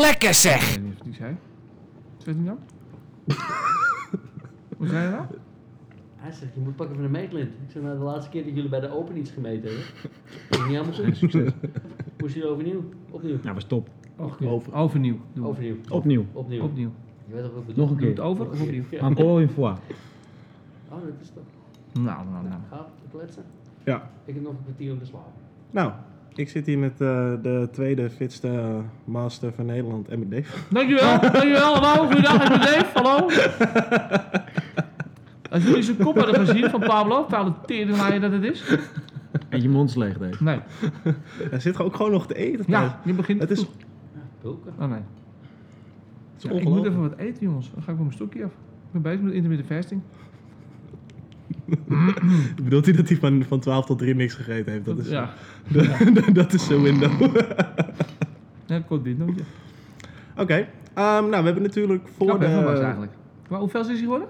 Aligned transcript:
Lekker 0.00 0.28
Ik 0.28 0.34
zeg! 0.34 0.74
weet 0.74 0.84
niet 0.84 0.92
of 0.98 1.04
die 1.04 1.14
zei. 1.14 1.36
Wat 2.14 2.22
zei 2.22 2.36
hij 2.36 2.44
nou? 2.44 2.58
Hoe 4.76 4.86
zei 4.88 5.04
je 5.04 5.10
nou? 5.10 5.24
Hij 6.16 6.32
zegt, 6.32 6.54
je 6.54 6.60
moet 6.60 6.76
pakken 6.76 6.94
van 6.96 7.04
de 7.04 7.10
meetlint. 7.10 7.48
Ik 7.48 7.70
zeg, 7.70 7.82
nou, 7.82 7.98
de 7.98 8.04
laatste 8.04 8.30
keer 8.30 8.44
dat 8.44 8.54
jullie 8.54 8.70
bij 8.70 8.80
de 8.80 8.90
Open 8.90 9.16
iets 9.16 9.30
gemeten 9.30 9.68
hebben. 9.68 9.84
ging 10.50 10.66
niet 10.68 10.76
helemaal 10.76 10.92
goed. 11.04 11.16
Succes. 11.16 11.50
Moest 12.18 12.34
je 12.34 12.46
overnieuw? 12.46 12.84
Opnieuw. 13.10 13.38
Ja, 13.42 13.54
was 13.54 13.64
top. 13.64 13.88
Oké. 14.16 14.44
Over. 14.46 14.74
Overnieuw. 14.74 15.16
Doen 15.32 15.42
we. 15.44 15.48
Overnieuw. 15.50 15.76
Opnieuw. 15.88 16.24
Opnieuw. 16.32 16.62
Opnieuw. 16.62 16.90
Je 17.26 17.34
weet 17.34 17.42
toch 17.42 17.52
wat 17.52 17.60
ik 17.60 17.66
bedoel? 17.66 17.84
Nog 17.84 17.92
een 17.94 17.98
Doe 18.00 18.06
het 18.08 18.16
keer. 18.16 18.24
over 18.24 18.50
of 18.50 18.60
opnieuw? 18.60 18.82
Ja. 18.90 19.00
Encore 19.00 19.40
une 19.40 19.48
fois. 19.48 19.78
Oh, 20.88 21.00
dat 21.00 21.12
is 21.22 21.28
toch. 21.34 22.02
Nou, 22.04 22.26
nou, 22.30 22.48
nou. 22.48 22.60
Gaat 22.70 22.88
het 23.02 23.10
kletsen? 23.12 23.42
Ja. 23.84 24.10
Ik 24.24 24.34
heb 24.34 24.42
nog 24.42 24.52
een 24.52 24.62
kwartier 24.64 24.92
om 24.92 24.98
te 24.98 25.04
slapen. 25.06 25.32
Nou, 25.70 25.92
ik 26.34 26.48
zit 26.48 26.66
hier 26.66 26.78
met 26.78 26.92
eh, 26.92 27.32
de 27.42 27.68
tweede 27.72 28.10
fitste 28.10 28.48
eh, 28.48 28.76
master 29.04 29.52
van 29.52 29.66
Nederland 29.66 30.08
en 30.08 30.18
met 30.18 30.30
Dave. 30.30 30.56
Dankjewel, 30.70 31.20
dankjewel. 31.20 31.74
Hallo, 31.74 32.06
goeiedag, 32.06 32.48
ben 32.48 32.60
Dave. 32.60 32.86
Hallo. 32.94 33.26
Als 35.50 35.64
jullie 35.64 35.82
zijn 35.82 35.96
kop 35.96 36.16
hadden 36.16 36.46
gezien 36.46 36.70
van 36.70 36.80
Pablo, 36.80 37.26
vuile 37.28 37.52
teringlaaier 37.66 38.20
dat 38.20 38.32
het 38.32 38.42
is. 38.42 38.78
En 39.48 39.62
je 39.62 39.68
mond 39.68 39.88
is 39.88 39.94
leeg, 39.94 40.18
Dave. 40.18 40.44
Nee. 40.44 40.60
Hij 41.50 41.60
zit 41.60 41.78
ook 41.78 41.96
gewoon 41.96 42.10
nog 42.10 42.26
te 42.26 42.34
eten. 42.34 42.64
Ja, 42.68 43.00
je 43.04 43.12
begint 43.12 43.40
Het 43.40 43.50
is, 43.50 43.58
goed. 43.58 43.84
Bulken. 44.42 44.72
Oh 44.78 44.88
nee. 44.88 45.00
het 46.34 46.44
is 46.44 46.50
Ja, 46.50 46.56
ik 46.56 46.64
moet 46.64 46.86
even 46.86 47.00
wat 47.00 47.16
eten, 47.16 47.42
jongens. 47.42 47.70
Dan 47.74 47.82
ga 47.82 47.90
ik 47.90 47.96
van 47.96 48.06
mijn 48.06 48.16
stokje 48.16 48.44
af. 48.44 48.50
Ik 48.50 48.92
ben 48.92 49.02
bezig 49.02 49.20
met 49.20 49.32
intermittent 49.32 49.72
fasting. 49.72 50.02
Bedoelt 52.64 52.84
hij 52.84 52.94
dat 52.94 53.08
hij 53.08 53.16
van, 53.16 53.44
van 53.48 53.60
12 53.60 53.86
tot 53.86 53.98
3 53.98 54.14
niks 54.14 54.34
gegeten 54.34 54.72
heeft? 54.72 54.84
Dat 54.84 54.98
is, 54.98 55.08
ja. 55.08 55.30
dat 56.32 56.52
is 56.52 56.66
zijn 56.66 56.82
window. 56.82 57.10
Ja, 58.66 58.80
kort 58.80 59.02
windowtje. 59.02 59.42
Oké, 60.36 60.68
ehm, 60.94 61.28
nou 61.28 61.30
we 61.30 61.44
hebben 61.44 61.62
natuurlijk 61.62 62.08
voor 62.16 62.26
Knap, 62.26 62.40
de... 62.40 62.50
van 62.50 62.64
Max 62.64 62.80
eigenlijk. 62.80 63.12
Maar 63.48 63.60
hoeveel 63.60 63.80
is 63.80 63.86
hij 63.86 63.96
geworden? 63.96 64.28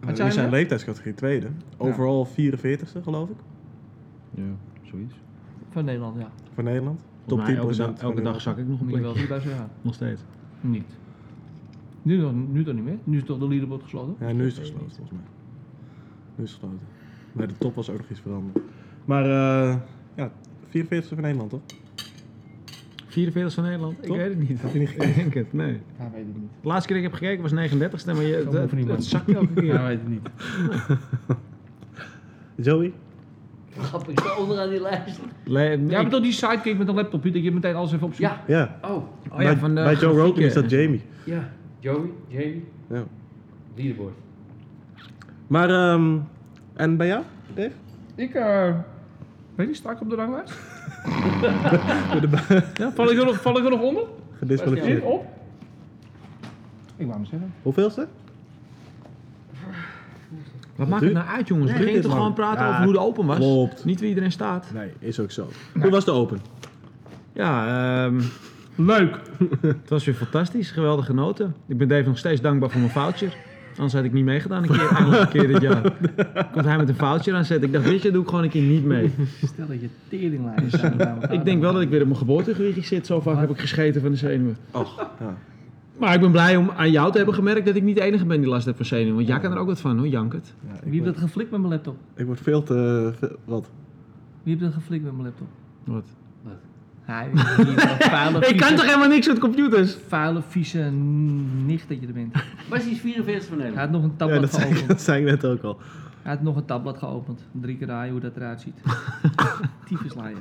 Uh, 0.00 0.06
Wat 0.06 0.18
in 0.18 0.32
zijn 0.32 0.50
leeftijdscategorie 0.50 1.14
tweede. 1.14 1.48
Overal 1.76 2.28
44ste 2.28 3.02
geloof 3.02 3.28
ik. 3.28 3.36
Ja, 4.34 4.42
zoiets. 4.82 5.14
Van 5.70 5.84
Nederland, 5.84 6.20
ja. 6.20 6.30
Voor 6.54 6.64
Nederland. 6.64 7.00
Top 7.26 7.38
Volgens 7.38 7.50
10% 7.50 7.56
mij 7.56 7.56
elke, 7.56 7.76
dag, 7.76 7.98
van 7.98 8.08
elke 8.08 8.22
dag 8.22 8.40
zak 8.40 8.58
ik 8.58 8.68
nog 8.68 8.80
een 8.80 9.02
wel 9.02 9.14
zeggen. 9.14 9.70
Nog 9.82 9.94
steeds. 9.94 10.20
Niet. 10.60 10.90
Nu, 12.02 12.16
nog, 12.16 12.32
nu 12.52 12.64
toch 12.64 12.74
niet 12.74 12.84
meer? 12.84 12.98
Nu 13.04 13.16
is 13.16 13.24
toch 13.24 13.38
de 13.38 13.48
leaderboard 13.48 13.82
gesloten? 13.82 14.26
Ja, 14.26 14.32
nu 14.32 14.46
is 14.46 14.56
het 14.56 14.60
gesloten 14.60 14.90
volgens 14.90 15.10
mij. 15.10 15.26
Nu 16.36 16.44
is 16.44 16.50
het 16.50 16.60
gesloten. 16.60 16.80
Maar 17.32 17.46
de 17.48 17.54
top 17.58 17.74
was 17.74 17.90
ook 17.90 17.96
nog 17.98 18.10
iets 18.10 18.20
veranderd. 18.20 18.58
Maar 19.04 19.24
eh 19.24 19.76
ja, 20.14 20.30
44ste 20.68 21.08
van 21.08 21.20
Nederland 21.20 21.50
toch? 21.50 21.60
44 23.06 23.54
van 23.54 23.64
Nederland? 23.64 23.96
Ik 24.00 24.08
weet 24.08 24.28
het 24.28 24.48
niet. 24.48 24.60
Had 24.60 24.72
je 24.72 24.78
niet 24.78 24.90
Ik 25.02 25.14
denk 25.14 25.34
het, 25.34 25.52
nee. 25.52 25.80
Ja, 25.98 26.10
weet 26.12 26.20
ik 26.20 26.26
niet. 26.40 26.50
De 26.60 26.68
laatste 26.68 26.92
keer 26.92 27.02
dat 27.02 27.12
ik 27.12 27.20
heb 27.20 27.20
gekeken 27.20 27.42
was 27.42 27.52
39ste, 28.02 28.06
maar 28.06 28.22
je, 28.22 28.42
Zo 28.44 28.50
het, 28.50 28.60
hoeft 28.60 28.72
niet, 28.72 28.86
man. 28.86 28.94
het 28.96 29.04
zakt 29.04 29.28
elke 29.34 29.52
keer. 29.54 29.64
Ja, 29.64 29.86
weet 29.86 29.98
ik 30.00 30.08
niet. 30.08 30.28
Joey? 32.66 32.92
Grappig, 33.78 34.20
zo 34.24 34.40
onderaan 34.40 34.68
die 34.70 34.80
lijst. 34.80 35.20
Le- 35.44 35.60
Ja, 35.62 35.70
ik- 35.72 35.90
maar 35.90 36.08
toch 36.08 36.22
die 36.22 36.32
sidekick 36.32 36.78
met 36.78 36.88
een 36.88 36.94
laptop, 36.94 37.22
dat 37.22 37.34
je 37.42 37.52
meteen 37.52 37.74
alles 37.74 37.92
even 37.92 38.06
opzoekt. 38.06 38.28
Ja. 38.28 38.44
Ja. 38.46 38.78
Oh, 38.82 38.90
oh 39.30 39.36
bij, 39.36 39.44
ja, 39.44 39.56
van 39.56 39.74
de 39.74 39.82
bij 39.82 39.94
Joe 39.94 40.02
Rogan 40.02 40.16
grafieken. 40.24 40.44
is 40.46 40.54
dat 40.54 40.70
Jamie. 40.70 41.02
ja. 41.24 41.50
Joey, 41.80 42.10
Jamie, 42.28 42.64
Ja. 42.90 43.04
leaderboard. 43.74 44.14
Maar, 45.46 45.70
ehm 45.70 46.18
en 46.74 46.96
bij 46.96 47.06
jou, 47.06 47.22
Dave? 47.54 47.72
Ik, 48.14 48.34
eh... 48.34 48.74
Weet 49.54 49.68
je, 49.68 49.74
sta 49.74 49.90
ik 49.90 50.00
op 50.00 50.10
de 50.10 50.16
ranglijst? 50.16 50.52
ja, 52.80 52.92
val 52.92 53.10
ik 53.10 53.18
er 53.18 53.24
nog, 53.24 53.40
val 53.40 53.58
ik 53.58 53.64
er 53.64 53.70
nog 53.70 53.80
onder? 53.80 54.02
Gedisqualificeerd. 54.38 55.02
Op? 55.02 55.26
Ik 56.96 57.06
wou 57.06 57.18
hem 57.18 57.26
zeggen. 57.26 57.52
Hoeveelste? 57.62 58.06
Wat 60.76 60.88
maakt 60.88 61.02
het 61.02 61.12
nou 61.12 61.26
uit, 61.28 61.48
jongens? 61.48 61.70
We 61.70 61.76
Duurt 61.76 61.88
gingen 61.88 62.02
dit 62.02 62.10
toch 62.10 62.18
gewoon 62.18 62.34
praten 62.34 62.64
Ja, 62.64 62.70
over 62.70 62.84
hoe 62.84 62.92
de 62.92 62.98
open 62.98 63.26
was? 63.26 63.36
klopt. 63.36 63.84
Niet 63.84 64.00
wie 64.00 64.08
iedereen 64.08 64.32
staat. 64.32 64.70
Nee, 64.74 64.92
is 64.98 65.20
ook 65.20 65.30
zo. 65.30 65.48
Hoe 65.80 65.90
was 65.90 66.04
de 66.04 66.10
open? 66.10 66.40
Ja, 67.32 68.04
ehm, 68.04 68.20
Leuk. 68.76 69.20
het 69.60 69.88
was 69.88 70.04
weer 70.04 70.14
fantastisch. 70.14 70.70
Geweldig 70.70 71.06
genoten. 71.06 71.54
Ik 71.66 71.78
ben 71.78 71.88
Dave 71.88 72.08
nog 72.08 72.18
steeds 72.18 72.40
dankbaar 72.40 72.70
voor 72.70 72.80
mijn 72.80 72.92
foutje. 72.92 73.28
Anders 73.76 73.92
had 73.92 74.04
ik 74.04 74.12
niet 74.12 74.24
meegedaan 74.24 74.62
een 74.62 74.68
keer, 74.68 75.18
een 75.20 75.28
keer 75.28 75.46
dit 75.46 75.60
jaar. 75.60 75.82
Komt 76.52 76.64
hij 76.64 76.76
met 76.76 76.88
een 76.88 76.94
foutje 76.94 77.34
aan 77.34 77.44
zetten. 77.44 77.66
Ik 77.66 77.74
dacht, 77.74 77.84
weet 77.84 78.02
je, 78.02 78.10
doe 78.10 78.22
ik 78.22 78.28
gewoon 78.28 78.44
een 78.44 78.50
keer 78.50 78.62
niet 78.62 78.84
mee. 78.84 79.10
Stel 79.44 79.66
dat 79.66 79.80
je 79.80 79.88
bij 80.40 81.06
elkaar. 81.06 81.32
Ik 81.32 81.44
denk 81.44 81.60
wel 81.60 81.72
dat 81.72 81.82
ik 81.82 81.88
weer 81.88 82.00
op 82.00 82.06
mijn 82.06 82.18
geboortegewichtje 82.18 82.82
zit. 82.82 83.06
Zo 83.06 83.20
vaak 83.20 83.38
heb 83.38 83.50
ik 83.50 83.58
gescheten 83.58 84.00
van 84.00 84.10
de 84.10 84.16
zenuwen. 84.16 84.56
Och, 84.70 84.98
ja. 85.20 85.36
Maar 85.98 86.14
ik 86.14 86.20
ben 86.20 86.30
blij 86.30 86.56
om 86.56 86.70
aan 86.76 86.90
jou 86.90 87.10
te 87.10 87.16
hebben 87.16 87.34
gemerkt 87.34 87.66
dat 87.66 87.76
ik 87.76 87.82
niet 87.82 87.96
de 87.96 88.02
enige 88.02 88.24
ben 88.24 88.40
die 88.40 88.48
last 88.48 88.64
heeft 88.64 88.76
van 88.76 88.86
zenuwen. 88.86 89.14
Want 89.14 89.26
jij 89.26 89.38
kan 89.40 89.52
er 89.52 89.58
ook 89.58 89.66
wat 89.66 89.80
van 89.80 89.98
hoor, 89.98 90.08
jankert. 90.08 90.54
ja 90.66 90.72
Wie 90.82 90.90
heeft 90.92 91.02
word, 91.04 91.14
dat 91.14 91.24
geflikt 91.24 91.50
met 91.50 91.60
mijn 91.60 91.72
laptop? 91.72 91.96
ik 92.14 92.26
word 92.26 92.40
veel 92.40 92.62
te... 92.62 93.12
veel- 93.18 93.36
wat? 93.44 93.70
Wie 94.42 94.52
heeft 94.54 94.64
dat 94.64 94.74
geflikt 94.74 95.04
met 95.04 95.12
mijn 95.12 95.24
laptop? 95.24 95.46
Wat? 95.84 96.04
Hij, 97.06 97.30
die 97.56 97.74
vuile, 97.98 98.46
Ik 98.48 98.56
kan 98.56 98.74
toch 98.74 98.84
helemaal 98.84 99.08
niks 99.08 99.26
met 99.26 99.38
computers? 99.38 99.96
vuile, 100.08 100.42
vieze 100.48 100.78
nicht 101.64 101.88
dat 101.88 102.00
je 102.00 102.06
er 102.06 102.12
bent. 102.12 102.34
Was 102.68 102.82
hij 102.84 102.94
44 102.94 103.48
van 103.48 103.58
Hij 103.60 103.66
Nederland? 103.70 103.76
had 103.76 103.90
nog 103.90 104.02
een 104.02 104.42
Ja, 104.42 104.46
zei, 104.52 104.62
ik- 104.64 104.68
geopend. 104.70 104.88
dat 104.88 105.00
zei 105.00 105.18
ik 105.24 105.30
net 105.30 105.44
ook 105.46 105.62
al. 105.62 105.78
Hij 106.22 106.32
had 106.34 106.42
nog 106.42 106.56
een 106.56 106.64
tablet 106.64 106.98
geopend. 106.98 107.40
Drie 107.52 107.76
keer 107.76 107.86
raaien 107.86 108.12
hoe 108.12 108.20
dat 108.20 108.36
eruit 108.36 108.60
ziet. 108.60 108.74
Tyfuslaaier. 109.88 110.38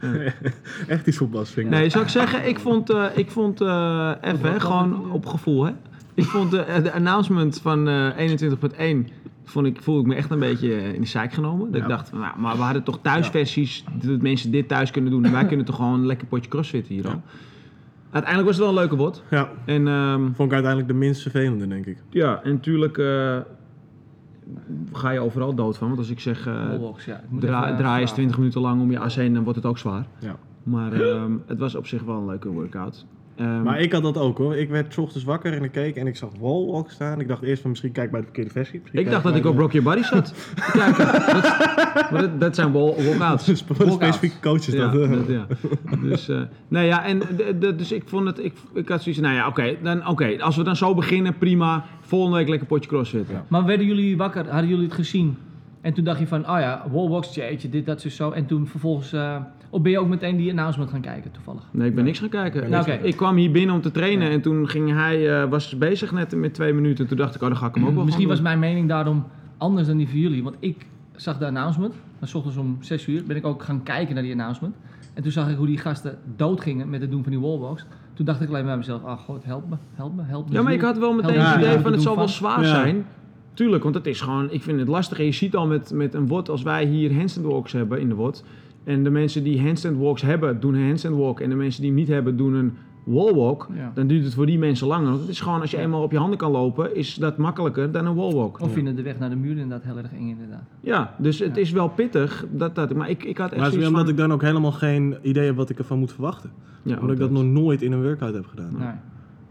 Echt 0.88 1.06
iets 1.06 1.16
voor 1.16 1.28
Bas, 1.28 1.50
vind 1.50 1.66
ik. 1.66 1.72
Nee, 1.72 1.88
zou 1.90 2.04
ik 2.04 2.10
zeggen, 2.10 2.48
ik 2.48 2.58
vond, 2.58 2.90
eh, 2.90 3.04
ik 3.14 3.30
vond 3.30 3.60
eh 3.60 4.12
even, 4.20 4.52
hè, 4.52 4.60
gewoon 4.60 5.10
op 5.10 5.26
gevoel, 5.26 5.64
hè. 5.64 5.72
Ik 6.14 6.24
vond 6.24 6.50
de, 6.50 6.80
de 6.82 6.92
announcement 6.92 7.60
van 7.60 7.88
eh 7.88 8.38
21.1, 8.40 9.12
vond 9.48 9.66
ik, 9.66 9.82
voelde 9.82 10.00
ik 10.00 10.06
me 10.06 10.14
echt 10.14 10.30
een 10.30 10.38
beetje 10.38 10.74
eh, 10.74 10.94
in 10.94 11.00
de 11.00 11.06
zeik 11.06 11.32
genomen. 11.32 11.70
Dat 11.70 11.80
ik 11.82 11.88
dacht, 11.88 12.12
nou, 12.12 12.38
maar 12.40 12.56
we 12.56 12.62
hadden 12.62 12.82
toch 12.82 12.98
thuisversies, 13.02 13.84
dat 14.02 14.20
mensen 14.20 14.50
dit 14.50 14.68
thuis 14.68 14.90
kunnen 14.90 15.10
doen. 15.10 15.24
En 15.24 15.32
wij 15.32 15.46
kunnen 15.46 15.66
toch 15.66 15.76
gewoon 15.76 15.94
een 15.94 16.06
lekker 16.06 16.26
potje 16.26 16.50
crossfitten 16.50 16.94
hier 16.94 17.08
al. 17.08 17.22
Uiteindelijk 18.10 18.44
was 18.46 18.56
het 18.56 18.58
wel 18.58 18.68
een 18.68 18.80
leuke 18.80 18.96
bot. 18.96 19.22
Ja, 19.30 19.50
En 19.64 19.88
ehm, 19.88 20.22
vond 20.22 20.48
ik 20.48 20.52
uiteindelijk 20.52 20.86
de 20.88 20.94
minst 20.94 21.22
vervelende, 21.22 21.66
denk 21.66 21.86
ik. 21.86 21.98
ja, 22.10 22.42
en 22.42 22.52
natuurlijk 22.52 22.98
eh, 22.98 23.36
ga 24.92 25.10
je 25.10 25.20
overal 25.20 25.54
dood 25.54 25.76
van. 25.78 25.86
Want 25.86 25.98
als 25.98 26.10
ik 26.10 26.20
zeg, 26.20 26.46
eh 26.46 26.68
Wallbox, 26.68 27.04
ja. 27.04 27.16
Ik 27.16 27.30
moet 27.30 27.40
dra 27.40 27.60
even, 27.60 27.70
eh, 27.72 27.76
draai 27.76 28.00
eens 28.00 28.10
vragen. 28.10 28.14
20 28.14 28.38
minuten 28.38 28.60
lang 28.60 28.80
om 28.80 28.90
je 28.90 28.98
AC 28.98 29.12
heen, 29.12 29.34
dan 29.34 29.42
wordt 29.42 29.58
het 29.58 29.66
ook 29.66 29.78
zwaar. 29.78 30.06
Ja. 30.18 30.36
Maar 30.62 30.92
ehm, 30.92 31.32
het 31.46 31.58
was 31.58 31.74
op 31.74 31.86
zich 31.86 32.02
wel 32.02 32.16
een 32.16 32.26
leuke 32.26 32.48
workout. 32.48 33.06
Ehm, 33.38 33.62
Maar 33.62 33.80
ik 33.80 33.92
had 33.92 34.02
dat 34.02 34.16
ook 34.16 34.38
hoor. 34.38 34.56
Ik 34.56 34.68
werd 34.68 34.94
's 34.94 34.96
ochtends 34.96 35.24
wakker 35.24 35.52
en 35.52 35.64
ik 35.64 35.72
keek 35.72 35.96
en 35.96 36.06
ik 36.06 36.16
zag 36.16 36.30
Wallwalk 36.40 36.90
staan. 36.90 37.20
Ik 37.20 37.28
dacht 37.28 37.42
eerst 37.42 37.60
van 37.60 37.70
misschien 37.70 37.92
kijk 37.92 38.10
bij 38.10 38.20
de 38.20 38.26
verkeerde 38.26 38.50
versie. 38.50 38.80
Misschien 38.80 39.00
Ik 39.00 39.10
dacht 39.10 39.22
dat 39.22 39.36
ik 39.36 39.46
op 39.46 39.58
Rock 39.58 39.72
Your 39.72 39.90
Body 39.90 40.02
zat. 40.02 40.34
Dat, 42.38 42.54
zijn 42.54 42.72
walkouts. 42.72 43.44
De 43.44 43.56
specifieke 43.90 44.40
coaches 44.40 44.66
Ja, 44.66 44.88
dat. 44.88 45.10
dat, 45.10 45.26
ja. 45.28 45.46
Dus, 46.02 46.28
eh 46.28 46.40
nee, 46.68 46.86
ja, 46.86 47.04
en 47.04 47.22
dus 47.60 47.92
ik 47.92 48.02
vond 48.06 48.26
het, 48.26 48.44
ik, 48.44 48.52
ik 48.74 48.88
had 48.88 49.02
zoiets, 49.02 49.20
nou 49.20 49.34
ja, 49.34 49.46
oké, 49.46 49.76
dan 49.82 50.06
oké, 50.08 50.42
als 50.42 50.56
we 50.56 50.62
dan 50.62 50.76
zo 50.76 50.94
beginnen, 50.94 51.38
prima. 51.38 51.84
Volgende 52.00 52.36
week 52.36 52.48
lekker 52.48 52.66
potje 52.66 52.88
crossfit. 52.88 53.28
Ja. 53.30 53.44
Maar 53.48 53.64
werden 53.64 53.86
jullie 53.86 54.16
wakker? 54.16 54.48
Hadden 54.48 54.68
jullie 54.68 54.84
het 54.84 54.94
gezien? 54.94 55.36
En 55.80 55.92
toen 55.92 56.04
dacht 56.04 56.18
je 56.18 56.26
van, 56.26 56.40
oh 56.40 56.60
ja, 56.60 56.84
wallbox, 56.90 57.34
jeetje, 57.34 57.68
dit, 57.68 57.86
dat, 57.86 58.00
zo, 58.00 58.08
zo. 58.08 58.30
En 58.30 58.46
toen 58.46 58.66
vervolgens, 58.66 59.12
eh, 59.12 59.36
of 59.70 59.82
ben 59.82 59.90
je 59.92 59.98
ook 59.98 60.08
meteen 60.08 60.36
die 60.36 60.50
announcement 60.50 60.90
gaan 60.90 61.00
kijken, 61.00 61.30
toevallig? 61.30 61.62
Nee, 61.70 61.88
ik 61.88 61.94
ben 61.94 62.04
niks 62.04 62.18
gaan 62.18 62.28
kijken. 62.28 62.60
niks 62.60 62.72
Nou, 62.72 62.84
gaan 62.84 63.06
ik 63.06 63.16
kwam 63.16 63.36
hier 63.36 63.50
binnen 63.50 63.74
om 63.74 63.80
te 63.80 63.90
trainen 63.90 64.30
en 64.30 64.40
toen 64.40 64.68
ging 64.68 64.92
hij, 64.92 65.42
eh, 65.42 65.48
was 65.48 65.78
bezig 65.78 66.12
net 66.12 66.36
met 66.36 66.54
twee 66.54 66.72
minuten. 66.72 67.06
Toen 67.06 67.16
dacht 67.16 67.34
ik, 67.34 67.42
oh, 67.42 67.48
dan 67.48 67.56
ga 67.56 67.66
ik 67.66 67.74
hem 67.74 67.86
ook 67.86 67.94
wel 67.94 68.04
Misschien 68.04 68.28
was 68.28 68.40
mijn 68.40 68.58
mening 68.58 68.88
daarom 68.88 69.24
anders 69.58 69.86
dan 69.86 69.96
die 69.96 70.08
van 70.08 70.18
jullie. 70.18 70.42
Want 70.42 70.56
ik 70.58 70.86
zag 71.16 71.38
de 71.38 71.46
announcement. 71.46 71.94
Maar 72.18 72.28
's 72.28 72.34
ochtends 72.34 72.56
om 72.58 72.76
6 72.80 73.06
uur 73.06 73.22
ben 73.26 73.36
ik 73.36 73.46
ook 73.46 73.62
gaan 73.62 73.82
kijken 73.82 74.14
naar 74.14 74.22
die 74.22 74.32
announcement. 74.32 74.74
En 75.14 75.22
toen 75.22 75.32
zag 75.32 75.50
ik 75.50 75.56
hoe 75.56 75.66
die 75.66 75.78
gasten 75.78 76.18
doodgingen 76.36 76.90
met 76.90 77.00
het 77.00 77.10
doen 77.10 77.22
van 77.22 77.32
die 77.32 77.40
wallbox. 77.40 77.84
Toen 78.14 78.24
dacht 78.26 78.40
ik 78.40 78.48
alleen 78.48 78.64
bij 78.64 78.76
mezelf, 78.76 79.04
ah 79.04 79.18
god, 79.18 79.44
help 79.44 79.68
me, 79.68 79.76
help 79.94 80.16
me, 80.16 80.22
help 80.22 80.48
me. 80.48 80.54
Ja, 80.54 80.62
maar 80.62 80.72
ik 80.72 80.80
had 80.80 80.98
wel 80.98 81.12
meteen 81.12 81.40
het 81.40 81.56
idee 81.56 81.78
van 81.78 81.92
het 81.92 82.02
zal 82.02 82.16
wel 82.16 82.28
zwaar 82.28 82.62
Ja. 82.62 82.66
zijn. 82.66 83.06
Tuurlijk, 83.58 83.82
want 83.82 83.94
het 83.94 84.06
is 84.06 84.20
gewoon, 84.20 84.50
ik 84.50 84.62
vind 84.62 84.78
het 84.78 84.88
lastig. 84.88 85.18
En 85.18 85.24
je 85.24 85.32
ziet 85.32 85.56
al 85.56 85.66
met, 85.66 85.92
met 85.92 86.14
een 86.14 86.26
WOD, 86.26 86.48
als 86.48 86.62
wij 86.62 86.84
hier 86.84 87.14
handstand 87.14 87.46
walks 87.46 87.72
hebben 87.72 88.00
in 88.00 88.08
de 88.08 88.14
WOD. 88.14 88.44
En 88.84 89.04
de 89.04 89.10
mensen 89.10 89.44
die 89.44 89.62
handstand 89.62 89.96
walks 89.96 90.22
hebben, 90.22 90.60
doen 90.60 90.74
een 90.74 90.86
handstand 90.86 91.16
walk. 91.16 91.40
En 91.40 91.48
de 91.48 91.54
mensen 91.54 91.80
die 91.80 91.90
hem 91.90 91.98
niet 91.98 92.08
hebben, 92.08 92.36
doen 92.36 92.54
een 92.54 92.72
wallwalk. 93.04 93.68
Ja. 93.74 93.92
Dan 93.94 94.06
duurt 94.06 94.24
het 94.24 94.34
voor 94.34 94.46
die 94.46 94.58
mensen 94.58 94.86
langer. 94.86 95.08
Want 95.08 95.20
het 95.20 95.28
is 95.28 95.40
gewoon, 95.40 95.60
als 95.60 95.70
je 95.70 95.78
eenmaal 95.78 96.02
op 96.02 96.12
je 96.12 96.18
handen 96.18 96.38
kan 96.38 96.50
lopen, 96.50 96.96
is 96.96 97.14
dat 97.14 97.36
makkelijker 97.36 97.92
dan 97.92 98.06
een 98.06 98.14
wallwalk. 98.14 98.60
Of 98.60 98.72
vinden 98.72 98.96
de 98.96 99.02
weg 99.02 99.18
naar 99.18 99.30
de 99.30 99.36
muur 99.36 99.50
inderdaad 99.50 99.82
heel 99.82 99.96
erg 99.96 100.12
eng 100.12 100.28
inderdaad. 100.28 100.64
Ja, 100.80 101.14
dus 101.18 101.38
het 101.38 101.56
is 101.56 101.70
wel 101.70 101.88
pittig. 101.88 102.46
Dat, 102.50 102.74
dat, 102.74 102.94
maar 102.94 103.10
ik, 103.10 103.24
ik 103.24 103.38
had 103.38 103.50
echt 103.50 103.60
Maar 103.60 103.70
het 103.70 103.80
is 103.80 103.86
omdat 103.86 104.00
van... 104.00 104.10
ik 104.10 104.16
dan 104.16 104.32
ook 104.32 104.42
helemaal 104.42 104.72
geen 104.72 105.16
idee 105.22 105.46
heb 105.46 105.56
wat 105.56 105.70
ik 105.70 105.78
ervan 105.78 105.98
moet 105.98 106.12
verwachten. 106.12 106.50
Ja, 106.82 106.98
omdat 107.00 107.10
ik 107.10 107.18
dat 107.18 107.30
nog 107.30 107.44
nooit 107.44 107.82
in 107.82 107.92
een 107.92 108.02
workout 108.02 108.34
heb 108.34 108.46
gedaan. 108.46 108.74
Nee. 108.78 108.88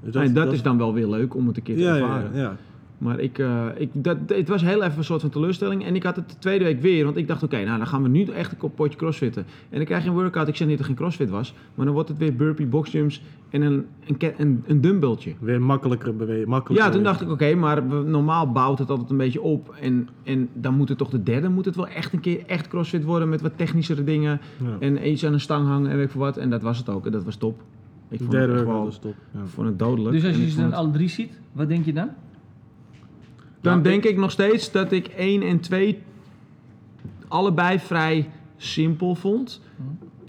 Dus 0.04 0.14
dat, 0.14 0.36
dat 0.36 0.54
is 0.54 0.62
dan 0.62 0.78
wel 0.78 0.94
weer 0.94 1.08
leuk 1.08 1.36
om 1.36 1.48
het 1.48 1.58
een 1.58 1.64
keer 1.64 1.78
te 1.78 1.88
ervaren. 1.88 2.32
ja, 2.34 2.42
ja. 2.42 2.56
Maar 2.98 3.20
ik, 3.20 3.40
eh, 3.40 3.66
ik, 3.78 3.90
dat, 3.94 4.18
het 4.28 4.48
was 4.48 4.62
heel 4.62 4.84
even 4.84 4.98
een 4.98 5.04
soort 5.04 5.22
van 5.22 5.30
teleurstelling. 5.30 5.86
En 5.86 5.96
ik 5.96 6.04
had 6.04 6.16
het 6.16 6.30
de 6.30 6.36
tweede 6.40 6.64
week 6.64 6.82
weer. 6.82 7.04
Want 7.06 7.18
ik 7.18 7.28
dacht, 7.28 7.44
oké, 7.44 7.64
nou 7.64 7.78
dan 7.78 7.88
gaan 7.88 8.04
we 8.04 8.10
nu 8.10 8.24
echt 8.26 8.56
een 8.64 8.74
potje 8.74 8.98
crossfitten. 8.98 9.46
En 9.70 9.78
dan 9.78 9.86
krijg 9.86 10.04
je 10.04 10.10
een 10.10 10.16
workout. 10.16 10.48
Ik 10.48 10.56
zeg 10.56 10.68
niet 10.68 10.78
dat 10.78 10.88
het 10.88 10.96
geen 10.96 11.06
crossfit 11.06 11.30
was. 11.30 11.54
Maar 11.76 11.86
dan 11.86 11.94
wordt 11.94 12.10
het 12.10 12.18
weer 12.18 12.36
burpee 12.36 12.66
boxjumps 12.66 13.22
en 13.50 13.62
een, 13.62 13.86
een, 14.06 14.18
een, 14.38 14.64
een 14.68 14.82
dumbbelltje. 14.82 15.34
Weer 15.40 15.62
makkelijker 15.62 16.16
bewegen. 16.16 16.50
Makkelijker 16.50 16.88
Ja, 16.88 16.94
toen 16.94 17.04
dacht 17.04 17.22
ik, 17.22 17.30
oké, 17.30 17.56
maar 17.56 17.88
we- 17.90 18.10
normaal 18.10 18.52
bouwt 18.52 18.80
het 18.80 18.90
altijd 18.90 19.10
een 19.10 19.18
beetje 19.18 19.42
op. 19.42 19.76
En, 19.82 20.10
en 20.24 20.50
dan 20.54 20.74
moet 20.74 20.90
het 20.90 20.98
toch 20.98 21.10
de 21.10 21.24
derde, 21.24 21.50
moet 21.50 21.66
het 21.66 21.76
wel 21.76 21.88
echt 21.88 22.14
een 22.14 22.20
keer 22.20 22.44
echt 22.46 22.68
crossfit 22.68 23.04
worden 23.04 23.30
met 23.30 23.42
wat 23.42 23.58
technischere 23.58 24.04
dingen. 24.04 24.40
Ja. 24.64 24.76
En 24.80 25.08
iets 25.10 25.26
aan 25.26 25.34
een 25.34 25.40
stang 25.40 25.68
hangen 25.68 25.90
en 25.92 25.96
weet 25.96 26.06
ik 26.06 26.12
veel 26.12 26.22
wat. 26.22 26.38
En 26.38 26.50
dat 26.50 26.62
was 26.62 26.78
het 26.78 26.90
ook. 26.90 27.06
En 27.06 27.12
dat 27.12 27.24
was 27.24 27.36
top. 27.36 27.60
Ik 28.10 28.18
De 28.18 28.24
vond 28.24 28.32
derde 28.32 28.48
het 28.52 28.56
echt 28.62 28.66
workout 28.70 28.76
wel, 28.76 28.86
was 28.86 29.00
top. 29.00 29.16
Ja. 29.34 29.40
ik 29.40 29.48
vond 29.50 29.68
het 29.68 29.80
dodelijk. 29.80 30.12
Dus 30.16 30.26
als 30.26 30.38
je 30.38 30.50
ze 30.50 30.56
dan 30.56 30.66
het- 30.66 30.74
alle 30.74 30.92
drie 30.92 31.08
ziet, 31.10 31.40
wat 31.52 31.68
denk 31.68 31.86
je 31.86 31.94
dan? 31.94 32.10
Dan 33.68 33.82
denk 33.82 34.04
ik 34.04 34.18
nog 34.18 34.32
steeds 34.32 34.72
dat 34.72 34.92
ik 34.92 35.08
1 35.08 35.42
en 35.42 35.60
2 35.60 36.02
allebei 37.28 37.80
vrij 37.80 38.30
simpel 38.58 39.16
vond. 39.16 39.62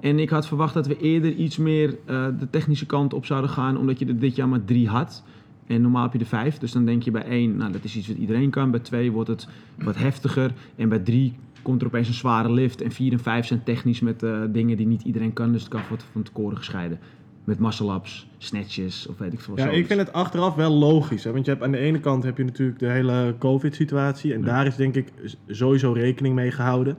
En 0.00 0.18
ik 0.18 0.30
had 0.30 0.46
verwacht 0.46 0.74
dat 0.74 0.86
we 0.86 0.98
eerder 0.98 1.32
iets 1.32 1.56
meer 1.56 1.98
eh, 2.04 2.26
de 2.38 2.50
technische 2.50 2.86
kant 2.86 3.14
op 3.14 3.24
zouden 3.24 3.50
gaan, 3.50 3.78
omdat 3.78 3.98
je 3.98 4.06
er 4.06 4.18
dit 4.18 4.36
jaar 4.36 4.48
maar 4.48 4.64
drie 4.64 4.88
had. 4.88 5.22
En 5.66 5.80
normaal 5.82 6.02
heb 6.02 6.12
je 6.12 6.18
er 6.18 6.26
vijf. 6.26 6.58
Dus 6.58 6.72
dan 6.72 6.84
denk 6.84 7.02
je 7.02 7.10
bij 7.10 7.24
één, 7.24 7.56
nou 7.56 7.72
dat 7.72 7.84
is 7.84 7.96
iets 7.96 8.08
wat 8.08 8.16
iedereen 8.16 8.50
kan. 8.50 8.70
Bij 8.70 8.80
twee 8.80 9.12
wordt 9.12 9.28
het 9.28 9.48
wat 9.78 9.96
heftiger. 9.96 10.52
En 10.76 10.88
bij 10.88 10.98
drie 10.98 11.34
komt 11.62 11.80
er 11.80 11.86
opeens 11.86 12.08
een 12.08 12.14
zware 12.14 12.52
lift. 12.52 12.82
En 12.82 12.92
vier 12.92 13.12
en 13.12 13.20
vijf 13.20 13.46
zijn 13.46 13.62
technisch 13.62 14.00
met 14.00 14.22
eh, 14.22 14.40
dingen 14.48 14.76
die 14.76 14.86
niet 14.86 15.02
iedereen 15.02 15.32
kan. 15.32 15.52
Dus 15.52 15.60
het 15.60 15.70
kan 15.70 15.80
wordt 15.88 16.04
van 16.12 16.20
het 16.20 16.32
koren 16.32 16.56
gescheiden. 16.56 16.98
Met 17.48 17.58
muscle 17.58 17.94
ups, 17.94 18.26
snatches 18.38 19.06
of 19.06 19.18
weet 19.18 19.32
ik 19.32 19.40
veel. 19.40 19.56
Ja, 19.56 19.68
ik 19.68 19.86
vind 19.86 20.00
het 20.00 20.12
achteraf 20.12 20.54
wel 20.54 20.70
logisch. 20.70 21.24
Hè? 21.24 21.32
Want 21.32 21.44
je 21.44 21.50
hebt, 21.50 21.62
aan 21.62 21.70
de 21.70 21.78
ene 21.78 22.00
kant 22.00 22.24
heb 22.24 22.36
je 22.36 22.44
natuurlijk 22.44 22.78
de 22.78 22.86
hele 22.86 23.34
COVID-situatie. 23.38 24.34
En 24.34 24.42
daar 24.42 24.66
is 24.66 24.76
denk 24.76 24.94
ik 24.94 25.12
sowieso 25.46 25.92
rekening 25.92 26.34
mee 26.34 26.50
gehouden. 26.50 26.96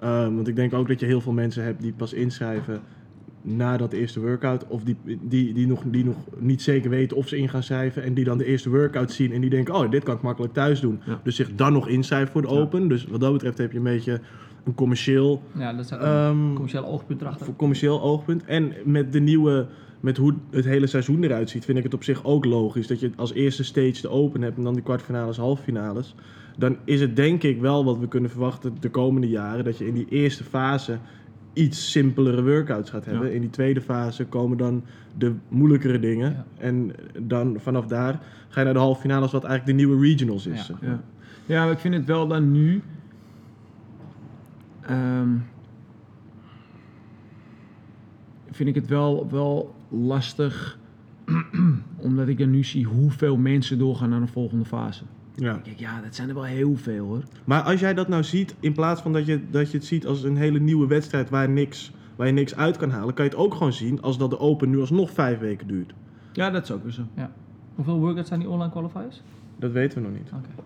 Ehm, 0.00 0.34
want 0.34 0.48
ik 0.48 0.56
denk 0.56 0.72
ook 0.72 0.88
dat 0.88 1.00
je 1.00 1.06
heel 1.06 1.20
veel 1.20 1.32
mensen 1.32 1.64
hebt 1.64 1.82
die 1.82 1.92
pas 1.92 2.12
inschrijven 2.12 2.80
nadat 3.40 3.90
de 3.90 3.98
eerste 3.98 4.20
workout. 4.20 4.66
Of 4.66 4.82
die, 4.82 4.96
die, 5.20 5.54
die, 5.54 5.66
nog, 5.66 5.82
die 5.86 6.04
nog 6.04 6.16
niet 6.38 6.62
zeker 6.62 6.90
weten 6.90 7.16
of 7.16 7.28
ze 7.28 7.38
in 7.38 7.48
gaan 7.48 7.62
schrijven. 7.62 8.02
En 8.02 8.14
die 8.14 8.24
dan 8.24 8.38
de 8.38 8.44
eerste 8.44 8.70
workout 8.70 9.12
zien 9.12 9.32
en 9.32 9.40
die 9.40 9.50
denken, 9.50 9.74
oh, 9.74 9.90
dit 9.90 10.02
kan 10.04 10.14
ik 10.14 10.22
makkelijk 10.22 10.52
thuis 10.52 10.80
doen. 10.80 11.00
Ja. 11.06 11.20
Dus 11.24 11.36
zich 11.36 11.54
dan 11.54 11.72
nog 11.72 11.88
inschrijven 11.88 12.32
voor 12.32 12.42
de 12.42 12.48
open. 12.48 12.88
Dus 12.88 13.06
wat 13.06 13.20
dat 13.20 13.32
betreft 13.32 13.58
heb 13.58 13.72
je 13.72 13.78
een 13.78 13.84
beetje 13.84 14.20
een 14.64 14.74
commercieel 14.74 15.42
Ja, 15.58 15.72
dat 15.72 15.90
een 15.90 15.98
Ehm, 15.98 16.52
commercieel 16.52 16.84
oogpunt 16.84 17.20
erachter. 17.20 17.46
voor 17.46 17.56
commercieel 17.56 18.02
oogpunt. 18.02 18.44
En 18.44 18.72
met 18.84 19.12
de 19.12 19.20
nieuwe, 19.20 19.66
met 20.00 20.16
hoe 20.16 20.34
het 20.50 20.64
hele 20.64 20.86
seizoen 20.86 21.22
eruit 21.24 21.50
ziet, 21.50 21.64
vind 21.64 21.78
ik 21.78 21.84
het 21.84 21.94
op 21.94 22.04
zich 22.04 22.24
ook 22.24 22.44
logisch. 22.44 22.86
Dat 22.86 23.00
je 23.00 23.10
als 23.16 23.32
eerste 23.32 23.64
stage 23.64 24.00
de 24.02 24.08
open 24.08 24.42
hebt 24.42 24.56
en 24.56 24.62
dan 24.62 24.74
de 24.74 24.82
kwartfinales, 24.82 25.36
halffinales. 25.36 26.14
Dan 26.58 26.76
is 26.84 27.00
het 27.00 27.16
denk 27.16 27.42
ik 27.42 27.60
wel 27.60 27.84
wat 27.84 27.98
we 27.98 28.08
kunnen 28.08 28.30
verwachten 28.30 28.76
de 28.80 28.90
komende 28.90 29.28
jaren. 29.28 29.64
Dat 29.64 29.78
je 29.78 29.86
in 29.86 29.94
die 29.94 30.06
eerste 30.08 30.44
fase 30.44 30.98
iets 31.52 31.90
simpelere 31.90 32.42
workouts 32.44 32.90
gaat 32.90 33.04
hebben. 33.04 33.26
Ja. 33.28 33.34
In 33.34 33.40
die 33.40 33.50
tweede 33.50 33.80
fase 33.80 34.24
komen 34.26 34.56
dan 34.58 34.84
de 35.18 35.32
moeilijkere 35.48 35.98
dingen. 35.98 36.30
Ja. 36.30 36.44
En 36.58 36.92
dan 37.20 37.56
vanaf 37.60 37.86
daar 37.86 38.20
ga 38.48 38.58
je 38.58 38.64
naar 38.64 38.74
de 38.74 38.80
halffinales, 38.80 39.32
wat 39.32 39.44
eigenlijk 39.44 39.78
de 39.78 39.84
nieuwe 39.86 40.02
regionals 40.06 40.46
is. 40.46 40.66
Ja. 40.66 40.88
Ja. 40.88 41.00
ja, 41.46 41.62
maar 41.64 41.72
ik 41.72 41.78
vind 41.78 41.94
het 41.94 42.04
wel 42.04 42.26
dan 42.28 42.52
nu. 42.52 42.82
Ehm, 44.86 45.36
vind 48.50 48.68
ik 48.68 48.74
het 48.74 48.86
wel, 48.86 49.30
wel 49.30 49.74
lastig. 49.88 50.78
omdat 51.96 52.28
ik 52.28 52.38
dan 52.38 52.50
nu 52.50 52.64
zie 52.64 52.84
hoeveel 52.84 53.36
mensen 53.36 53.78
doorgaan 53.78 54.08
naar 54.08 54.20
een 54.20 54.28
volgende 54.28 54.64
fase. 54.64 55.04
Ja. 55.34 55.54
Ik 55.56 55.64
denk, 55.64 55.78
ja, 55.78 56.00
dat 56.00 56.14
zijn 56.14 56.28
er 56.28 56.34
wel 56.34 56.44
heel 56.44 56.76
veel 56.76 57.06
hoor. 57.06 57.22
Maar 57.44 57.62
als 57.62 57.80
jij 57.80 57.94
dat 57.94 58.08
nou 58.08 58.22
ziet, 58.22 58.54
in 58.60 58.72
plaats 58.72 59.02
van 59.02 59.12
dat 59.12 59.26
je, 59.26 59.40
dat 59.50 59.70
je 59.70 59.76
het 59.76 59.86
ziet 59.86 60.06
als 60.06 60.22
een 60.22 60.36
hele 60.36 60.58
nieuwe 60.58 60.86
wedstrijd 60.86 61.30
waar, 61.30 61.48
niks, 61.48 61.92
waar 62.16 62.26
je 62.26 62.32
niks 62.32 62.56
uit 62.56 62.76
kan 62.76 62.90
halen, 62.90 63.14
kan 63.14 63.24
je 63.24 63.30
het 63.30 63.40
ook 63.40 63.54
gewoon 63.54 63.72
zien 63.72 64.02
als 64.02 64.18
dat 64.18 64.30
de 64.30 64.38
Open 64.38 64.70
nu 64.70 64.80
alsnog 64.80 65.10
vijf 65.10 65.38
weken 65.38 65.66
duurt. 65.66 65.92
Ja, 66.32 66.50
dat 66.50 66.62
is 66.62 66.70
ook 66.70 66.82
weer 66.82 66.92
zo. 66.92 67.02
Hoeveel 67.74 67.98
workouts 67.98 68.28
zijn 68.28 68.40
die 68.40 68.48
online 68.48 68.70
qualifiers? 68.70 69.22
Dat 69.58 69.72
weten 69.72 70.02
we 70.02 70.08
nog 70.08 70.18
niet. 70.18 70.30
Oké. 70.32 70.62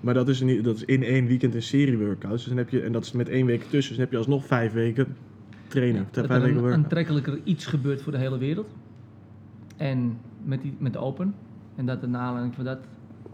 Maar 0.00 0.14
dat 0.14 0.28
is, 0.28 0.40
niet, 0.40 0.64
dat 0.64 0.76
is 0.76 0.84
in 0.84 1.02
één 1.02 1.26
weekend 1.26 1.54
een 1.54 1.62
serie 1.62 1.98
workouts. 1.98 2.36
Dus 2.36 2.48
dan 2.48 2.56
heb 2.56 2.68
je, 2.70 2.80
en 2.80 2.92
dat 2.92 3.04
is 3.04 3.12
met 3.12 3.28
één 3.28 3.46
week 3.46 3.60
tussen. 3.62 3.78
Dus 3.78 3.88
dan 3.88 3.98
heb 4.00 4.10
je 4.10 4.16
alsnog 4.16 4.46
vijf 4.46 4.72
weken 4.72 5.16
training. 5.68 6.04
dat 6.10 6.26
vijf 6.26 6.42
er 6.42 6.46
weken 6.54 6.64
een 6.64 6.72
aantrekkelijker 6.72 7.40
iets 7.44 7.66
gebeurt 7.66 8.02
voor 8.02 8.12
de 8.12 8.18
hele 8.18 8.38
wereld. 8.38 8.74
En 9.76 10.18
met, 10.44 10.62
die, 10.62 10.74
met 10.78 10.92
de 10.92 10.98
open. 10.98 11.34
En 11.76 11.86
dat 11.86 12.02
er 12.02 12.08
naar 12.08 12.20
aanleiding 12.20 12.54
van 12.54 12.64
dat 12.64 12.78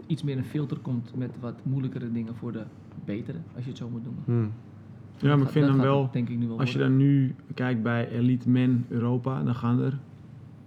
iets 0.07 0.23
meer 0.23 0.37
een 0.37 0.45
filter 0.45 0.77
komt 0.77 1.11
met 1.15 1.31
wat 1.39 1.53
moeilijkere 1.63 2.11
dingen 2.11 2.35
voor 2.35 2.51
de 2.51 2.63
betere, 3.05 3.37
als 3.55 3.63
je 3.63 3.69
het 3.69 3.79
zo 3.79 3.89
moet 3.89 4.03
noemen. 4.03 4.23
Hmm. 4.25 4.51
Ja, 5.17 5.35
maar 5.35 5.45
ik 5.45 5.51
vind 5.51 5.67
dan 5.67 5.81
wel. 5.81 6.03
het 6.03 6.13
denk 6.13 6.29
ik 6.29 6.37
nu 6.37 6.47
wel 6.47 6.59
Als 6.59 6.71
je 6.71 6.79
dan 6.79 6.97
nu 6.97 7.35
kijkt 7.53 7.83
bij 7.83 8.09
Elite 8.09 8.49
Men 8.49 8.85
Europa, 8.89 9.43
dan 9.43 9.55
gaan 9.55 9.79
er. 9.81 9.97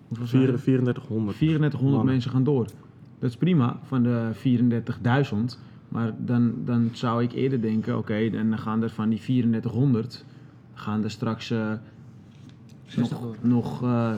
Hoeveel 0.08 0.26
zijn 0.26 0.42
Vier- 0.42 0.52
er? 0.52 0.60
3400. 0.60 1.36
3400 1.36 1.82
Mannen. 1.82 2.12
mensen 2.12 2.30
gaan 2.30 2.44
door. 2.44 2.66
Dat 3.18 3.30
is 3.30 3.36
prima 3.36 3.78
van 3.82 4.02
de 4.02 4.30
34.000. 4.34 5.58
Maar 5.90 6.12
dan, 6.18 6.52
dan 6.64 6.88
zou 6.92 7.22
ik 7.22 7.32
eerder 7.32 7.60
denken, 7.60 7.98
oké, 7.98 8.30
dan 8.30 8.58
gaan 8.58 8.82
er 8.82 8.90
van 8.90 9.08
die 9.08 9.18
3400 9.20 10.24
gaan 10.74 11.04
er 11.04 11.10
straks 11.10 11.50
eh, 11.50 11.72
60 12.86 13.20
nog, 13.20 13.20
door. 13.20 13.36
nog 13.42 13.82
eh 13.82 14.12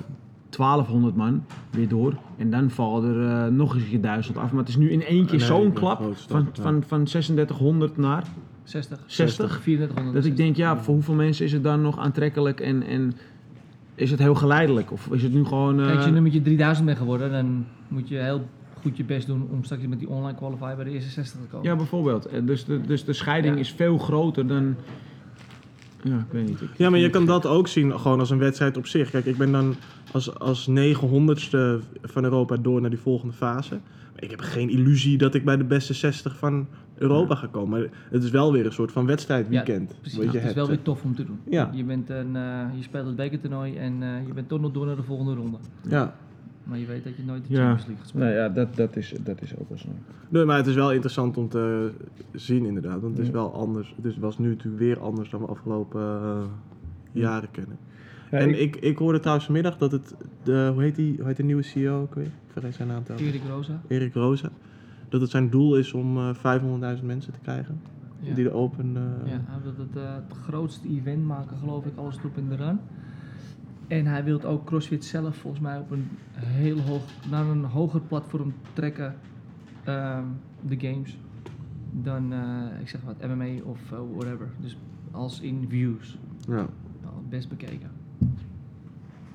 1200 0.56 1.16
man 1.16 1.44
weer 1.70 1.88
door. 1.88 2.14
En 2.36 2.50
dan 2.50 2.70
valt 2.70 3.04
er 3.04 3.26
eh, 3.28 3.46
nog 3.46 3.74
eens 3.74 3.82
een 3.82 3.88
keer 3.88 4.00
1000 4.00 4.36
af. 4.36 4.50
Maar 4.50 4.60
het 4.60 4.68
is 4.68 4.76
nu 4.76 4.90
in 4.90 5.04
één 5.04 5.26
keer 5.26 5.38
Nee, 5.38 5.46
zo'n 5.46 5.72
klap 5.72 6.12
stap, 6.14 6.30
van, 6.30 6.48
ja. 6.54 6.62
van, 6.62 6.82
van 6.86 7.04
3600 7.04 7.96
naar 7.96 8.24
60. 8.64 8.98
60. 9.06 9.60
3400. 9.60 10.14
dat 10.14 10.24
ik 10.24 10.36
denk, 10.36 10.56
ja, 10.56 10.76
voor 10.76 10.94
hoeveel 10.94 11.14
mensen 11.14 11.44
is 11.44 11.52
het 11.52 11.62
dan 11.62 11.82
nog 11.82 11.98
aantrekkelijk 11.98 12.60
en, 12.60 12.82
en 12.82 13.12
is 13.94 14.10
het 14.10 14.20
heel 14.20 14.34
geleidelijk? 14.34 14.92
Of 14.92 15.08
is 15.10 15.22
het 15.22 15.32
nu 15.32 15.44
gewoon... 15.44 15.78
eh, 15.80 15.84
Kijk, 15.84 15.96
als 15.96 16.04
je 16.04 16.10
nummertje 16.12 16.42
3000 16.42 16.86
bent 16.86 16.98
geworden, 16.98 17.30
dan 17.30 17.64
moet 17.88 18.08
je 18.08 18.16
heel 18.16 18.46
goed 18.82 18.96
je 18.96 19.04
best 19.04 19.26
doen 19.26 19.48
om 19.50 19.64
straks 19.64 19.86
met 19.86 19.98
die 19.98 20.08
online 20.08 20.38
qualifier 20.38 20.76
bij 20.76 20.84
de 20.84 20.90
eerste 20.90 21.10
60 21.10 21.40
te 21.40 21.46
komen. 21.46 21.66
Ja, 21.70 21.76
bijvoorbeeld. 21.76 22.26
Eh, 22.26 22.40
Dus 22.46 22.64
de, 22.64 22.80
dus 22.80 23.04
de 23.04 23.12
scheiding 23.12 23.54
Ja. 23.54 23.60
is 23.60 23.70
veel 23.72 23.98
groter 23.98 24.46
dan. 24.46 24.74
Ja, 26.02 26.16
ik 26.18 26.24
weet 26.30 26.46
niet. 26.48 26.60
Ik- 26.60 26.68
Ja, 26.76 26.90
maar 26.90 26.98
je 26.98 27.10
kan 27.10 27.26
dat 27.26 27.46
ook 27.46 27.68
zien 27.68 27.98
gewoon 28.00 28.18
als 28.20 28.30
een 28.30 28.38
wedstrijd 28.38 28.76
op 28.76 28.86
zich. 28.86 29.10
Kijk, 29.10 29.24
ik 29.26 29.36
ben 29.36 29.52
dan 29.52 29.74
als, 30.12 30.38
als 30.38 30.68
900ste 30.70 31.80
van 32.02 32.24
Europa 32.24 32.56
door 32.56 32.80
naar 32.80 32.90
die 32.90 32.98
volgende 32.98 33.34
fase. 33.34 33.74
Maar 34.12 34.22
ik 34.22 34.30
heb 34.30 34.40
geen 34.40 34.70
illusie 34.70 35.18
dat 35.18 35.34
ik 35.34 35.44
bij 35.44 35.56
de 35.56 35.64
beste 35.64 35.94
60 35.94 36.36
van 36.36 36.66
Europa 36.94 37.34
ga 37.34 37.46
komen. 37.46 37.80
Maar 37.80 37.88
het 38.10 38.22
is 38.22 38.30
wel 38.30 38.52
weer 38.52 38.66
een 38.66 38.72
soort 38.72 38.92
van 38.92 39.06
wedstrijdweekend. 39.06 39.94
Precies, 40.00 40.18
wat 40.18 40.32
je 40.32 40.38
het 40.38 40.48
is 40.48 40.54
wel 40.54 40.66
weer 40.66 40.82
tof 40.82 41.02
om 41.04 41.14
te 41.14 41.24
doen. 41.24 41.38
Ja. 41.50 41.70
Je, 41.74 41.84
bent 41.84 42.10
een, 42.10 42.36
eh, 42.36 42.60
je 42.76 42.82
speelt 42.82 43.06
het 43.06 43.16
bekertoernooi 43.16 43.76
en 43.76 44.02
eh, 44.02 44.26
je 44.26 44.32
bent 44.32 44.48
toch 44.48 44.60
nog 44.60 44.72
door 44.72 44.86
naar 44.86 44.96
de 44.96 45.02
volgende 45.02 45.34
ronde. 45.34 45.56
Ja. 45.88 46.14
Maar 46.64 46.78
je 46.78 46.86
weet 46.86 47.04
dat 47.04 47.16
je 47.16 47.22
nooit 47.24 47.46
de. 47.48 47.54
Champions 47.54 47.80
League 47.80 47.96
gaat 47.96 48.08
spelen. 48.08 48.26
Nou 48.26 48.38
ja, 48.38 48.48
dat, 48.48 48.76
dat, 48.76 48.96
is, 48.96 49.14
dat 49.24 49.42
is 49.42 49.56
ook 49.58 49.68
wel 49.68 49.78
zo. 49.78 49.88
Nee, 50.28 50.44
maar 50.44 50.56
het 50.56 50.66
is 50.66 50.74
wel 50.74 50.92
interessant 50.92 51.36
om 51.36 51.48
te 51.48 51.90
zien 52.32 52.64
inderdaad. 52.64 53.00
Want 53.00 53.12
het 53.12 53.20
is 53.22 53.26
Ja. 53.26 53.32
wel 53.32 53.54
anders. 53.54 53.92
Het 53.96 54.04
is, 54.04 54.18
was 54.18 54.38
nu 54.38 54.48
natuurlijk 54.48 54.78
weer 54.82 55.00
anders 55.00 55.30
dan 55.30 55.40
we 55.40 55.46
afgelopen 55.46 56.00
eh, 56.00 56.42
jaren 57.12 57.50
kennen. 57.50 57.76
Ja, 58.30 58.38
en 58.38 58.48
ik- 58.48 58.56
ik, 58.58 58.76
ik 58.76 58.98
hoorde 58.98 59.18
trouwens 59.18 59.44
vanmiddag 59.46 59.78
dat 59.78 59.92
het, 59.92 60.14
de, 60.42 60.70
hoe 60.72 60.82
heet 60.82 60.94
die, 60.96 61.16
hoe 61.16 61.26
heet 61.26 61.36
de 61.36 61.42
nieuwe 61.42 61.62
CEO 61.62 62.00
ook 62.02 62.14
weer? 62.14 62.24
Ik 62.24 62.30
vergeet 62.52 62.74
zijn 62.74 62.88
naam 62.88 63.02
trouwens. 63.04 63.30
Erik 63.32 63.42
Rosa. 63.48 63.80
Erik 63.88 64.14
Rosa. 64.14 64.48
Dat 65.08 65.20
het 65.20 65.30
zijn 65.30 65.50
doel 65.50 65.76
is 65.76 65.92
om 65.92 66.16
eh 66.18 66.34
500.000 66.98 67.04
mensen 67.04 67.32
te 67.32 67.38
krijgen. 67.42 67.80
Ja. 68.20 68.34
Die 68.34 68.44
de 68.44 68.52
open... 68.52 68.92
eh, 68.96 69.30
Ja, 69.32 69.40
hij 69.46 69.60
wil 69.62 69.72
het, 69.86 69.96
eh, 69.96 70.14
het 70.14 70.38
grootste 70.42 70.88
event 70.88 71.24
maken, 71.26 71.56
geloof 71.56 71.84
ik, 71.84 71.92
alles 71.96 72.16
erop 72.18 72.36
in 72.36 72.48
de 72.48 72.56
run. 72.56 72.78
En 73.92 74.06
hij 74.06 74.24
wil 74.24 74.42
ook 74.42 74.64
CrossFit 74.64 75.04
zelf 75.04 75.36
volgens 75.36 75.62
mij 75.62 75.78
op 75.78 75.90
een 75.90 76.08
heel 76.36 76.78
hoog, 76.80 77.02
naar 77.30 77.46
een 77.46 77.64
hoger 77.64 78.00
platform 78.00 78.54
trekken, 78.72 79.14
ehm, 79.84 80.22
de 80.68 80.76
games, 80.78 81.18
dan, 81.90 82.32
eh, 82.32 82.80
ik 82.80 82.88
zeg 82.88 83.00
wat, 83.04 83.16
MMA 83.28 83.62
of 83.64 83.92
eh, 83.92 83.98
whatever. 84.14 84.48
Dus 84.60 84.76
als 85.10 85.40
in 85.40 85.66
views, 85.68 86.18
ja. 86.48 86.54
nou, 87.02 87.14
best 87.28 87.48
bekeken. 87.48 87.90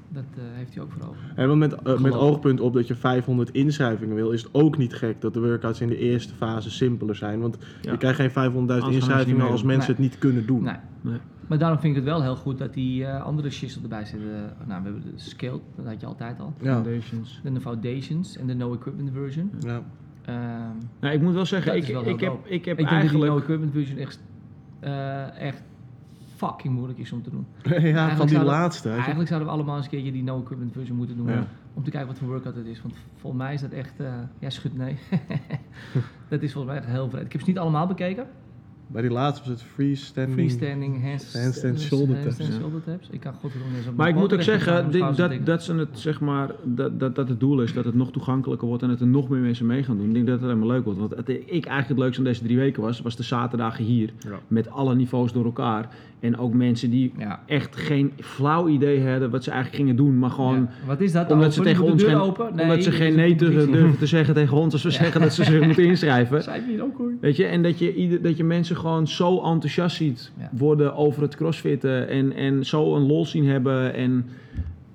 Dat 0.09 0.23
eh, 0.35 0.43
heeft 0.53 0.73
hij 0.73 0.83
ook 0.83 0.91
voor 0.91 1.07
ogen. 1.09 1.19
En 1.35 1.57
met, 1.57 2.01
met 2.01 2.13
oogpunt 2.13 2.59
op 2.59 2.73
dat 2.73 2.87
je 2.87 2.95
500 2.95 3.51
inschrijvingen 3.51 4.15
wil, 4.15 4.31
is 4.31 4.43
het 4.43 4.53
ook 4.53 4.77
niet 4.77 4.93
gek 4.93 5.21
dat 5.21 5.33
de 5.33 5.39
workouts 5.39 5.81
in 5.81 5.87
de 5.87 5.97
eerste 5.97 6.33
fase 6.33 6.71
simpeler 6.71 7.15
zijn. 7.15 7.39
Want 7.39 7.57
Ja. 7.81 7.91
je 7.91 7.97
krijgt 7.97 8.19
geen 8.19 8.31
500.000 8.31 8.35
Anders 8.35 8.79
gaan 8.79 8.91
ze 8.91 8.97
inschrijvingen 8.97 9.47
als 9.51 9.63
mensen 9.63 9.93
Nee. 9.95 10.01
het 10.01 10.11
niet 10.11 10.17
kunnen 10.17 10.45
doen. 10.45 10.63
Nee. 10.63 10.75
Nee. 11.09 11.19
Maar 11.47 11.57
daarom 11.57 11.79
vind 11.79 11.95
ik 11.95 11.99
het 12.03 12.09
wel 12.09 12.21
heel 12.21 12.35
goed 12.35 12.57
dat 12.57 12.73
die 12.73 13.05
eh, 13.05 13.23
andere 13.23 13.49
shizzle 13.49 13.81
erbij 13.81 14.05
zitten. 14.05 14.29
nou, 14.65 14.83
we 14.83 14.89
hebben 14.89 15.01
de 15.01 15.11
Scaled, 15.15 15.61
dat 15.75 15.85
had 15.85 15.99
je 16.01 16.05
altijd 16.07 16.39
al. 16.39 16.53
Ja. 16.61 16.73
Foundations. 16.73 17.39
Dan 17.43 17.53
de 17.53 17.61
Foundations 17.61 18.37
en 18.37 18.47
de 18.47 18.53
No 18.55 18.73
Equipment 18.73 19.09
version. 19.13 19.51
Ja. 19.59 19.81
Ehm, 20.25 20.37
Nou, 20.99 21.13
ik 21.13 21.21
moet 21.21 21.33
wel 21.33 21.45
zeggen, 21.45 21.75
ik, 21.75 21.85
wel 21.87 22.05
ik, 22.07 22.19
heb, 22.19 22.33
ik 22.45 22.49
heb 22.49 22.49
ik 22.55 22.65
denk 22.65 22.77
dat 22.77 22.87
die 22.87 22.97
eigenlijk. 22.97 23.31
No 23.31 23.37
Equipment 23.39 23.71
version 23.71 23.97
echt, 23.97 24.19
eh, 24.79 25.39
echt 25.39 25.61
fucking 26.35 26.73
moeilijk 26.73 26.99
is 26.99 27.11
om 27.11 27.23
te 27.23 27.29
doen. 27.29 27.45
ja, 27.63 27.69
van 27.71 27.73
Eigenlijk 27.83 28.19
die 28.19 28.29
zouden- 28.29 28.53
laatste. 28.53 28.89
Eigenlijk 28.89 29.27
zouden 29.27 29.47
we 29.49 29.53
allemaal 29.55 29.75
eens 29.75 29.85
een 29.85 29.91
keertje 29.91 30.11
die 30.11 30.23
no-equipment 30.23 30.71
versie 30.73 30.93
moeten 30.93 31.17
doen. 31.17 31.27
Ja. 31.27 31.47
Om 31.73 31.83
te 31.83 31.89
kijken 31.89 32.09
wat 32.09 32.17
voor 32.19 32.27
workout 32.27 32.55
het 32.55 32.65
is. 32.65 32.81
Want 32.81 32.93
volgens 33.15 33.41
mij 33.43 33.53
is 33.53 33.61
dat 33.61 33.71
echt... 33.71 33.99
eh, 33.99 34.13
ja, 34.39 34.49
schud 34.49 34.77
nee. 34.77 34.97
dat 36.29 36.41
is 36.41 36.51
volgens 36.53 36.73
mij 36.73 36.83
echt 36.83 36.91
heel 36.91 37.09
vreed. 37.09 37.25
Ik 37.25 37.31
heb 37.31 37.41
ze 37.41 37.47
niet 37.47 37.57
allemaal 37.57 37.87
bekeken. 37.87 38.27
Bij 38.87 39.01
die 39.01 39.11
laatste 39.11 39.49
was 39.49 39.59
het 39.59 39.69
freestanding. 39.73 40.37
Freestanding, 40.37 41.03
hands, 41.03 41.33
Handstand 41.33 41.81
shoulder 41.81 42.21
taps, 42.23 42.37
ja. 42.37 42.45
shoulder 42.59 42.83
taps. 42.83 43.07
Ik 43.09 43.19
kan 43.19 43.33
god 43.33 43.51
eens 43.77 43.87
op 43.87 43.95
Maar 43.95 44.07
ik 44.07 44.15
moet 44.15 44.33
ook 44.33 44.41
zeggen 44.41 44.91
dit- 44.91 45.45
dat, 45.45 45.63
ze 45.63 45.73
het, 45.73 45.89
zeg 45.91 46.19
maar, 46.19 46.51
dat, 46.63 46.99
dat, 46.99 47.15
dat 47.15 47.29
het 47.29 47.39
doel 47.39 47.61
is 47.61 47.73
dat 47.73 47.85
het 47.85 47.95
nog 47.95 48.11
toegankelijker 48.11 48.67
wordt 48.67 48.83
en 48.83 48.89
dat 48.89 48.99
er 49.01 49.07
nog 49.07 49.29
meer 49.29 49.39
mensen 49.39 49.65
mee 49.65 49.83
gaan 49.83 49.97
doen. 49.97 50.07
Ik 50.07 50.13
denk 50.13 50.27
dat 50.27 50.39
het 50.39 50.49
helemaal 50.49 50.67
leuk 50.67 50.83
wordt. 50.83 50.99
Want 50.99 51.15
het, 51.15 51.29
ik 51.29 51.49
eigenlijk 51.49 51.87
het 51.87 51.97
leukste 51.97 52.17
aan 52.19 52.27
deze 52.27 52.43
drie 52.43 52.57
weken 52.57 52.81
was, 52.81 53.01
was 53.01 53.15
de 53.15 53.23
zaterdagen 53.23 53.85
hier. 53.85 54.13
Ja. 54.19 54.39
Met 54.47 54.69
alle 54.69 54.95
niveaus 54.95 55.31
door 55.31 55.45
elkaar. 55.45 55.89
En 56.19 56.37
ook 56.37 56.53
mensen 56.53 56.89
die 56.89 57.13
Ja. 57.17 57.39
echt 57.45 57.75
geen 57.75 58.11
flauw 58.19 58.67
idee 58.67 59.09
hadden 59.09 59.29
wat 59.29 59.43
ze 59.43 59.51
eigenlijk 59.51 59.81
gingen 59.83 59.95
doen. 59.97 60.19
Maar 60.19 60.29
gewoon 60.29 60.55
Ja. 60.59 60.67
Wat 60.87 61.01
is 61.01 61.11
dat? 61.11 61.31
omdat 61.31 61.53
ze 61.53 61.61
tegen 61.61 61.83
ons 61.83 62.03
geen, 62.03 62.15
open? 62.15 62.49
omdat 62.59 62.83
ze 62.83 62.91
geen 62.91 63.15
nee 63.15 63.35
durven 63.35 63.97
te 63.97 64.05
zeggen 64.05 64.33
tegen 64.33 64.57
ons 64.57 64.73
als 64.73 64.83
we 64.83 64.91
zeggen 65.03 65.21
dat 65.21 65.33
ze 65.33 65.43
zich 65.43 65.65
moeten 65.65 65.83
inschrijven. 65.85 66.43
Zei 66.43 66.71
je 66.71 66.83
ook 66.83 66.97
hoor. 66.97 67.11
Weet 67.21 67.35
je, 67.35 67.45
en 67.45 67.63
dat 67.63 67.79
je, 67.79 67.93
ieder, 67.95 68.21
dat 68.21 68.37
je 68.37 68.43
mensen 68.43 68.75
gewoon 68.77 69.07
zo 69.07 69.41
enthousiast 69.43 69.95
ziet 69.95 70.31
worden 70.51 70.95
over 70.95 71.21
het 71.21 71.35
crossfitten 71.35 72.07
en, 72.09 72.33
en 72.33 72.65
zo 72.65 72.95
een 72.95 73.05
lol 73.05 73.25
zien 73.25 73.45
hebben 73.45 73.93
en 73.93 74.25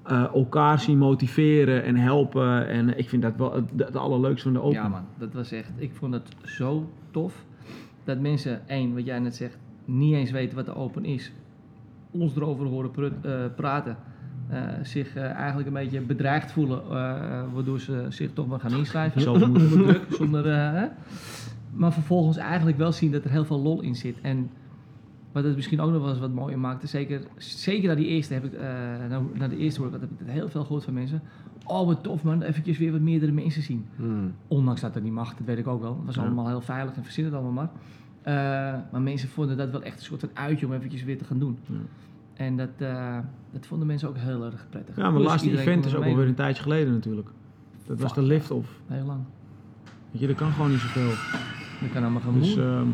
eh, 0.03 0.25
elkaar 0.35 0.81
zien 0.81 0.99
motiveren 0.99 1.85
en 1.85 1.97
helpen. 1.97 2.69
En 2.69 2.99
ik 2.99 3.09
vind 3.09 3.23
dat 3.23 3.33
wel 3.37 3.55
het, 3.55 3.65
het 3.77 3.97
allerleukste 3.97 4.43
van 4.43 4.53
de 4.53 4.61
Open. 4.63 4.75
Ja 4.83 4.89
man, 4.89 5.05
dat 5.19 5.33
was 5.33 5.53
echt, 5.53 5.71
ik 5.77 5.91
vond 5.95 6.15
het 6.15 6.29
zo 6.45 6.91
tof. 7.11 7.45
Dat 8.05 8.21
mensen, 8.21 8.69
één, 8.69 8.95
wat 8.95 9.05
jij 9.05 9.19
net 9.19 9.35
zegt, 9.37 9.57
niet 9.85 10.15
eens 10.15 10.31
weten 10.31 10.57
wat 10.57 10.67
de 10.67 10.75
open 10.75 11.05
is. 11.05 11.33
Ons 12.11 12.37
erover 12.37 12.67
horen 12.67 12.91
prut- 12.91 13.25
eh, 13.25 13.33
praten. 13.57 13.97
eh, 14.49 14.59
zich 14.83 15.15
eh, 15.17 15.23
eigenlijk 15.31 15.67
een 15.69 15.75
beetje 15.75 16.01
bedreigd 16.01 16.53
voelen, 16.53 16.89
waardoor 17.53 17.81
ze 17.81 18.07
zich 18.09 18.33
toch 18.33 18.47
maar 18.47 18.61
gaan 18.61 18.77
inschrijven. 18.77 19.21
Zo 19.21 19.33
onder 19.33 19.69
druk, 19.69 20.07
zonder... 20.11 20.47
hè. 20.57 20.87
Maar 21.73 21.93
vervolgens 21.93 22.37
eigenlijk 22.37 22.77
wel 22.77 22.93
zien 22.93 23.13
dat 23.13 23.25
er 23.25 23.31
heel 23.31 23.45
veel 23.45 23.61
lol 23.61 23.81
in 23.81 23.95
zit. 23.97 24.21
En 24.21 24.51
wat 25.33 25.45
het 25.45 25.57
misschien 25.57 25.81
ook 25.81 25.91
nog 25.93 26.01
wel 26.01 26.11
eens 26.11 26.19
wat 26.19 26.33
mooier 26.33 26.59
maakte, 26.59 26.87
zeker, 26.87 27.21
zeker 27.37 27.89
na 27.89 27.95
die 27.95 28.07
eerste 28.07 28.35
heb 28.35 28.45
ik, 28.45 28.53
na, 29.39 29.49
de 29.49 29.57
eerste 29.57 29.81
workout 29.81 30.01
heb 30.01 30.11
ik 30.11 30.17
heel 30.27 30.49
veel 30.49 30.63
gehoord 30.65 30.85
van 30.85 30.95
mensen. 30.95 31.23
Oh 31.67 31.87
wat 31.87 32.03
tof 32.03 32.23
man, 32.25 32.43
eventjes 32.43 32.79
weer 32.79 32.93
wat 32.93 33.01
meerdere 33.01 33.33
mensen 33.33 33.63
zien. 33.63 33.85
Hmm. 33.97 34.33
Ondanks 34.49 34.81
dat 34.81 34.95
dat 34.95 35.03
niet 35.03 35.13
mag, 35.13 35.35
dat 35.35 35.47
weet 35.47 35.59
ik 35.59 35.67
ook 35.67 35.81
wel. 35.81 35.97
Het 35.97 36.07
was 36.07 36.15
Ja. 36.15 36.23
allemaal 36.23 36.49
heel 36.49 36.61
veilig 36.61 36.95
en 36.97 37.03
verzin 37.05 37.25
het 37.25 37.35
allemaal 37.35 37.53
maar. 37.53 37.71
Eh, 38.23 38.35
maar 38.93 39.01
mensen 39.01 39.29
vonden 39.29 39.57
dat 39.57 39.71
wel 39.71 39.83
echt 39.83 39.99
een 39.99 40.05
soort 40.05 40.21
van 40.21 40.31
uitje 40.33 40.67
om 40.67 40.73
eventjes 40.73 41.03
weer 41.05 41.19
te 41.19 41.25
gaan 41.25 41.39
doen. 41.39 41.59
Ja. 41.67 41.75
En 42.35 42.57
dat, 42.57 42.69
eh, 42.79 43.19
dat 43.53 43.67
vonden 43.67 43.87
mensen 43.87 44.09
ook 44.09 44.17
heel 44.19 44.45
erg 44.45 44.67
prettig. 44.71 44.97
Ja, 44.97 45.11
mijn 45.11 45.25
laatste 45.25 45.51
event 45.59 45.85
is 45.85 45.95
ook 45.95 46.05
er 46.05 46.11
alweer 46.11 46.27
een 46.27 46.35
tijdje 46.35 46.63
geleden 46.63 46.93
natuurlijk. 46.93 47.29
Dat 47.87 48.01
was 48.01 48.15
de 48.15 48.23
lift-off. 48.23 48.69
Heel 48.87 49.05
lang. 49.07 49.21
Weet 50.11 50.21
je, 50.21 50.27
dat 50.27 50.37
kan 50.37 50.53
gewoon 50.53 50.71
niet 50.71 50.81
zoveel. 50.81 51.11
Dat 51.81 51.91
kan 51.93 52.03
allemaal 52.03 52.21
gaan 52.21 52.39
Dus, 52.39 52.55
doen. 52.55 52.65
ehm, 52.65 52.87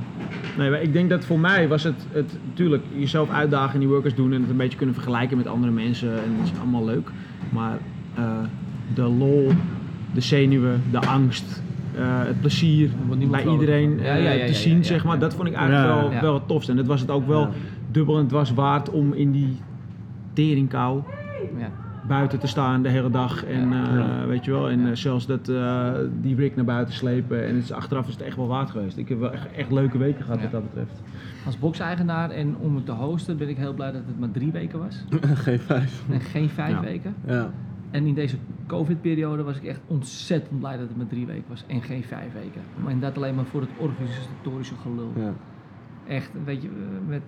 nee, 0.59 0.71
maar 0.71 0.83
ik 0.83 0.93
denk 0.93 1.11
dat 1.11 1.25
voor 1.25 1.39
mij 1.39 1.69
was 1.69 1.83
het, 1.83 2.07
het 2.13 2.37
natuurlijk 2.49 2.83
jezelf 2.95 3.31
uitdagen 3.31 3.75
in 3.75 3.81
die 3.81 3.89
workouts 3.89 4.17
doen 4.17 4.33
en 4.33 4.41
het 4.41 4.51
een 4.51 4.57
beetje 4.57 4.77
kunnen 4.77 4.95
vergelijken 4.95 5.37
met 5.37 5.47
andere 5.47 5.73
mensen 5.73 6.25
en 6.25 6.37
dat 6.37 6.47
is 6.47 6.59
allemaal 6.59 6.85
leuk. 6.85 7.11
Maar 7.53 7.79
eh, 8.15 8.39
de 8.95 9.03
lol, 9.03 9.51
de 10.15 10.21
zenuwen, 10.21 10.83
de 10.91 11.01
angst, 11.01 11.63
het 12.07 12.41
plezier 12.41 12.91
bij 13.31 13.47
iedereen 13.47 13.99
eh, 13.99 14.05
ja, 14.07 14.15
ja, 14.15 14.31
te 14.31 14.47
ja, 14.47 14.53
zien, 14.53 14.77
ja, 14.77 14.83
zeg 14.83 15.05
maar, 15.05 15.19
dat 15.19 15.35
vond 15.35 15.49
ik 15.49 15.55
eigenlijk 15.55 15.89
Ja. 15.89 16.01
wel, 16.01 16.11
Ja. 16.13 16.21
wel 16.21 16.35
het 16.35 16.47
tofste. 16.49 16.71
En 16.71 16.77
dat 16.77 16.87
was 16.87 17.01
het 17.01 17.11
ook 17.11 17.27
wel 17.27 17.41
Ja. 17.41 17.49
dubbel 17.91 18.19
en 18.19 18.27
dwars 18.27 18.55
waard 18.55 18.91
om 18.91 19.13
in 19.13 19.31
die 19.33 19.57
teringkou 20.33 21.03
ja. 21.59 21.71
buiten 22.07 22.39
te 22.39 22.47
staan 22.47 22.83
de 22.83 22.89
hele 22.89 23.11
dag. 23.11 23.45
En 23.45 23.69
Ja. 23.71 23.89
eh, 23.89 23.95
Ja. 23.97 24.27
weet 24.27 24.45
je 24.45 24.51
wel, 24.51 24.71
en 24.71 24.81
Ja. 24.81 24.89
eh, 24.91 24.95
zelfs 24.97 25.27
dat, 25.27 25.49
eh, 25.49 25.91
die 26.21 26.35
rig 26.37 26.55
naar 26.57 26.65
buiten 26.65 26.95
slepen. 26.95 27.47
En 27.47 27.55
het 27.55 27.65
is, 27.65 27.73
achteraf 27.73 28.07
is 28.07 28.13
het 28.13 28.23
echt 28.23 28.37
wel 28.37 28.47
waard 28.47 28.71
geweest. 28.71 28.97
Ik 28.97 29.09
heb 29.09 29.19
wel 29.19 29.33
echt, 29.33 29.47
echt 29.57 29.73
leuke 29.73 29.99
weken 29.99 30.25
gehad 30.25 30.37
Ja. 30.39 30.43
wat 30.43 30.53
dat 30.53 30.63
betreft. 30.63 31.03
Als 31.47 31.59
box-eigenaar 31.59 32.31
en 32.31 32.57
om 32.61 32.75
het 32.75 32.87
te 32.87 32.93
hosten 32.93 33.37
ben 33.37 33.49
ik 33.49 33.57
heel 33.57 33.75
blij 33.75 33.93
dat 33.93 34.03
het 34.07 34.19
maar 34.19 34.31
drie 34.31 34.53
weken 34.53 34.79
was. 34.79 35.05
Geen 35.45 35.59
vijf. 35.59 36.03
En 36.11 36.21
geen 36.21 36.49
vijf 36.49 36.71
Ja. 36.75 36.81
weken. 36.81 37.15
Ja. 37.27 37.51
En 37.91 38.07
in 38.07 38.15
deze 38.15 38.37
COVID-periode 38.67 39.43
was 39.43 39.57
ik 39.57 39.65
echt 39.65 39.81
ontzettend 39.87 40.59
blij 40.59 40.77
dat 40.77 40.89
het 40.89 40.97
maar 40.97 41.07
drie 41.07 41.27
weken 41.27 41.45
was 41.49 41.65
en 41.67 41.83
geen 41.83 42.05
vijf 42.05 42.33
weken. 42.33 42.61
En 42.89 43.01
dat 43.01 43.17
alleen 43.17 43.35
maar 43.35 43.45
voor 43.45 43.61
het 43.61 43.71
organisatorische 43.79 44.75
gelul. 44.83 45.13
ja. 45.17 45.33
Echt, 46.09 46.31
weet 46.45 46.63
je, 46.63 46.69
met 47.07 47.23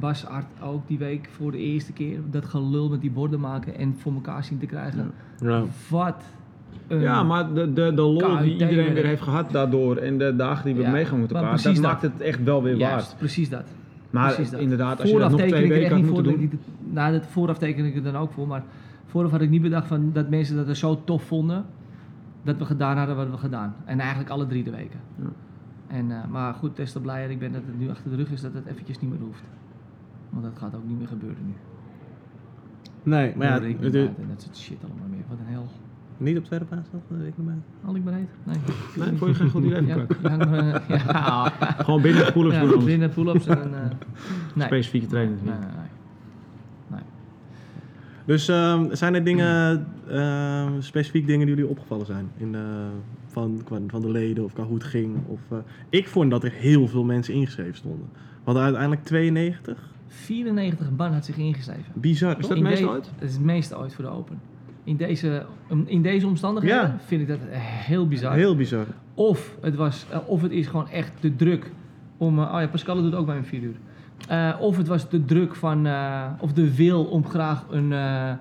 Bas 0.00 0.26
Art 0.26 0.46
ook 0.62 0.88
die 0.88 0.98
week 0.98 1.28
voor 1.32 1.50
de 1.52 1.58
eerste 1.58 1.92
keer 1.92 2.18
dat 2.30 2.44
gelul 2.44 2.88
met 2.88 3.00
die 3.00 3.10
borden 3.10 3.40
maken 3.40 3.78
en 3.78 3.94
voor 3.98 4.12
elkaar 4.12 4.44
zien 4.44 4.58
te 4.58 4.66
krijgen. 4.66 5.12
Ja. 5.40 5.62
Wat 5.88 6.22
een... 6.88 7.00
ja, 7.00 7.22
maar 7.22 7.52
de, 7.54 7.72
de, 7.72 7.94
de 7.94 8.02
lol 8.02 8.38
die 8.42 8.52
iedereen 8.52 8.94
weer 8.94 9.04
heeft 9.06 9.22
gehad 9.22 9.50
daardoor 9.50 9.96
en 9.96 10.18
de 10.18 10.36
dagen 10.36 10.64
die 10.64 10.74
we 10.74 10.80
Ja, 10.82 10.90
meegaan 10.90 11.20
met 11.20 11.32
maar 11.32 11.40
elkaar, 11.42 11.54
dat 11.54 11.62
precies 11.62 11.80
maakt 11.82 12.02
het 12.02 12.20
echt 12.20 12.42
wel 12.44 12.62
weer 12.62 12.76
Juist, 12.76 13.06
waard. 13.06 13.18
precies 13.18 13.48
dat. 13.48 13.64
Maar 14.10 14.32
precies 14.34 14.50
dat. 14.50 14.60
inderdaad, 14.60 15.00
als 15.00 15.10
je 15.10 15.18
dat 15.18 15.30
nog 15.30 15.40
twee 15.40 15.62
er 15.62 15.68
weken 15.68 15.90
had 15.90 16.02
moeten 16.02 16.22
doen. 16.24 16.40
ik 16.42 16.50
dit- 16.50 16.60
Nou, 16.90 17.12
dat 17.12 17.26
vooraf 17.26 17.58
teken 17.58 17.84
ik 17.84 17.94
het 17.94 18.04
dan 18.04 18.16
ook 18.16 18.32
voor, 18.32 18.46
maar 18.46 18.62
vooraf 19.10 19.30
had 19.30 19.40
ik 19.40 19.50
niet 19.50 19.62
bedacht 19.62 19.86
van 19.86 20.12
dat 20.12 20.28
mensen 20.30 20.56
dat 20.56 20.68
er 20.68 20.76
zo 20.76 21.02
tof 21.04 21.22
vonden 21.22 21.64
dat 22.42 22.58
we 22.58 22.64
gedaan 22.64 22.96
hadden 22.96 23.16
wat 23.16 23.30
we 23.30 23.36
gedaan. 23.36 23.74
En 23.84 24.00
eigenlijk 24.00 24.30
alle 24.30 24.46
drie 24.46 24.64
de 24.64 24.70
weken. 24.70 25.00
Ja. 25.16 25.24
En, 25.86 26.10
eh, 26.10 26.26
maar 26.30 26.54
goed, 26.54 26.76
des 26.76 26.92
te 26.92 27.00
blijer 27.00 27.30
ik 27.30 27.38
ben 27.38 27.52
dat 27.52 27.62
het 27.66 27.78
nu 27.78 27.90
achter 27.90 28.10
de 28.10 28.16
rug 28.16 28.30
is 28.30 28.40
dat 28.40 28.54
het 28.54 28.66
eventjes 28.66 29.00
niet 29.00 29.10
meer 29.10 29.20
hoeft. 29.20 29.42
Want 30.30 30.44
dat 30.44 30.52
gaat 30.58 30.74
ook 30.74 30.84
niet 30.86 30.98
meer 30.98 31.08
gebeuren 31.08 31.46
nu. 31.46 31.52
Nee, 33.02 33.32
maar 33.36 33.46
ja, 33.46 33.52
het- 33.52 33.80
buiten 33.80 34.00
en 34.06 34.28
dat 34.28 34.42
soort 34.42 34.56
shit 34.56 34.78
allemaal 34.84 35.08
meer. 35.10 35.24
Wat 35.28 35.38
een 35.38 35.52
hel. 35.52 35.66
niet 36.16 36.38
op 36.38 36.44
tweede 36.44 36.64
paasdag, 36.64 37.00
de. 37.08 37.62
Al 37.84 37.94
ik 37.96 38.04
bereid? 38.04 38.28
Nee. 38.44 38.56
Nee, 38.96 39.16
vond 39.18 39.30
je 39.30 39.42
geen 39.42 39.50
goed 39.50 39.64
idee? 39.64 39.86
Ja, 39.86 40.06
Frank? 40.20 40.82
ja, 40.88 41.48
Gewoon 41.58 42.02
binnen 42.02 42.32
pull-ups 42.32 42.54
ja, 42.56 42.84
binnen 42.84 43.10
pull-ups 43.10 43.46
en 43.46 43.62
een... 43.62 43.74
eh, 43.74 43.90
nee. 44.54 44.66
Specifieke 44.66 45.06
training. 45.06 45.42
Nee, 45.42 45.52
nee, 45.54 45.60
nee. 45.62 45.68
nee. 45.76 45.88
Dus 48.24 48.48
ehm, 48.48 48.94
zijn 48.94 49.14
er 49.14 49.24
dingen, 49.24 49.86
ehm, 50.08 50.80
specifiek 50.80 51.26
dingen 51.26 51.46
die 51.46 51.54
jullie 51.54 51.70
opgevallen 51.70 52.06
zijn? 52.06 52.28
In 52.36 52.52
de, 52.52 52.86
van, 53.26 53.62
van 53.86 54.00
de 54.00 54.10
leden 54.10 54.44
of 54.44 54.52
qua 54.52 54.62
hoe 54.64 54.74
het 54.74 54.84
ging? 54.84 55.16
Of, 55.26 55.40
eh, 55.50 55.58
ik 55.88 56.08
vond 56.08 56.30
dat 56.30 56.44
er 56.44 56.52
heel 56.52 56.88
veel 56.88 57.04
mensen 57.04 57.34
ingeschreven 57.34 57.74
stonden. 57.74 58.08
We 58.12 58.18
hadden 58.44 58.62
uiteindelijk 58.62 59.04
92. 59.04 59.88
94 60.06 60.90
man 60.96 61.12
had 61.12 61.24
zich 61.24 61.36
ingeschreven. 61.36 61.84
Bizar, 61.94 62.38
Is 62.38 62.46
dat 62.48 62.58
meestal 62.60 62.88
de- 62.88 62.92
ooit? 62.94 63.10
Dat 63.18 63.28
is 63.28 63.32
het 63.34 63.42
meeste 63.44 63.78
ooit 63.78 63.94
voor 63.94 64.04
de 64.04 64.10
Open. 64.10 64.40
In 64.84 64.96
deze, 64.96 65.46
in 65.86 66.02
deze 66.02 66.26
omstandigheden 66.26 66.78
Ja. 66.82 66.96
vind 67.06 67.20
ik 67.20 67.28
dat 67.28 67.38
heel 67.50 68.08
bizar. 68.08 68.34
Heel 68.34 68.56
bizar. 68.56 68.86
Of, 69.14 69.56
het 69.60 69.74
was, 69.74 70.06
eh, 70.10 70.18
of 70.26 70.42
het 70.42 70.50
is 70.52 70.66
gewoon 70.66 70.88
echt 70.88 71.12
de 71.20 71.36
druk 71.36 71.70
om... 72.16 72.38
eh, 72.38 72.52
oh 72.54 72.60
ja, 72.60 72.66
Pascal 72.66 73.02
doet 73.02 73.14
ook 73.14 73.26
bij 73.26 73.36
een 73.36 73.44
4 73.44 73.62
uur. 73.62 73.74
Eh, 74.28 74.54
of 74.60 74.76
het 74.76 74.86
was 74.86 75.08
de 75.08 75.24
druk 75.24 75.54
van... 75.54 75.86
eh, 75.86 76.24
of 76.38 76.52
de 76.52 76.74
wil 76.74 77.04
om 77.04 77.26
graag 77.26 77.64
een 77.70 77.92
eh, 77.92 78.32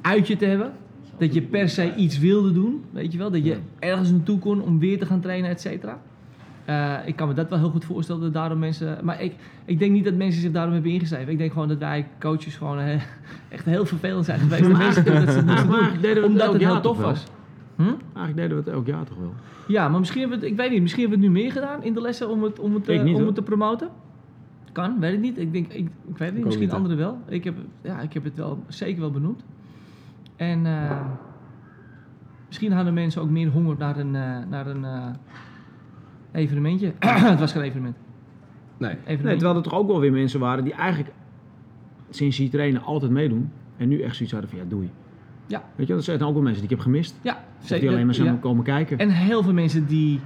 uitje 0.00 0.36
te 0.36 0.44
hebben. 0.44 0.72
Dat 1.18 1.34
je 1.34 1.42
per 1.42 1.68
se 1.68 1.94
iets 1.94 2.18
wilde 2.18 2.52
doen, 2.52 2.84
weet 2.90 3.12
je 3.12 3.18
wel. 3.18 3.30
Dat 3.30 3.44
je 3.44 3.56
ergens 3.78 4.10
naartoe 4.10 4.38
kon 4.38 4.62
om 4.62 4.78
weer 4.78 4.98
te 4.98 5.06
gaan 5.06 5.20
trainen, 5.20 5.50
et 5.50 5.60
cetera. 5.60 5.98
Eh, 6.64 6.94
ik 7.04 7.16
kan 7.16 7.28
me 7.28 7.34
dat 7.34 7.48
wel 7.48 7.58
heel 7.58 7.70
goed 7.70 7.84
voorstellen 7.84 8.22
dat 8.22 8.32
daarom 8.32 8.58
mensen... 8.58 8.98
Maar 9.02 9.22
ik, 9.22 9.34
ik 9.64 9.78
denk 9.78 9.92
niet 9.92 10.04
dat 10.04 10.14
mensen 10.14 10.40
zich 10.40 10.52
daarom 10.52 10.72
hebben 10.72 10.90
ingeschreven. 10.90 11.32
Ik 11.32 11.38
denk 11.38 11.52
gewoon 11.52 11.68
dat 11.68 11.78
wij 11.78 12.06
coaches 12.20 12.56
gewoon 12.56 12.78
echt 13.48 13.64
heel 13.64 13.86
vervelend 13.86 14.24
zijn 14.24 14.38
geweest. 14.38 14.62
Dat 14.62 14.78
mensen 14.78 15.04
dat 15.04 15.14
ze 15.14 15.38
het 15.38 15.46
Maar 15.46 15.64
doen, 15.66 15.72
eigenlijk 15.72 16.02
deden 16.02 16.14
we 16.14 16.20
het 16.20 16.30
omdat 16.30 16.52
het 16.52 16.62
heel 16.62 16.80
tof 16.80 16.98
was. 16.98 17.24
Hm? 17.76 17.82
Eigenlijk 17.82 18.36
deden 18.36 18.50
we 18.50 18.62
het 18.62 18.68
elk 18.68 18.86
jaar 18.86 19.04
toch 19.04 19.18
wel. 19.18 19.34
Ja, 19.68 19.88
maar 19.88 19.98
misschien 19.98 20.20
hebben 20.20 20.38
we 20.38 20.44
het, 20.44 20.52
ik 20.52 20.60
weet 20.60 20.70
niet, 20.70 20.82
misschien 20.82 21.02
hebben 21.02 21.20
we 21.20 21.26
het 21.26 21.34
nu 21.34 21.42
meer 21.42 21.52
gedaan 21.52 21.82
in 21.82 21.94
de 21.94 22.00
lessen 22.00 22.28
om 22.28 22.42
het, 22.42 22.58
om 22.58 22.74
het, 22.74 22.88
om 22.88 23.26
het 23.26 23.34
te 23.34 23.42
promoten. 23.42 23.88
Kan, 24.74 25.00
weet 25.00 25.12
ik 25.12 25.20
niet. 25.20 25.38
Ik, 25.38 25.52
denk, 25.52 25.72
ik, 25.72 25.88
ik 26.06 26.18
weet 26.18 26.28
het 26.28 26.34
niet, 26.34 26.44
misschien 26.44 26.70
anderen 26.70 26.96
wel. 26.96 27.18
Ik 27.28 27.44
heb, 27.44 27.54
ja, 27.82 28.00
ik 28.00 28.12
heb 28.12 28.24
het 28.24 28.36
wel 28.36 28.64
zeker 28.68 29.00
wel 29.00 29.10
benoemd. 29.10 29.44
En 30.36 30.66
eh, 30.66 31.00
misschien 32.46 32.72
hadden 32.72 32.94
mensen 32.94 33.22
ook 33.22 33.30
meer 33.30 33.48
honger 33.48 33.76
naar 33.78 33.96
een, 33.98 34.14
eh, 34.14 34.36
naar 34.50 34.66
een 34.66 34.84
eh, 34.84 35.06
evenementje. 36.32 36.92
het 37.32 37.40
was 37.40 37.52
geen 37.52 37.62
evenement. 37.62 37.96
Nee. 38.78 38.90
evenement. 38.90 39.22
Nee, 39.24 39.34
terwijl 39.36 39.56
er 39.56 39.62
toch 39.62 39.74
ook 39.74 39.86
wel 39.86 40.00
weer 40.00 40.12
mensen 40.12 40.40
waren 40.40 40.64
die 40.64 40.72
eigenlijk 40.72 41.14
sinds 42.10 42.36
die 42.36 42.48
trainen 42.48 42.82
altijd 42.82 43.10
meedoen. 43.10 43.50
En 43.76 43.88
nu 43.88 44.00
echt 44.02 44.14
zoiets 44.16 44.32
hadden 44.32 44.50
van 44.50 44.58
ja, 44.58 44.64
doei. 44.68 44.90
Ja. 45.46 45.62
Weet 45.76 45.86
je, 45.86 45.94
dat 45.94 46.04
zijn 46.04 46.22
ook 46.22 46.32
wel 46.34 46.42
mensen 46.42 46.62
die 46.62 46.70
ik 46.70 46.76
heb 46.76 46.84
gemist. 46.84 47.18
ja, 47.22 47.44
Of 47.62 47.66
die 47.66 47.88
alleen 47.88 48.06
maar 48.06 48.14
zijn 48.14 48.32
ja. 48.32 48.38
komen 48.40 48.64
kijken. 48.64 48.98
En 48.98 49.10
heel 49.10 49.42
veel 49.42 49.52
mensen 49.52 49.86
die... 49.86 50.20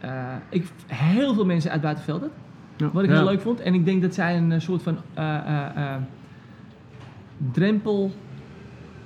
eh, 0.00 0.34
ik, 0.48 0.64
heel 0.86 1.34
veel 1.34 1.44
mensen 1.44 1.70
uit 1.70 1.80
Buitenveldert. 1.80 2.32
Ja. 2.80 2.90
Wat 2.92 3.02
ik 3.04 3.10
Ja. 3.10 3.16
heel 3.16 3.24
leuk 3.24 3.40
vond. 3.40 3.60
En 3.60 3.74
ik 3.74 3.84
denk 3.84 4.02
dat 4.02 4.14
zij 4.14 4.36
een 4.36 4.52
eh, 4.52 4.60
soort 4.60 4.82
van 4.82 4.96
eh, 5.14 5.34
eh, 5.76 5.94
drempel 7.52 8.12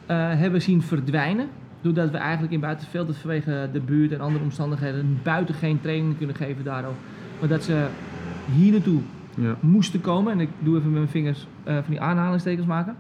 eh, 0.07 0.17
hebben 0.17 0.63
zien 0.63 0.83
verdwijnen. 0.83 1.47
Doordat 1.81 2.11
we 2.11 2.17
eigenlijk 2.17 2.53
in 2.53 2.61
Buitenveldert 2.61 3.19
vanwege 3.19 3.69
de 3.73 3.81
buurt 3.81 4.13
en 4.13 4.21
andere 4.21 4.45
omstandigheden 4.45 5.19
buiten 5.23 5.55
geen 5.55 5.81
training 5.81 6.17
kunnen 6.17 6.37
geven 6.37 6.65
daardoor. 6.65 6.93
Maar 7.41 7.49
dat 7.49 7.63
ze 7.65 7.87
hier 8.55 8.73
naartoe 8.73 9.01
Ja. 9.37 9.57
moesten 9.61 10.01
komen. 10.01 10.33
En 10.33 10.41
ik 10.41 10.49
doe 10.59 10.77
even 10.77 10.89
met 10.91 10.99
mijn 10.99 11.11
vingers 11.11 11.47
eh, 11.65 11.75
van 11.75 11.85
die 11.89 12.01
aanhalingstekens 12.01 12.67
maken. 12.67 12.97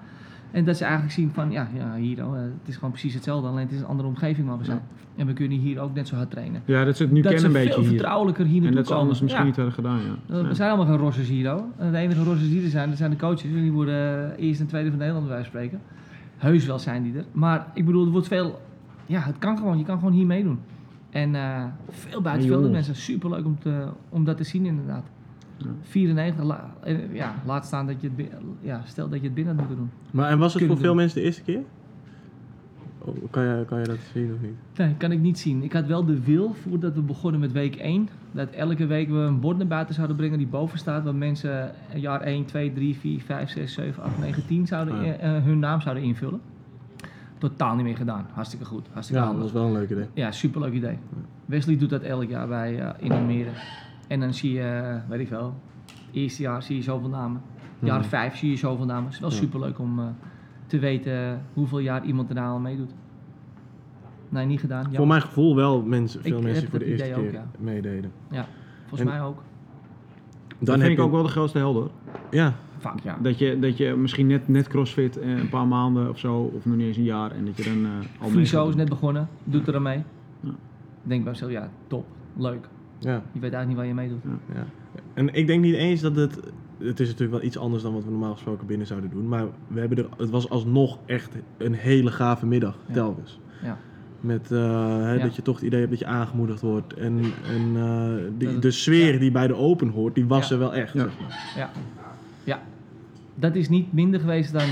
En 0.55 0.65
dat 0.65 0.77
ze 0.77 0.83
eigenlijk 0.85 1.13
zien 1.15 1.31
van, 1.33 1.51
ja, 1.51 1.69
ja 1.75 1.95
hier, 1.97 2.27
oh, 2.27 2.37
eh, 2.37 2.43
het 2.43 2.69
is 2.69 2.75
gewoon 2.75 2.91
precies 2.91 3.15
hetzelfde, 3.15 3.49
alleen 3.49 3.65
het 3.65 3.73
is 3.73 3.81
een 3.81 3.87
andere 3.87 4.09
omgeving 4.09 4.49
waar 4.49 4.59
we 4.59 4.65
zijn. 4.65 4.81
En 5.17 5.27
we 5.27 5.33
kunnen 5.33 5.59
hier 5.59 5.81
ook 5.81 5.95
net 5.95 6.09
zo 6.09 6.17
hard 6.17 6.31
trainen. 6.31 6.63
Ja, 6.65 6.85
dat 6.85 6.97
ze 6.97 7.03
het 7.03 7.13
nu 7.13 7.21
dat 7.21 7.33
kennen 7.33 7.51
ze 7.51 7.59
een 7.59 7.65
beetje 7.65 7.73
veel 7.81 7.89
hier. 7.89 7.99
vertrouwelijker 7.99 8.47
hier 8.47 8.67
En 8.67 8.75
dat 8.75 8.87
ze 8.87 8.95
anders 8.95 9.21
misschien 9.21 9.43
Ja. 9.43 9.49
niet 9.49 9.57
hadden 9.57 9.75
gedaan, 9.75 9.99
ja. 10.29 10.35
Er 10.49 10.55
zijn 10.55 10.69
allemaal 10.69 10.87
geen 10.87 10.97
rossers 11.05 11.29
hier, 11.29 11.49
hoor. 11.51 11.65
En 11.77 11.93
De 11.93 11.99
enige 11.99 12.23
rossers 12.25 12.49
die 12.49 12.63
er 12.63 12.69
zijn, 12.69 12.89
dat 12.89 12.99
zijn 12.99 13.11
de 13.11 13.17
coaches. 13.17 13.43
En 13.45 13.63
die 13.63 13.73
worden 13.73 14.37
eerst 14.37 14.61
en 14.61 14.67
tweede 14.67 14.89
van 14.91 14.99
Nederland 14.99 15.27
bij 15.27 15.35
wijze 15.35 15.51
van 15.51 15.61
spreken. 15.61 15.87
Heus 16.37 16.67
wel 16.67 16.79
zijn 16.79 17.03
die 17.03 17.17
er. 17.17 17.25
Maar 17.33 17.67
ik 17.75 17.85
bedoel, 17.85 18.05
er 18.05 18.11
wordt 18.13 18.29
veel... 18.29 18.61
Ja, 19.07 19.21
het 19.21 19.39
kan 19.39 19.57
gewoon. 19.59 19.79
Je 19.79 19.85
kan 19.85 19.99
gewoon 19.99 20.13
hier 20.15 20.27
meedoen. 20.27 20.59
En 21.11 21.35
eh, 21.35 21.65
veel 21.89 22.21
buitenvelden 22.21 22.67
jongens. 22.67 22.87
mensen. 22.87 23.03
Superleuk 23.05 23.45
om, 23.45 23.59
te, 23.59 23.87
om 24.09 24.25
dat 24.25 24.37
te 24.37 24.45
zien 24.45 24.67
inderdaad. 24.67 25.05
Ja. 25.57 25.67
94, 25.83 26.45
la- 26.45 26.75
eh, 26.83 27.15
ja, 27.15 27.35
laat 27.47 27.67
staan 27.67 27.87
dat 27.87 28.01
je 28.01 28.11
het... 28.17 28.27
Ja, 28.61 28.83
stel 28.85 29.09
dat 29.09 29.19
je 29.21 29.25
het 29.25 29.35
binnen 29.35 29.57
had 29.57 29.67
moeten 29.67 29.83
doen. 29.85 29.91
Maar 30.11 30.31
en 30.31 30.39
was 30.39 30.53
het 30.53 30.57
Kunnen 30.63 30.69
voor 30.77 30.85
veel 30.87 30.95
doen. 30.95 31.03
mensen 31.03 31.21
de 31.21 31.27
eerste 31.27 31.43
keer? 31.43 31.61
Oh, 32.99 33.15
kan, 33.31 33.43
je, 33.45 33.65
kan 33.67 33.79
je 33.79 33.85
dat 33.85 33.97
zien 34.13 34.33
of 34.35 34.41
niet? 34.41 34.55
Nee, 34.79 34.95
kan 34.97 35.13
ik 35.13 35.21
niet 35.21 35.39
zien. 35.39 35.63
Ik 35.63 35.73
had 35.73 35.87
wel 35.87 36.05
de 36.05 36.21
wil, 36.25 36.55
voordat 36.55 36.95
we 36.95 37.01
begonnen 37.01 37.41
met 37.41 37.53
week 37.53 37.75
1, 37.77 38.09
dat 38.33 38.51
elke 38.51 38.87
week 38.87 39.09
we 39.09 39.15
een 39.15 39.41
bord 39.41 39.57
naar 39.57 39.67
buiten 39.67 39.95
zouden 39.95 40.17
brengen 40.17 40.39
die 40.39 40.47
boven 40.47 40.79
staat, 40.79 41.05
waar 41.05 41.15
mensen 41.15 41.71
jaar 41.95 42.21
1, 42.21 42.45
2, 42.45 42.73
3, 42.73 42.97
4, 42.97 43.21
5, 43.23 43.51
6, 43.51 43.73
7, 43.73 44.03
8, 44.03 44.19
9, 44.19 44.47
10 44.47 44.67
zouden, 44.67 44.95
Ah, 44.95 45.09
eh, 45.09 45.37
eh, 45.37 45.45
hun 45.45 45.59
naam 45.59 45.81
zouden 45.81 46.03
invullen. 46.05 46.41
Totaal 47.39 47.75
niet 47.75 47.85
meer 47.85 47.97
gedaan. 47.97 48.27
Hartstikke 48.33 48.65
goed. 48.65 48.87
Hartstikke 48.93 49.23
Ja, 49.23 49.33
dat 49.33 49.41
was 49.41 49.53
wel 49.53 49.65
een 49.67 49.73
leuk 49.73 49.91
idee. 49.91 50.07
Ja, 50.15 50.31
superleuk 50.33 50.73
idee. 50.73 50.99
Wesley 51.47 51.77
doet 51.77 51.91
dat 51.91 52.03
elk 52.03 52.29
jaar 52.29 52.49
bij 52.49 52.79
eh, 52.81 52.89
in 52.99 53.13
Almere. 53.13 53.51
En 54.09 54.21
dan 54.21 54.35
zie 54.35 54.53
je, 54.53 54.61
eh, 54.63 55.11
weet 55.11 55.21
ik 55.21 55.29
veel, 55.29 55.55
eerste 56.13 56.43
jaar 56.43 56.63
zie 56.63 56.77
je 56.77 56.83
zoveel 56.83 57.09
namen. 57.09 57.41
Jaar 57.79 57.99
Mhm. 58.01 58.09
5 58.09 58.37
zie 58.37 58.51
je 58.51 58.57
zoveel 58.57 58.85
namen. 58.87 59.05
Het 59.05 59.13
is 59.15 59.21
wel 59.21 59.31
Ja. 59.31 59.37
superleuk 59.37 59.79
om 59.79 59.99
eh, 59.99 60.05
te 60.67 60.79
weten 60.79 61.43
hoeveel 61.53 61.79
jaar 61.79 62.05
iemand 62.05 62.29
er 62.29 62.35
nou 62.35 62.49
al 62.53 62.59
meedoet. 62.59 62.91
Nee, 64.29 64.47
niet 64.47 64.61
gedaan. 64.61 64.95
Voor 64.95 65.07
mijn 65.07 65.23
gevoel 65.23 65.57
wel 65.57 65.83
mensen, 65.83 66.23
veel 66.23 66.37
Ik 66.39 66.43
mensen 66.43 66.61
die 66.61 66.71
voor 66.71 66.79
de 66.79 66.85
dat 66.85 66.95
eerste 66.99 67.21
keer 67.21 67.41
ook, 67.41 67.45
meededen. 67.59 68.13
Volgens 68.81 69.01
en- 69.01 69.07
mij 69.07 69.23
ook. 69.23 69.37
Dat 69.37 69.45
Dan 70.59 70.67
vind 70.79 70.83
heb 70.83 70.99
ik 70.99 71.01
ook 71.05 71.11
wel 71.13 71.23
de 71.23 71.29
grootste 71.29 71.59
helder. 71.59 71.83
hoor. 71.83 71.91
Ja, 72.31 72.55
Fuck 72.79 73.01
ja. 73.03 73.19
Dat 73.23 73.39
je, 73.39 73.59
dat 73.59 73.77
je 73.77 73.95
misschien 73.95 74.27
net, 74.27 74.49
net 74.49 74.69
crossfit 74.69 75.19
eh, 75.19 75.39
een 75.39 75.49
paar 75.49 75.67
maanden 75.67 76.09
of 76.09 76.19
zo, 76.19 76.51
of 76.55 76.65
nog 76.65 76.77
niet 76.77 76.87
eens 76.87 76.97
een 76.97 77.03
jaar, 77.05 77.31
en 77.31 77.45
dat 77.45 77.57
je 77.57 77.63
dan 77.65 77.85
eh 77.85 77.91
al 78.21 78.29
mee 78.29 78.31
Friso 78.31 78.69
is 78.69 78.75
net 78.75 78.89
begonnen, 78.89 79.29
doet 79.45 79.69
er 79.69 79.75
aan 79.75 79.83
mee. 79.83 80.03
Ja. 80.41 80.49
Ik 80.49 80.55
denk 81.11 81.23
bij 81.23 81.33
mezelf, 81.33 81.51
ja, 81.51 81.69
top, 81.87 82.07
leuk. 82.37 82.69
Ja, 82.99 83.23
Je 83.33 83.41
weet 83.41 83.53
eigenlijk 83.53 83.67
niet 83.67 83.77
waar 83.77 83.87
je 83.87 83.95
mee 83.95 84.09
doet. 84.09 84.23
ja. 84.55 84.65
En 85.15 85.35
ik 85.35 85.47
denk 85.47 85.63
niet 85.63 85.75
eens 85.75 86.01
dat 86.01 86.17
het... 86.17 86.41
Het 86.79 87.01
is 87.01 87.07
natuurlijk 87.09 87.39
wel 87.39 87.47
iets 87.49 87.59
anders 87.59 87.83
dan 87.83 87.93
wat 87.95 88.05
we 88.05 88.11
normaal 88.11 88.33
gesproken 88.33 88.67
binnen 88.67 88.87
zouden 88.87 89.11
doen. 89.11 89.29
Maar 89.29 89.45
we 89.69 89.81
hebben 89.81 89.99
er, 89.99 90.07
het 90.17 90.31
was 90.31 90.51
alsnog 90.51 90.99
echt 91.07 91.37
een 91.59 91.73
hele 91.73 92.11
gave 92.11 92.47
middag, 92.47 92.77
telkens. 92.93 93.41
Ja. 93.63 93.79
Met 94.21 94.53
eh, 94.53 94.59
Ja. 94.59 95.17
dat 95.19 95.37
je 95.37 95.43
toch 95.43 95.55
het 95.57 95.65
idee 95.65 95.79
hebt 95.79 95.91
dat 95.91 96.01
je 96.01 96.07
aangemoedigd 96.07 96.61
wordt. 96.61 96.95
En, 96.95 97.21
en 97.49 97.77
eh, 97.77 98.23
die, 98.39 98.59
de 98.59 98.71
sfeer 98.71 99.13
ja. 99.13 99.19
die 99.19 99.31
bij 99.31 99.47
de 99.47 99.55
open 99.55 99.89
hoort, 99.89 100.15
die 100.15 100.27
was 100.27 100.49
Ja. 100.49 100.55
er 100.55 100.61
wel 100.61 100.75
echt. 100.75 100.93
Ja. 100.93 101.01
zeg 101.03 101.13
maar. 101.21 101.53
Ja. 101.57 101.71
ja. 102.45 102.63
Dat 103.35 103.55
is 103.55 103.69
niet 103.69 103.93
minder 103.93 104.21
geweest 104.21 104.53
dan... 104.53 104.69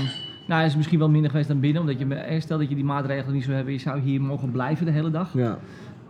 Nou, 0.47 0.61
het 0.61 0.69
is 0.69 0.75
misschien 0.77 0.99
wel 0.99 1.09
minder 1.09 1.29
geweest 1.29 1.47
dan 1.47 1.59
binnen, 1.59 1.81
omdat 1.81 1.99
je... 1.99 2.37
Stel 2.39 2.57
dat 2.57 2.69
je 2.69 2.75
die 2.75 2.83
maatregelen 2.83 3.33
niet 3.33 3.43
zou 3.43 3.55
hebben, 3.55 3.73
je 3.73 3.79
zou 3.79 3.99
hier 3.99 4.21
mogen 4.21 4.51
blijven 4.51 4.85
de 4.85 4.91
hele 4.91 5.11
dag. 5.11 5.33
Ja. 5.33 5.59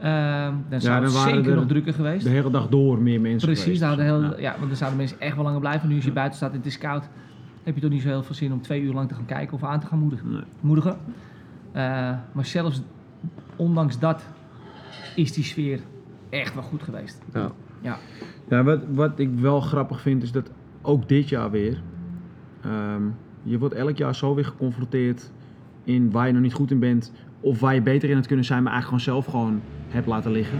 Ehm, 0.03 0.53
dan 0.69 0.81
zou 0.81 0.93
dan 0.95 1.03
het 1.03 1.13
zeker 1.13 1.49
er 1.49 1.55
nog 1.55 1.65
drukker 1.65 1.93
geweest. 1.93 2.23
De 2.23 2.29
hele 2.29 2.49
dag 2.51 2.67
door 2.69 3.01
meer 3.01 3.21
mensen 3.21 3.47
Precies, 3.47 3.63
geweest. 3.63 3.81
nou, 3.81 3.95
de 3.95 4.01
hele, 4.03 4.41
Ja. 4.41 4.55
want 4.57 4.67
dan 4.67 4.75
zouden 4.77 4.97
mensen 4.99 5.19
echt 5.19 5.35
wel 5.35 5.43
langer 5.43 5.59
blijven. 5.59 5.89
Nu 5.89 5.95
als 5.95 6.05
je 6.05 6.11
buiten 6.11 6.37
staat 6.37 6.51
en 6.51 6.57
het 6.57 6.65
is 6.65 6.77
koud, 6.77 7.09
heb 7.63 7.75
je 7.75 7.81
toch 7.81 7.89
niet 7.89 8.01
zo 8.01 8.07
heel 8.07 8.23
veel 8.23 8.35
zin 8.35 8.51
om 8.53 8.61
twee 8.61 8.81
uur 8.81 8.93
lang 8.93 9.07
te 9.07 9.13
gaan 9.15 9.25
kijken 9.25 9.53
of 9.55 9.63
aan 9.63 9.79
te 9.79 9.85
gaan 9.87 9.99
moedigen. 9.99 10.31
Nee. 10.31 10.41
moedigen. 10.59 10.97
Eh, 11.71 11.83
maar 12.31 12.45
zelfs 12.45 12.81
ondanks 13.55 13.99
dat 13.99 14.23
is 15.15 15.33
die 15.33 15.43
sfeer 15.43 15.79
echt 16.29 16.53
wel 16.53 16.63
goed 16.63 16.83
geweest. 16.83 17.21
Ja. 17.33 17.51
Ja, 17.81 17.97
Ja, 18.49 18.63
wat, 18.63 18.79
wat 18.93 19.19
ik 19.19 19.29
wel 19.39 19.59
grappig 19.61 20.01
vind 20.01 20.23
is 20.23 20.31
dat 20.31 20.49
ook 20.81 21.07
dit 21.07 21.29
jaar 21.29 21.51
weer, 21.51 21.81
ehm, 22.61 23.01
je 23.43 23.57
wordt 23.59 23.73
elk 23.75 23.97
jaar 23.97 24.15
zo 24.15 24.35
weer 24.35 24.45
geconfronteerd 24.45 25.31
in 25.83 26.11
waar 26.11 26.27
je 26.27 26.33
nog 26.33 26.41
niet 26.41 26.53
goed 26.53 26.71
in 26.71 26.79
bent 26.79 27.11
of 27.43 27.59
waar 27.59 27.73
je 27.73 27.81
beter 27.81 28.09
in 28.09 28.15
had 28.15 28.27
kunnen 28.27 28.45
zijn, 28.45 28.63
maar 28.63 28.71
eigenlijk 28.73 29.03
gewoon 29.03 29.21
zelf 29.21 29.33
gewoon 29.33 29.61
hebt 29.89 30.07
laten 30.07 30.31
liggen. 30.31 30.57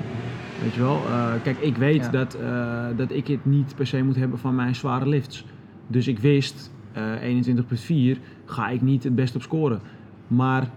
Weet 0.63 0.73
je 0.73 0.81
wel? 0.81 0.95
Eh, 1.07 1.33
kijk, 1.43 1.57
ik 1.59 1.77
weet 1.77 2.03
Ja. 2.03 2.09
dat, 2.09 2.33
eh, 2.35 2.85
dat 2.95 3.11
ik 3.11 3.27
het 3.27 3.45
niet 3.45 3.75
per 3.75 3.87
se 3.87 4.03
moet 4.03 4.15
hebben 4.15 4.39
van 4.39 4.55
mijn 4.55 4.75
zware 4.75 5.07
lifts. 5.07 5.45
Dus 5.87 6.07
ik 6.07 6.19
wist, 6.19 6.71
eh 6.93 7.21
21.4 7.21 8.17
ga 8.45 8.69
ik 8.69 8.81
niet 8.81 9.03
het 9.03 9.15
best 9.15 9.35
op 9.35 9.41
scoren. 9.41 9.79
Maar 10.27 10.69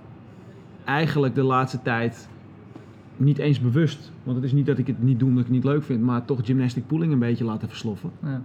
eigenlijk 0.84 1.34
de 1.34 1.42
laatste 1.42 1.82
tijd 1.82 2.28
niet 3.16 3.38
eens 3.38 3.60
bewust. 3.60 4.12
Want 4.22 4.36
het 4.36 4.44
is 4.44 4.52
niet 4.52 4.66
dat 4.66 4.78
ik 4.78 4.86
het 4.86 5.02
niet 5.02 5.18
doe 5.18 5.28
omdat 5.28 5.44
ik 5.44 5.48
het 5.52 5.56
niet 5.62 5.72
leuk 5.72 5.82
vind, 5.84 6.02
maar 6.02 6.24
toch 6.24 6.40
gymnastic 6.44 6.86
pooling 6.86 7.12
een 7.12 7.18
beetje 7.18 7.44
laten 7.44 7.68
versloffen. 7.68 8.10
ja. 8.22 8.42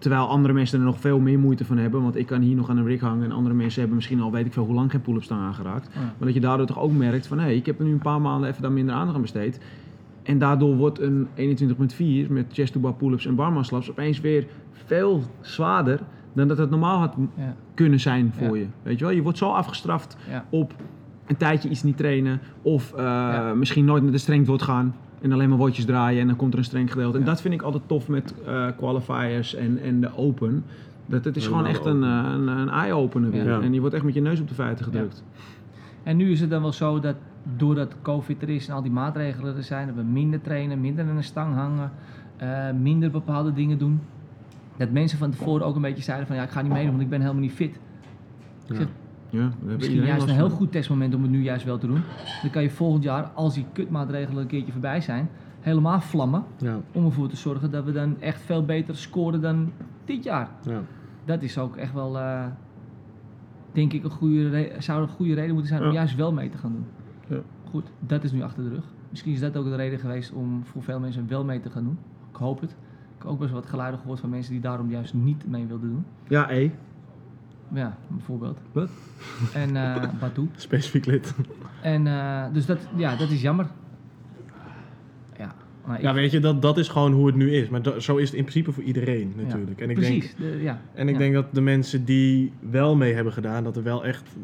Terwijl 0.00 0.28
andere 0.28 0.54
mensen 0.54 0.78
er 0.78 0.84
nog 0.84 1.00
veel 1.00 1.18
meer 1.18 1.38
moeite 1.38 1.64
van 1.64 1.76
hebben, 1.78 2.02
want 2.02 2.16
ik 2.16 2.26
kan 2.26 2.40
hier 2.40 2.56
nog 2.56 2.70
aan 2.70 2.76
een 2.76 2.86
rig 2.86 3.00
hangen 3.00 3.24
en 3.24 3.32
andere 3.32 3.54
mensen 3.54 3.78
hebben 3.78 3.96
misschien 3.96 4.20
al 4.20 4.30
weet 4.32 4.46
ik 4.46 4.52
veel 4.52 4.64
hoe 4.64 4.74
lang 4.74 4.90
geen 4.90 5.00
pull-ups 5.00 5.24
staan 5.24 5.40
aangeraakt. 5.40 5.90
Ja. 5.94 6.00
Maar 6.00 6.14
dat 6.18 6.34
je 6.34 6.40
daardoor 6.40 6.66
toch 6.66 6.78
ook 6.78 6.92
merkt 6.92 7.26
van 7.26 7.38
hé, 7.38 7.44
hey, 7.44 7.56
ik 7.56 7.66
heb 7.66 7.78
er 7.78 7.84
nu 7.84 7.92
een 7.92 7.98
paar 7.98 8.20
maanden 8.20 8.48
even 8.48 8.62
daar 8.62 8.72
minder 8.72 8.94
aandacht 8.94 9.14
aan 9.14 9.20
besteed. 9.22 9.60
En 10.22 10.38
daardoor 10.38 10.76
wordt 10.76 11.00
een 11.00 11.28
21.4 12.26 12.28
met 12.28 12.46
chest 12.52 12.72
to 12.72 12.80
bar 12.80 12.94
pull-ups 12.94 13.26
en 13.26 13.34
barman 13.34 13.64
slaps 13.64 13.90
opeens 13.90 14.20
weer 14.20 14.46
veel 14.72 15.22
zwaarder 15.40 16.00
dan 16.32 16.48
dat 16.48 16.58
het 16.58 16.70
normaal 16.70 16.98
had 16.98 17.14
Ja, 17.36 17.54
kunnen 17.74 18.00
zijn 18.00 18.32
voor 18.36 18.56
Ja. 18.56 18.62
je. 18.62 18.66
Weet 18.82 18.98
je 18.98 19.04
wel, 19.04 19.14
je 19.14 19.22
wordt 19.22 19.38
zo 19.38 19.50
afgestraft 19.50 20.16
op 20.50 20.74
een 21.26 21.36
tijdje 21.36 21.68
iets 21.68 21.82
niet 21.82 21.96
trainen 21.96 22.40
of 22.62 22.92
eh, 22.92 23.52
misschien 23.52 23.84
nooit 23.84 24.02
met 24.02 24.12
de 24.12 24.18
strength 24.18 24.46
wordt 24.46 24.62
gaan 24.62 24.94
en 25.20 25.32
alleen 25.32 25.48
maar 25.48 25.58
woordjes 25.58 25.84
draaien 25.84 26.20
en 26.20 26.26
dan 26.26 26.36
komt 26.36 26.52
er 26.52 26.58
een 26.58 26.64
streng 26.64 26.90
gedeelte. 26.92 27.18
En 27.18 27.24
Ja. 27.24 27.30
dat 27.30 27.40
vind 27.40 27.54
ik 27.54 27.62
altijd 27.62 27.82
tof 27.86 28.08
met 28.08 28.34
eh, 28.46 28.66
qualifiers 28.76 29.54
en, 29.54 29.78
en 29.82 30.00
de 30.00 30.16
open. 30.16 30.64
Dat 31.06 31.24
het 31.24 31.36
is 31.36 31.46
gewoon 31.46 31.66
echt 31.66 31.84
een, 31.84 31.96
open. 32.04 32.24
eh, 32.24 32.32
een, 32.32 32.48
een 32.48 32.68
eye-opener 32.68 33.30
weer. 33.30 33.44
Ja. 33.44 33.60
En 33.60 33.72
je 33.72 33.80
wordt 33.80 33.94
echt 33.94 34.04
met 34.04 34.14
je 34.14 34.20
neus 34.20 34.40
op 34.40 34.48
de 34.48 34.54
feiten 34.54 34.84
gedrukt. 34.84 35.24
En 36.02 36.16
nu 36.16 36.30
is 36.30 36.40
het 36.40 36.50
dan 36.50 36.62
wel 36.62 36.72
zo 36.72 37.00
dat 37.00 37.16
doordat 37.56 37.94
COVID 38.02 38.42
er 38.42 38.48
is 38.48 38.68
en 38.68 38.74
al 38.74 38.82
die 38.82 38.90
maatregelen 38.92 39.56
er 39.56 39.62
zijn, 39.62 39.86
dat 39.86 39.96
we 39.96 40.02
minder 40.02 40.40
trainen, 40.40 40.80
minder 40.80 41.04
aan 41.08 41.16
een 41.16 41.24
stang 41.24 41.54
hangen, 41.54 41.90
eh, 42.36 42.70
minder 42.80 43.10
bepaalde 43.10 43.52
dingen 43.52 43.78
doen. 43.78 44.00
Dat 44.76 44.90
mensen 44.90 45.18
van 45.18 45.30
tevoren 45.30 45.66
ook 45.66 45.74
een 45.76 45.82
beetje 45.82 46.02
zeiden 46.02 46.26
van 46.26 46.36
ja, 46.36 46.42
ik 46.42 46.50
ga 46.50 46.62
niet 46.62 46.72
meedoen, 46.72 46.90
want 46.90 47.02
ik 47.02 47.08
ben 47.10 47.20
helemaal 47.20 47.42
niet 47.42 47.52
fit. 47.52 47.78
Ja. 48.66 48.74
zeg, 48.76 48.86
Ja, 49.30 49.50
Misschien 49.60 50.04
juist 50.04 50.28
een 50.28 50.34
heel 50.34 50.48
van. 50.48 50.56
goed 50.58 50.72
testmoment 50.72 51.14
om 51.14 51.22
het 51.22 51.30
nu 51.30 51.42
juist 51.42 51.64
wel 51.64 51.78
te 51.78 51.86
doen. 51.86 52.00
Dan 52.42 52.50
kan 52.50 52.62
je 52.62 52.70
volgend 52.70 53.02
jaar, 53.04 53.24
als 53.34 53.54
die 53.54 53.64
kutmaatregelen 53.72 54.42
een 54.42 54.48
keertje 54.48 54.72
voorbij 54.72 55.00
zijn, 55.00 55.28
helemaal 55.60 56.00
vlammen. 56.00 56.44
Ja. 56.56 56.80
Om 56.92 57.04
ervoor 57.04 57.28
te 57.28 57.36
zorgen 57.36 57.70
dat 57.70 57.84
we 57.84 57.92
dan 57.92 58.20
echt 58.20 58.40
veel 58.40 58.64
beter 58.64 58.96
scoren 58.96 59.40
dan 59.40 59.72
dit 60.04 60.24
jaar. 60.24 60.48
Ja. 60.62 60.80
Dat 61.24 61.42
is 61.42 61.58
ook 61.58 61.76
echt 61.76 61.92
wel, 61.92 62.18
eh, 62.18 62.44
denk 63.72 63.92
ik, 63.92 64.04
een 64.04 64.10
goede 64.10 64.48
re- 64.48 64.72
zou 64.78 65.02
een 65.02 65.08
goede 65.08 65.34
reden 65.34 65.50
moeten 65.54 65.68
zijn 65.70 65.82
om 65.88 65.92
juist 65.92 66.16
wel 66.16 66.32
mee 66.32 66.48
te 66.48 66.58
gaan 66.58 66.72
doen. 66.72 66.86
Ja. 67.36 67.42
Goed, 67.70 67.90
dat 68.06 68.24
is 68.24 68.32
nu 68.32 68.42
achter 68.42 68.62
de 68.62 68.68
rug. 68.68 68.84
Misschien 69.10 69.32
is 69.32 69.40
dat 69.40 69.56
ook 69.56 69.64
de 69.64 69.76
reden 69.76 69.98
geweest 69.98 70.32
om 70.32 70.60
voor 70.64 70.82
veel 70.82 71.00
mensen 71.00 71.28
wel 71.28 71.44
mee 71.44 71.60
te 71.60 71.70
gaan 71.70 71.84
doen. 71.84 71.98
Ik 72.30 72.36
hoop 72.36 72.60
het. 72.60 72.70
Ik 72.70 73.26
heb 73.26 73.26
ook 73.26 73.38
best 73.38 73.50
wel 73.50 73.60
wat 73.60 73.70
geluiden 73.70 74.00
gehoord 74.00 74.20
van 74.20 74.30
mensen 74.30 74.52
die 74.52 74.60
daarom 74.60 74.90
juist 74.90 75.14
niet 75.14 75.48
mee 75.48 75.66
wilden 75.66 75.88
doen. 75.90 76.04
Ja, 76.28 76.46
hé. 76.46 76.72
Ja, 77.72 77.96
bijvoorbeeld. 78.08 78.58
Wat? 78.72 78.88
En 79.54 79.70
uh, 79.74 80.04
Batu. 80.20 80.48
Specifiek 80.56 81.06
lid. 81.06 81.34
En 81.82 82.06
uh, 82.06 82.44
dus 82.52 82.66
dat, 82.66 82.78
ja, 82.96 83.16
dat 83.16 83.30
is 83.30 83.40
jammer. 83.42 83.66
Ja, 85.38 85.54
maar 85.86 85.96
ik, 85.96 86.02
Ja, 86.02 86.12
weet 86.14 86.30
je, 86.30 86.40
dat, 86.40 86.62
dat 86.62 86.78
is 86.78 86.88
gewoon 86.88 87.12
hoe 87.12 87.26
het 87.26 87.34
nu 87.36 87.52
is. 87.54 87.68
Maar 87.68 87.80
zo 87.98 88.16
is 88.16 88.28
het 88.28 88.38
in 88.38 88.44
principe 88.44 88.72
voor 88.72 88.82
iedereen 88.82 89.32
natuurlijk. 89.36 89.80
En 89.80 89.90
ik 89.90 89.96
precies. 89.96 90.34
denk, 90.36 90.52
de- 90.52 90.62
ja. 90.62 90.80
en 90.94 91.06
ik 91.08 91.12
ja. 91.14 91.18
denk 91.20 91.34
dat 91.34 91.46
de 91.54 91.60
mensen 91.60 92.04
die 92.04 92.52
wel 92.70 92.96
mee 92.96 93.14
hebben 93.14 93.32
gedaan, 93.32 93.64
dat 93.64 93.76
er 93.76 93.82
wel 93.82 94.04
echt... 94.04 94.36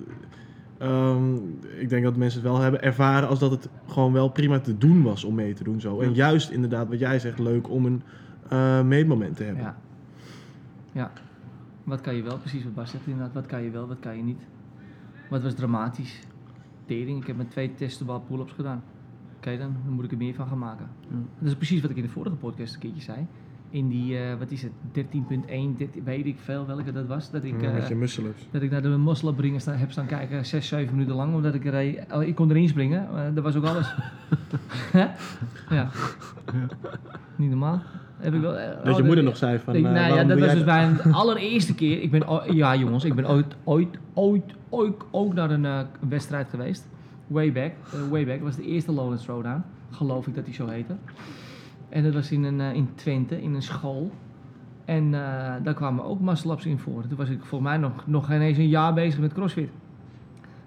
ehm, 0.78 1.34
ik 1.78 1.88
denk 1.88 2.04
dat 2.04 2.16
mensen 2.16 2.40
het 2.40 2.50
wel 2.50 2.60
hebben 2.60 2.82
ervaren 2.82 3.28
als 3.28 3.38
dat 3.38 3.50
het 3.50 3.68
gewoon 3.86 4.12
wel 4.12 4.28
prima 4.28 4.58
te 4.60 4.78
doen 4.78 5.02
was 5.02 5.24
om 5.24 5.34
mee 5.34 5.52
te 5.54 5.64
doen 5.64 5.80
zo. 5.80 6.00
En 6.00 6.14
juist 6.14 6.50
inderdaad 6.50 6.88
wat 6.88 6.98
jij 6.98 7.18
zegt, 7.18 7.38
leuk 7.38 7.70
om 7.70 7.86
een 7.86 8.02
eh 8.48 8.82
meetmoment 8.82 9.36
te 9.36 9.42
hebben. 9.42 9.62
Ja. 9.62 9.76
ja. 10.92 11.10
Wat 11.86 12.00
kan 12.00 12.14
je 12.14 12.22
wel? 12.22 12.38
Precies 12.38 12.64
wat 12.64 12.74
Bas 12.74 12.90
zegt 12.90 13.06
inderdaad. 13.06 13.34
Wat 13.34 13.46
kan 13.46 13.62
je 13.62 13.70
wel, 13.70 13.86
wat 13.86 13.98
kan 14.00 14.16
je 14.16 14.22
niet? 14.22 14.46
Wat 15.30 15.42
was 15.42 15.54
dramatisch? 15.54 16.20
Tering. 16.84 17.20
Ik 17.20 17.26
heb 17.26 17.36
met 17.36 17.50
twee 17.50 17.74
testenbal 17.74 18.20
pull-ups 18.20 18.52
gedaan. 18.52 18.82
Oké 19.36 19.58
dan, 19.58 19.76
dan 19.84 19.92
moet 19.92 20.04
ik 20.04 20.10
er 20.10 20.16
meer 20.16 20.34
van 20.34 20.48
gaan 20.48 20.58
maken. 20.58 20.88
Ja. 21.00 21.16
Dat 21.38 21.48
is 21.48 21.56
precies 21.56 21.80
wat 21.80 21.90
ik 21.90 21.96
in 21.96 22.02
de 22.02 22.08
vorige 22.08 22.36
podcast 22.36 22.74
een 22.74 22.80
keertje 22.80 23.02
zei. 23.02 23.26
In 23.70 23.88
die, 23.88 24.18
eh, 24.18 24.22
wat 24.38 24.50
is 24.50 24.62
het, 24.62 24.72
13.1, 24.92 25.76
13 25.76 26.04
weet 26.04 26.26
ik 26.26 26.36
veel 26.44 26.66
welke 26.66 26.92
dat 26.92 27.06
was. 27.06 27.30
Dat 27.30 27.44
ik, 27.44 27.60
Ja, 27.60 27.68
eh, 27.68 27.74
met 27.74 27.88
je 27.88 27.94
muscle-ups. 27.94 28.48
dat 28.50 28.62
ik 28.62 28.70
naar 28.70 28.82
de 28.82 28.88
mosselbringen 28.88 29.60
sta, 29.60 29.72
heb 29.72 29.90
staan 29.90 30.06
kijken, 30.06 30.46
6, 30.46 30.68
7 30.68 30.92
minuten 30.94 31.14
lang. 31.14 31.34
Omdat 31.34 31.54
ik 31.54 31.66
er, 31.66 32.04
oh, 32.12 32.22
ik 32.22 32.34
kon 32.34 32.50
erin 32.50 32.68
springen. 32.68 33.34
dat 33.34 33.44
was 33.44 33.56
ook 33.56 33.64
alles. 33.64 33.94
Hè? 34.92 35.06
ja. 35.74 35.90
Niet 37.36 37.48
normaal. 37.50 37.82
Heb 38.16 38.34
ik 38.34 38.40
wel, 38.40 38.56
eh, 38.58 38.84
Dat 38.84 38.96
je 38.96 39.00
oh, 39.02 39.06
moeder 39.06 39.24
nog 39.24 39.36
zei 39.36 39.58
van... 39.58 39.74
ik- 39.74 39.82
nou 39.82 40.14
ja, 40.14 40.24
dat 40.24 40.38
was 40.38 40.52
dus 40.52 40.64
bij 40.64 40.84
een 41.04 41.12
allereerste 41.12 41.74
keer. 41.74 42.02
Ik 42.02 42.10
ben, 42.10 42.24
ja 42.54 42.76
jongens, 42.76 43.04
ik 43.04 43.14
ben 43.14 43.28
ooit, 43.28 43.56
ooit, 43.64 43.88
ooit, 44.14 44.54
ooit 44.68 44.94
ook 45.10 45.34
naar 45.34 45.50
een 45.50 45.86
wedstrijd 46.08 46.48
geweest. 46.50 46.88
Way 47.26 47.52
back. 47.52 47.72
way 48.10 48.24
back. 48.26 48.34
Dat 48.38 48.46
was 48.46 48.56
de 48.56 48.64
eerste 48.66 48.92
Lowlands 48.92 49.22
Throwdown. 49.22 49.62
Geloof 49.90 50.26
ik 50.26 50.34
dat 50.34 50.44
die 50.44 50.54
zo 50.54 50.66
heette. 50.68 50.94
En 51.88 52.02
dat 52.02 52.14
was 52.14 52.30
in, 52.30 52.44
een, 52.44 52.60
eh, 52.60 52.74
in 52.74 52.88
Twente, 52.94 53.42
in 53.42 53.54
een 53.54 53.62
school. 53.62 54.10
En 54.84 55.04
eh, 55.14 55.54
daar 55.62 55.74
kwamen 55.74 56.04
ook 56.04 56.20
muscle 56.20 56.52
ups 56.52 56.66
in 56.66 56.78
voor. 56.78 57.06
Toen 57.08 57.16
was 57.16 57.28
ik 57.28 57.38
volgens 57.44 57.70
mij 57.70 57.78
nog, 57.78 58.06
nog 58.06 58.26
geen 58.26 58.40
eens 58.40 58.58
een 58.58 58.68
jaar 58.68 58.94
bezig 58.94 59.20
met 59.20 59.32
CrossFit. 59.32 59.70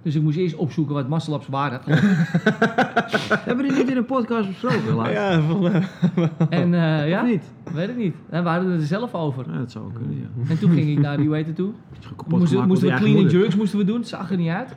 Dus 0.01 0.15
ik 0.15 0.21
moest 0.21 0.38
eerst 0.38 0.55
opzoeken 0.55 0.95
wat 0.95 1.10
muscle 1.10 1.36
ups 1.36 1.47
waren. 1.47 1.82
Hebben 3.45 3.65
we 3.65 3.71
dit 3.71 3.77
niet 3.77 3.89
in 3.89 3.97
een 3.97 4.05
podcast 4.05 4.47
besproken? 4.47 4.93
laatst? 4.93 5.13
Ja, 5.13 5.41
van, 5.41 5.71
eh, 5.71 5.84
en 6.62 6.73
eh, 6.73 7.10
ja, 7.10 7.21
Of 7.21 7.27
niet? 7.27 7.43
weet 7.73 7.89
ik 7.89 7.97
niet. 7.97 8.15
En 8.29 8.43
we 8.43 8.49
hadden 8.49 8.71
het 8.71 8.82
er 8.82 8.88
zelf 8.88 9.13
over. 9.13 9.45
Ja, 9.51 9.58
dat 9.58 9.71
zou 9.71 9.93
kunnen, 9.93 10.17
ja. 10.17 10.49
En 10.49 10.60
toen 10.60 10.71
ging 10.71 10.89
ik 10.89 10.99
naar 10.99 11.17
die, 11.17 11.25
hoe 11.25 11.36
heet 11.36 11.45
het 11.45 11.55
toe? 11.55 11.71
Moesten, 12.27 12.67
moesten 12.67 12.89
we 12.89 12.95
clean 12.95 13.17
and 13.17 13.32
jerks 13.32 13.55
moesten 13.55 13.79
we 13.79 13.86
doen, 13.86 13.97
het 13.97 14.08
zag 14.08 14.32
er 14.32 14.38
niet 14.38 14.49
uit. 14.49 14.75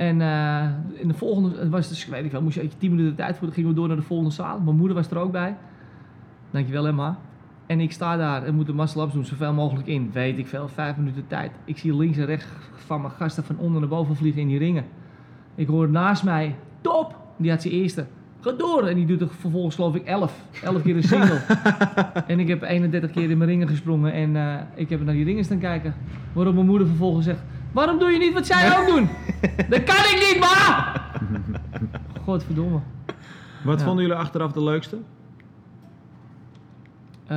En 0.00 0.20
eh, 0.20 0.68
in 0.92 1.08
de 1.08 1.14
volgende, 1.14 1.58
het 1.58 1.68
was 1.68 1.88
dus, 1.88 2.04
ik 2.04 2.10
weet 2.10 2.22
niet 2.22 2.32
wel, 2.32 2.42
moest 2.42 2.54
je 2.54 2.68
10 2.78 2.90
minuten 2.90 3.10
de 3.10 3.16
tijd 3.16 3.36
voor, 3.36 3.46
dan 3.46 3.54
gingen 3.54 3.70
we 3.70 3.76
door 3.76 3.88
naar 3.88 3.96
de 3.96 4.02
volgende 4.02 4.32
zaal. 4.32 4.60
Mijn 4.60 4.76
moeder 4.76 4.96
was 4.96 5.10
er 5.10 5.18
ook 5.18 5.32
bij. 5.32 5.56
Dankjewel 6.50 6.86
Emma. 6.86 7.18
En 7.66 7.80
ik 7.80 7.92
sta 7.92 8.16
daar 8.16 8.42
en 8.42 8.54
moet 8.54 8.66
de 8.66 8.74
muscle 8.74 9.02
ups 9.02 9.12
doen, 9.12 9.24
zoveel 9.24 9.52
mogelijk 9.52 9.88
in. 9.88 10.10
Weet 10.12 10.38
ik 10.38 10.46
veel, 10.46 10.68
5 10.68 10.96
minuten 10.96 11.26
tijd. 11.26 11.50
Ik 11.64 11.78
zie 11.78 11.96
links 11.96 12.16
en 12.16 12.26
rechts 12.26 12.46
van 12.74 13.00
mijn 13.00 13.12
gasten 13.12 13.44
van 13.44 13.58
onder 13.58 13.80
naar 13.80 13.88
boven 13.88 14.16
vliegen 14.16 14.40
in 14.40 14.48
die 14.48 14.58
ringen. 14.58 14.84
Ik 15.54 15.66
hoor 15.66 15.88
naast 15.88 16.24
mij, 16.24 16.56
top! 16.80 17.16
Die 17.36 17.50
had 17.50 17.62
zijn 17.62 17.74
eerste. 17.74 18.06
Ga 18.40 18.50
door! 18.52 18.86
En 18.86 18.94
die 18.94 19.06
doet 19.06 19.20
er 19.20 19.28
vervolgens 19.28 19.74
geloof 19.74 19.94
ik 19.94 20.04
11. 20.04 20.44
11 20.62 20.82
keer 20.82 20.96
een 20.96 21.02
single. 21.02 21.40
en 22.26 22.38
ik 22.38 22.48
heb 22.48 22.62
31 22.62 23.10
keer 23.10 23.30
in 23.30 23.38
mijn 23.38 23.50
ringen 23.50 23.68
gesprongen 23.68 24.12
en 24.12 24.36
eh, 24.36 24.54
ik 24.74 24.90
heb 24.90 25.04
naar 25.04 25.14
die 25.14 25.24
ringen 25.24 25.44
staan 25.44 25.58
kijken. 25.58 25.94
Waarop 26.32 26.54
mijn 26.54 26.66
moeder 26.66 26.86
vervolgens 26.86 27.24
zegt, 27.24 27.42
waarom 27.72 27.98
doe 27.98 28.10
je 28.10 28.18
niet 28.18 28.32
wat 28.32 28.46
zij 28.46 28.78
ook 28.78 28.86
doen? 28.86 29.08
dat 29.72 29.84
kan 29.84 29.96
ik 29.96 30.26
niet, 30.32 30.40
ma! 30.40 30.92
Godverdomme. 32.24 32.78
Wat 33.64 33.78
Ja. 33.78 33.84
vonden 33.84 34.04
jullie 34.04 34.18
achteraf 34.20 34.52
de 34.52 34.62
leukste? 34.62 34.98
Eh, 37.26 37.36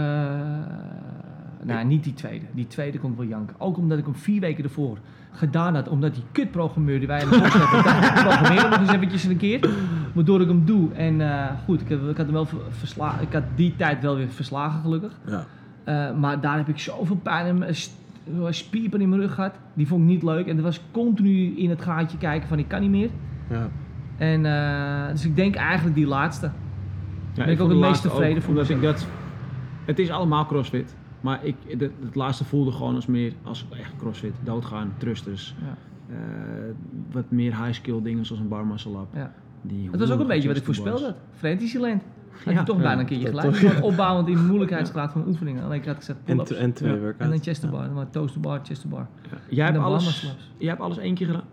nou, 1.61 1.85
niet 1.85 2.03
die 2.03 2.13
tweede. 2.13 2.45
Die 2.51 2.67
tweede 2.67 2.99
kon 2.99 3.11
ik 3.11 3.17
wel 3.17 3.25
janken. 3.27 3.55
Ook 3.59 3.77
omdat 3.77 3.97
ik 3.97 4.05
hem 4.05 4.15
vier 4.15 4.39
weken 4.41 4.63
ervoor 4.63 4.97
gedaan 5.31 5.75
had. 5.75 5.87
Omdat 5.87 6.13
die 6.13 6.23
kutprogrammeur 6.31 6.97
die 6.99 7.07
wij 7.07 7.21
in 7.21 7.29
de 7.29 7.37
box 7.39 7.53
hebben, 7.53 7.77
ik 7.79 7.83
dacht, 7.85 8.05
ik 8.07 8.13
programmeer 8.23 8.61
hem 8.61 8.69
nog 8.69 8.79
eens 8.79 8.91
eventjes 8.91 9.23
een 9.23 9.37
keer. 9.37 9.69
Waardoor 10.13 10.41
ik 10.41 10.47
hem 10.47 10.65
doe. 10.65 10.93
En 10.93 11.21
eh, 11.21 11.45
goed, 11.65 11.81
ik, 11.81 11.89
heb, 11.89 11.99
ik 12.09 12.17
had 12.17 12.25
hem 12.25 12.33
wel 12.33 12.45
ver- 12.45 12.59
verslagen. 12.69 13.21
Ik 13.21 13.33
had 13.33 13.43
die 13.55 13.75
tijd 13.75 14.01
wel 14.01 14.15
weer 14.15 14.29
verslagen, 14.29 14.81
gelukkig. 14.81 15.11
ja. 15.27 15.45
Eh, 15.83 16.15
maar 16.17 16.41
daar 16.41 16.57
heb 16.57 16.67
ik 16.69 16.79
zoveel 16.79 17.15
pijn 17.23 17.45
in 17.45 17.57
mijn 17.57 17.75
st- 17.75 17.95
spierpijn 18.49 19.01
in 19.01 19.09
mijn 19.09 19.21
rug 19.21 19.33
gehad. 19.33 19.55
Die 19.73 19.87
vond 19.87 20.01
ik 20.01 20.07
niet 20.07 20.23
leuk. 20.23 20.47
En 20.47 20.55
dat 20.55 20.65
was 20.65 20.81
continu 20.91 21.57
in 21.57 21.69
het 21.69 21.81
gaatje 21.81 22.17
kijken 22.17 22.47
van 22.47 22.59
ik 22.59 22.67
kan 22.67 22.81
niet 22.81 22.89
meer. 22.89 23.09
Ja. 23.49 23.69
En, 24.17 24.45
eh, 24.45 25.11
dus 25.11 25.25
ik 25.25 25.35
denk 25.35 25.55
eigenlijk 25.55 25.95
die 25.95 26.07
laatste. 26.07 26.51
Ja, 27.33 27.43
Ben 27.43 27.53
ik 27.53 27.61
ook 27.61 27.69
het 27.69 27.77
meest 27.77 28.01
tevreden 28.01 28.41
voor 28.41 28.53
omdat 28.53 28.69
ik 28.69 28.81
dat, 28.81 29.07
Het 29.85 29.99
is 29.99 30.09
allemaal 30.09 30.45
crossfit. 30.45 30.95
Maar 31.21 31.45
ik, 31.45 31.55
het, 31.67 31.79
het 31.79 32.15
laatste 32.15 32.43
voelde 32.43 32.71
gewoon 32.71 32.95
als 32.95 33.05
meer 33.05 33.33
als 33.43 33.65
echt 33.69 33.95
crossfit. 33.97 34.33
Doodgaan, 34.43 34.93
thrusters. 34.97 35.55
Ja. 35.59 35.75
eh, 36.15 36.17
wat 37.11 37.23
meer 37.31 37.63
high 37.63 37.73
skill 37.73 38.01
dingen 38.01 38.25
zoals 38.25 38.41
een 38.41 38.47
bar 38.47 38.65
muscle 38.65 38.91
up. 38.91 39.07
Ja. 39.13 39.33
Die 39.61 39.89
Het 39.91 39.99
was 39.99 40.11
ook 40.11 40.19
een 40.19 40.27
beetje 40.27 40.47
wat 40.47 40.57
ik 40.57 40.63
chest 40.63 40.77
to 40.77 40.83
voorspeld 40.83 41.13
bars. 41.13 41.23
Had. 42.43 42.53
Ja, 42.53 42.59
je 42.59 42.65
toch 42.65 42.75
ja, 42.77 42.81
bijna 42.83 42.99
een 42.99 43.05
keertje 43.05 43.27
gelijk. 43.27 43.55
Gewoon 43.55 43.81
opbouwend 43.81 44.27
in 44.27 44.35
de 44.35 44.41
moeilijkheidsgraad 44.41 45.11
van 45.11 45.23
oefeningen. 45.27 45.63
Alleen 45.63 45.79
ik 45.79 45.85
had 45.85 45.95
gezegd 45.95 46.19
En, 46.25 46.35
pull-ups. 46.35 46.51
en 46.57 46.73
twee 46.73 46.89
Ja. 46.91 46.97
workouts. 46.97 47.19
En 47.23 47.29
dan 47.29 47.39
chest 47.41 47.61
to 47.61 47.67
bar. 47.67 47.91
Maar 47.91 48.09
toast 48.09 48.33
to 48.33 48.39
bar, 48.39 48.59
chest 48.63 48.81
to 48.81 48.89
bar. 48.89 49.07
Ja. 49.31 49.37
Jij, 49.49 49.65
hebt 49.65 49.77
alles, 49.77 50.35
jij 50.57 50.69
hebt 50.69 50.81
alles 50.81 50.97
één 50.97 51.15
keer 51.15 51.25
gedaan. 51.27 51.43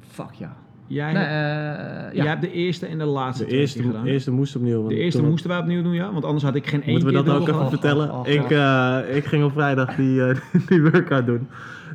Fuck 0.00 0.32
ja. 0.32 0.56
Jij, 0.86 1.12
Nee, 1.12 1.22
hebt, 1.22 2.10
eh, 2.10 2.16
jij 2.16 2.26
hebt 2.26 2.40
de 2.40 2.52
eerste 2.52 2.86
en 2.86 2.98
de 2.98 3.04
laatste 3.04 3.44
De 3.44 3.50
eerste, 3.50 3.82
gedaan. 3.82 4.06
eerste 4.06 4.30
moest 4.30 4.56
opnieuw. 4.56 4.76
want 4.76 4.88
de 4.88 4.96
eerste 4.96 5.22
moesten 5.22 5.50
wij 5.50 5.58
opnieuw 5.58 5.82
doen, 5.82 5.92
ja. 5.92 6.12
Want 6.12 6.24
anders 6.24 6.44
had 6.44 6.54
ik 6.54 6.66
geen 6.66 6.82
één 6.82 6.90
Moeten 6.92 7.08
we 7.08 7.22
dat 7.22 7.34
ook 7.40 7.48
even 7.48 7.68
vertellen? 7.68 8.12
oh, 8.14 8.26
ik, 8.26 8.50
eh, 8.50 8.98
ik 9.16 9.24
ging 9.24 9.44
op 9.44 9.52
vrijdag 9.52 9.94
die, 9.96 10.22
eh, 10.24 10.36
die 10.68 10.82
workout 10.82 11.26
doen. 11.26 11.48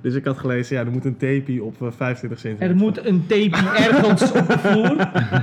Dus 0.03 0.15
ik 0.15 0.25
had 0.25 0.37
gelezen, 0.37 0.75
ja, 0.75 0.85
er 0.85 0.91
moet 0.91 1.05
een 1.05 1.17
tapie 1.17 1.63
op 1.63 1.81
eh, 1.81 1.91
25 1.91 2.39
centimeter. 2.39 2.75
Er 2.75 2.81
moet 2.83 3.05
een 3.05 3.25
tape 3.27 3.69
ergens 3.77 4.31
op 4.31 4.47
de 4.47 4.57
vloer. 4.57 4.97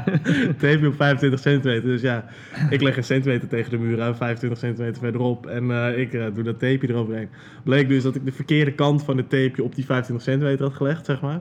tapie 0.71 0.89
op 0.89 0.95
25 0.95 1.41
centimeter. 1.41 1.83
Dus 1.83 2.01
ja, 2.01 2.25
ik 2.71 2.81
leg 2.81 2.97
een 2.97 3.05
centimeter 3.05 3.49
tegen 3.49 3.71
de 3.71 3.79
muur 3.79 4.03
aan, 4.03 4.17
25 4.17 4.59
centimeter 4.59 5.03
verderop. 5.03 5.47
En 5.47 5.71
eh, 5.71 5.99
ik 5.99 6.13
eh, 6.13 6.27
doe 6.35 6.45
dat 6.45 6.59
tapeje 6.59 6.89
eroverheen. 6.89 7.29
Bleek 7.65 7.89
dus 7.89 8.03
dat 8.03 8.15
ik 8.15 8.25
de 8.25 8.33
verkeerde 8.33 8.73
kant 8.73 9.03
van 9.05 9.17
het 9.17 9.31
tapeje 9.31 9.65
op 9.65 9.75
die 9.75 9.85
25 9.85 10.27
centimeter 10.27 10.65
had 10.65 10.75
gelegd, 10.75 11.07
zeg 11.07 11.21
maar. 11.21 11.41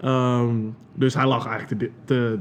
Ehm, 0.00 0.56
dus 0.94 1.14
hij 1.14 1.26
lag 1.26 1.46
eigenlijk 1.46 1.90
te, 2.04 2.38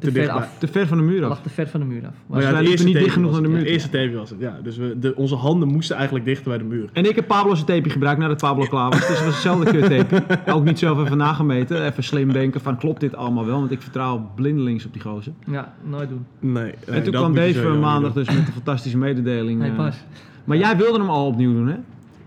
te, 0.00 0.06
Te 0.06 0.12
ver 0.12 0.30
af. 0.30 0.58
Te 0.58 0.66
ver 0.66 0.86
van 0.86 0.98
de 0.98 1.04
muur 1.04 1.22
af. 1.22 1.28
lag 1.28 1.42
te 1.42 1.48
ver 1.48 1.68
van 1.68 1.80
de 1.80 1.86
muur 1.86 2.06
af. 2.06 2.14
Maar 2.26 2.42
ja, 2.42 2.60
niet 2.60 2.92
dicht 2.92 3.12
genoeg 3.12 3.32
naar 3.32 3.42
de 3.42 3.48
muur 3.48 3.58
Het 3.58 3.66
eerste 3.66 3.88
tapeje 3.88 4.16
was 4.16 4.30
het, 4.30 4.40
ja. 4.40 4.58
Dus 4.62 4.76
we, 4.76 4.98
de, 4.98 5.16
onze 5.16 5.34
handen 5.34 5.68
moesten 5.68 5.96
eigenlijk 5.96 6.24
dichter 6.24 6.48
bij 6.48 6.58
de 6.58 6.64
muur. 6.64 6.88
En 6.92 7.04
ik 7.04 7.14
heb 7.14 7.26
Pablo's 7.26 7.58
tapeje 7.58 7.90
gebruikt 7.90 8.20
nadat 8.20 8.38
Pablo 8.38 8.64
klaar 8.64 8.90
was. 8.90 8.98
Dus 8.98 9.08
het 9.08 9.24
was 9.24 9.34
hetzelfde 9.34 9.70
kuttape. 9.70 10.22
Ook 10.54 10.64
niet 10.64 10.78
zelf 10.78 11.04
even 11.04 11.16
nagemeten. 11.16 11.86
Even 11.86 12.04
slim 12.04 12.32
denken 12.32 12.60
van 12.60 12.76
klopt 12.76 13.00
dit 13.00 13.16
allemaal 13.16 13.46
wel? 13.46 13.58
Want 13.58 13.70
ik 13.70 13.82
vertrouw 13.82 14.30
blindelings 14.34 14.86
op 14.86 14.92
die 14.92 15.02
gozer. 15.02 15.32
Ja, 15.46 15.74
nooit 15.84 16.08
doen. 16.08 16.26
Nee, 16.40 16.62
nee, 16.62 16.96
en 16.96 17.02
toen 17.02 17.12
kwam 17.12 17.34
Dave 17.34 17.70
niet 17.70 17.80
maandag 17.80 18.12
dus 18.12 18.26
met 18.26 18.36
een 18.36 18.52
fantastische 18.52 18.98
mededeling. 18.98 19.60
Nee, 19.60 19.70
eh. 19.70 19.76
pas. 19.76 19.96
Maar 20.44 20.56
jij 20.56 20.76
wilde 20.76 20.98
hem 20.98 21.08
al 21.08 21.26
opnieuw 21.26 21.52
doen, 21.52 21.68
hè? 21.68 21.76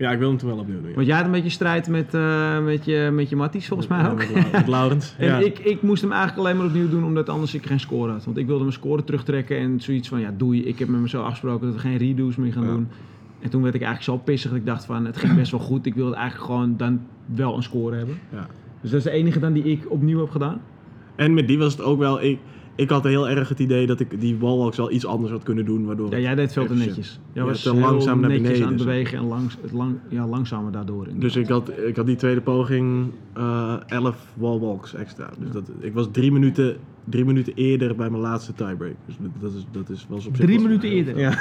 Ja, 0.02 0.10
ik 0.10 0.18
wil 0.18 0.28
hem 0.28 0.36
toen 0.38 0.48
wel 0.48 0.58
opnieuw 0.58 0.80
doen. 0.80 0.88
ja. 0.88 0.94
Want 0.94 1.06
jij 1.06 1.16
had 1.16 1.24
een 1.24 1.30
beetje 1.32 1.50
strijd 1.50 1.88
met, 1.88 2.14
eh, 2.14 2.64
met, 2.64 2.84
je, 2.84 3.10
met 3.12 3.28
je 3.28 3.36
matties, 3.36 3.66
volgens 3.68 3.88
mij 3.88 3.98
Ja, 3.98 4.10
ook. 4.10 4.18
Met, 4.18 4.30
Lau- 4.34 4.50
met 4.52 4.68
Laurens. 4.68 5.14
En 5.18 5.26
ja. 5.26 5.38
ik, 5.38 5.58
ik 5.58 5.82
moest 5.82 6.02
hem 6.02 6.12
eigenlijk 6.12 6.40
alleen 6.40 6.56
maar 6.56 6.66
opnieuw 6.66 6.88
doen 6.88 7.04
omdat 7.04 7.28
anders 7.28 7.54
ik 7.54 7.66
geen 7.66 7.80
score 7.80 8.12
had. 8.12 8.24
Want 8.24 8.36
ik 8.36 8.46
wilde 8.46 8.60
mijn 8.62 8.72
score 8.72 9.04
terugtrekken 9.04 9.58
en 9.58 9.80
zoiets 9.80 10.08
van, 10.08 10.20
ja 10.20 10.34
doei, 10.36 10.64
ik 10.64 10.78
heb 10.78 10.88
met 10.88 11.00
me 11.00 11.08
zo 11.08 11.22
afgesproken 11.22 11.66
dat 11.66 11.74
we 11.74 11.80
geen 11.80 11.96
redo's 11.96 12.36
meer 12.36 12.52
gaan 12.52 12.62
Ja. 12.64 12.68
doen. 12.70 12.88
En 13.40 13.50
toen 13.50 13.62
werd 13.62 13.74
ik 13.74 13.82
eigenlijk 13.82 14.18
zo 14.18 14.24
pissig 14.24 14.50
dat 14.50 14.58
ik 14.60 14.66
dacht 14.66 14.84
van, 14.84 15.04
het 15.06 15.16
ging 15.16 15.34
best 15.34 15.50
wel 15.50 15.60
goed. 15.60 15.86
Ik 15.86 15.94
wilde 15.94 16.14
eigenlijk 16.14 16.46
gewoon 16.50 16.76
dan 16.76 17.00
wel 17.34 17.56
een 17.56 17.62
score 17.62 17.96
hebben. 17.96 18.18
Ja. 18.32 18.46
Dus 18.80 18.90
dat 18.90 18.98
is 18.98 19.04
de 19.04 19.10
enige 19.10 19.38
dan 19.38 19.52
die 19.52 19.62
ik 19.64 19.84
opnieuw 19.90 20.18
heb 20.20 20.30
gedaan. 20.30 20.60
En 21.16 21.34
met 21.34 21.46
die 21.48 21.58
was 21.58 21.72
het 21.72 21.82
ook 21.82 21.98
wel... 21.98 22.22
Ik, 22.22 22.38
ik 22.74 22.90
had 22.90 23.04
heel 23.04 23.28
erg 23.28 23.48
het 23.48 23.58
idee 23.58 23.86
dat 23.86 24.00
ik 24.00 24.20
die 24.20 24.36
wallwalks 24.36 24.76
wel 24.76 24.90
iets 24.92 25.06
anders 25.06 25.32
had 25.32 25.42
kunnen 25.42 25.64
doen. 25.64 25.84
Waardoor 25.84 26.10
Ja, 26.10 26.18
jij 26.18 26.34
deed 26.34 26.52
veel 26.52 26.66
te 26.66 26.74
netjes. 26.74 27.20
Jij 27.32 27.42
Ja, 27.42 27.48
was 27.48 27.62
te 27.62 27.74
langzaam 27.74 28.20
naar 28.20 28.28
netjes 28.30 28.46
beneden, 28.48 28.66
aan 28.66 28.72
het 28.74 28.84
bewegen 28.84 29.18
en 29.18 29.24
langs, 29.24 29.56
het 29.62 29.72
lang, 29.72 29.94
ja, 30.08 30.26
langzamer 30.26 30.72
daardoor. 30.72 31.06
Dus 31.14 31.36
ik 31.36 31.48
had, 31.48 31.70
ik 31.86 31.96
had 31.96 32.06
die 32.06 32.16
tweede 32.16 32.40
poging 32.40 33.10
eh 33.32 33.74
11 33.86 34.16
wallwalks 34.34 34.94
extra. 34.94 35.30
Dus 35.38 35.50
dat, 35.50 35.70
ik 35.80 35.94
was 35.94 36.08
drie 36.12 36.32
minuten, 36.32 36.76
drie 37.04 37.24
minuten 37.24 37.52
eerder 37.54 37.96
bij 37.96 38.10
mijn 38.10 38.22
laatste 38.22 38.52
tiebreak. 38.54 38.94
Dus 39.06 39.14
dat- 39.18 39.30
dat 39.40 39.52
is, 39.54 39.66
dat 39.70 39.88
is, 39.88 40.06
was 40.08 40.26
op 40.26 40.36
zich 40.36 40.44
Drie 40.44 40.58
wel- 40.58 40.66
minuten 40.66 40.88
eerder. 40.90 41.18
Ja, 41.18 41.38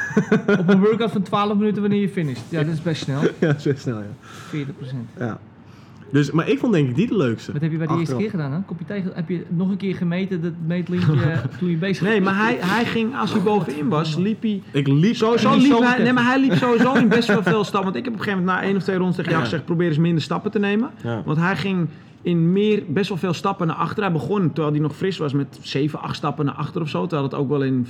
Op 0.59 0.67
een 0.69 0.79
workout 0.79 1.11
van 1.11 1.21
12 1.21 1.57
minuten 1.57 1.81
wanneer 1.81 2.01
je 2.01 2.09
finisht. 2.09 2.43
Ja, 2.49 2.63
dat 2.63 2.73
is 2.73 2.81
best 2.81 3.01
snel. 3.03 3.21
40%. 3.21 3.39
ja, 3.39 3.57
zo 3.59 3.71
snel, 3.75 3.97
ja. 3.99 4.65
ja. 5.19 5.39
Dus, 6.11 6.31
maar 6.31 6.49
ik 6.49 6.59
vond 6.59 6.73
denk 6.73 6.89
ik 6.89 6.95
die 6.95 7.07
de 7.07 7.17
leukste. 7.17 7.51
Wat 7.51 7.61
heb 7.61 7.71
je 7.71 7.77
bij 7.77 7.87
de 7.87 7.97
eerste 7.97 8.15
keer 8.15 8.29
gedaan? 8.29 8.51
Hè? 8.51 8.59
Kopje 8.65 8.85
tegen, 8.85 9.11
heb 9.13 9.29
je 9.29 9.45
nog 9.49 9.69
een 9.69 9.77
keer 9.77 9.95
gemeten 9.95 10.41
dat 10.41 10.53
meetlinkje 10.65 11.41
toen 11.59 11.69
je 11.69 11.77
bezig 11.77 12.07
Nee, 12.07 12.21
maar 12.21 12.35
hij, 12.35 12.57
hij 12.59 12.85
ging, 12.85 13.17
als 13.17 13.31
hij 13.31 13.41
bovenin 13.41 13.89
was, 13.89 14.15
liep 14.15 14.41
hij 14.41 14.61
Ik 14.71 14.87
liep... 14.87 15.15
Sowieso 15.15 15.55
liep 15.55 15.79
hij, 15.79 16.03
nee, 16.03 16.13
maar 16.13 16.25
hij 16.25 16.39
liep 16.39 16.53
sowieso 16.53 16.93
in 16.93 17.07
best 17.07 17.27
wel 17.27 17.43
veel 17.43 17.63
stappen. 17.63 17.91
Want 17.91 17.95
ik 17.95 18.03
heb 18.03 18.13
op 18.13 18.19
een 18.19 18.25
gegeven 18.25 18.45
moment 18.45 18.61
na 18.61 18.67
één 18.67 18.75
of 18.75 18.83
twee 18.83 18.97
rondes 18.97 19.15
tegen 19.15 19.31
jou 19.31 19.43
gezegd... 19.43 19.65
probeer 19.65 19.87
eens 19.87 19.97
minder 19.97 20.21
stappen 20.21 20.51
te 20.51 20.59
nemen. 20.59 20.89
Ja. 21.03 21.21
Want 21.25 21.37
hij 21.37 21.55
ging 21.55 21.87
in 22.21 22.51
meer, 22.51 22.83
best 22.87 23.09
wel 23.09 23.17
veel 23.17 23.33
stappen 23.33 23.67
naar 23.67 23.75
achter. 23.75 24.03
Hij 24.03 24.11
begon, 24.11 24.47
terwijl 24.53 24.71
hij 24.71 24.81
nog 24.81 24.95
fris 24.95 25.17
was, 25.17 25.33
met 25.33 25.59
7, 25.61 26.01
8 26.01 26.15
stappen 26.15 26.45
naar 26.45 26.55
achter 26.55 26.81
of 26.81 26.89
zo. 26.89 27.01
Terwijl 27.01 27.23
het 27.23 27.33
ook 27.33 27.49
wel 27.49 27.63
in 27.63 27.87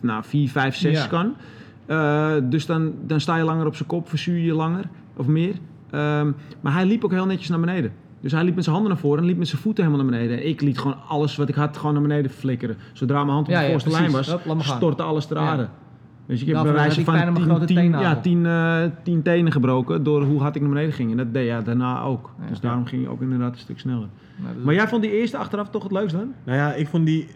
nou, 0.00 0.24
4, 0.24 0.48
5, 0.48 0.76
6 0.76 0.98
Ja. 0.98 1.06
kan. 1.06 1.34
Eh, 1.86 2.32
dus 2.42 2.66
dan, 2.66 2.92
dan 3.06 3.20
sta 3.20 3.36
je 3.36 3.44
langer 3.44 3.66
op 3.66 3.76
zijn 3.76 3.88
kop, 3.88 4.08
verzuur 4.08 4.38
je 4.38 4.54
langer 4.54 4.84
of 5.16 5.26
meer. 5.26 5.54
Ehm, 5.90 6.30
maar 6.60 6.72
hij 6.72 6.86
liep 6.86 7.04
ook 7.04 7.10
heel 7.12 7.26
netjes 7.26 7.48
naar 7.48 7.60
beneden. 7.60 7.92
Dus 8.20 8.32
hij 8.32 8.44
liep 8.44 8.54
met 8.54 8.64
zijn 8.64 8.76
handen 8.76 8.92
naar 8.94 9.02
voren 9.02 9.20
en 9.20 9.26
liep 9.28 9.38
met 9.38 9.48
zijn 9.48 9.62
voeten 9.62 9.84
helemaal 9.84 10.04
naar 10.06 10.14
beneden. 10.14 10.36
En 10.38 10.48
ik 10.48 10.60
liet 10.60 10.78
gewoon 10.78 10.96
alles 11.08 11.36
wat 11.36 11.48
ik 11.48 11.54
had 11.54 11.76
gewoon 11.76 11.92
naar 11.92 12.02
beneden 12.02 12.30
flikkeren. 12.30 12.76
Zodra 12.92 13.16
mijn 13.18 13.28
hand 13.34 13.46
op 13.46 13.52
Ja, 13.52 13.58
de 13.58 13.64
ja, 13.64 13.70
voorste 13.70 13.90
lijn 13.90 14.10
was, 14.10 14.26
Hup, 14.26 14.44
maar 14.44 14.64
stortte 14.64 15.02
alles 15.02 15.26
ter 15.26 15.36
Ja. 15.36 15.42
aarde. 15.42 15.68
Dus 16.26 16.40
ik 16.40 16.46
heb 16.46 16.62
bij 16.62 16.72
wijze 16.72 17.04
van 17.04 17.56
tien, 17.66 17.66
tien, 17.66 17.90
ja, 17.90 18.16
tien, 18.20 18.46
eh, 18.46 18.82
tien 19.02 19.22
tenen 19.22 19.52
gebroken 19.52 20.02
door 20.02 20.22
hoe 20.22 20.40
hard 20.40 20.54
ik 20.56 20.60
naar 20.62 20.70
beneden 20.70 20.92
ging. 20.92 21.10
En 21.10 21.16
dat 21.16 21.32
deed 21.34 21.46
ja 21.46 21.60
daarna 21.60 22.02
ook. 22.02 22.30
Ja. 22.42 22.48
Dus 22.48 22.60
daarom 22.60 22.84
ging 22.86 23.02
je 23.02 23.08
ook 23.08 23.20
inderdaad 23.20 23.52
een 23.52 23.58
stuk 23.58 23.78
sneller. 23.78 24.08
Nou, 24.36 24.54
dat- 24.54 24.64
Maar 24.64 24.74
jij 24.74 24.88
vond 24.88 25.02
die 25.02 25.10
eerste 25.10 25.36
achteraf 25.36 25.68
toch 25.70 25.82
het 25.82 25.92
leukst 25.92 26.16
dan? 26.16 26.32
Nou 26.44 26.58
ja, 26.58 26.72
ik 26.72 26.88
vond 26.88 27.06
die... 27.06 27.28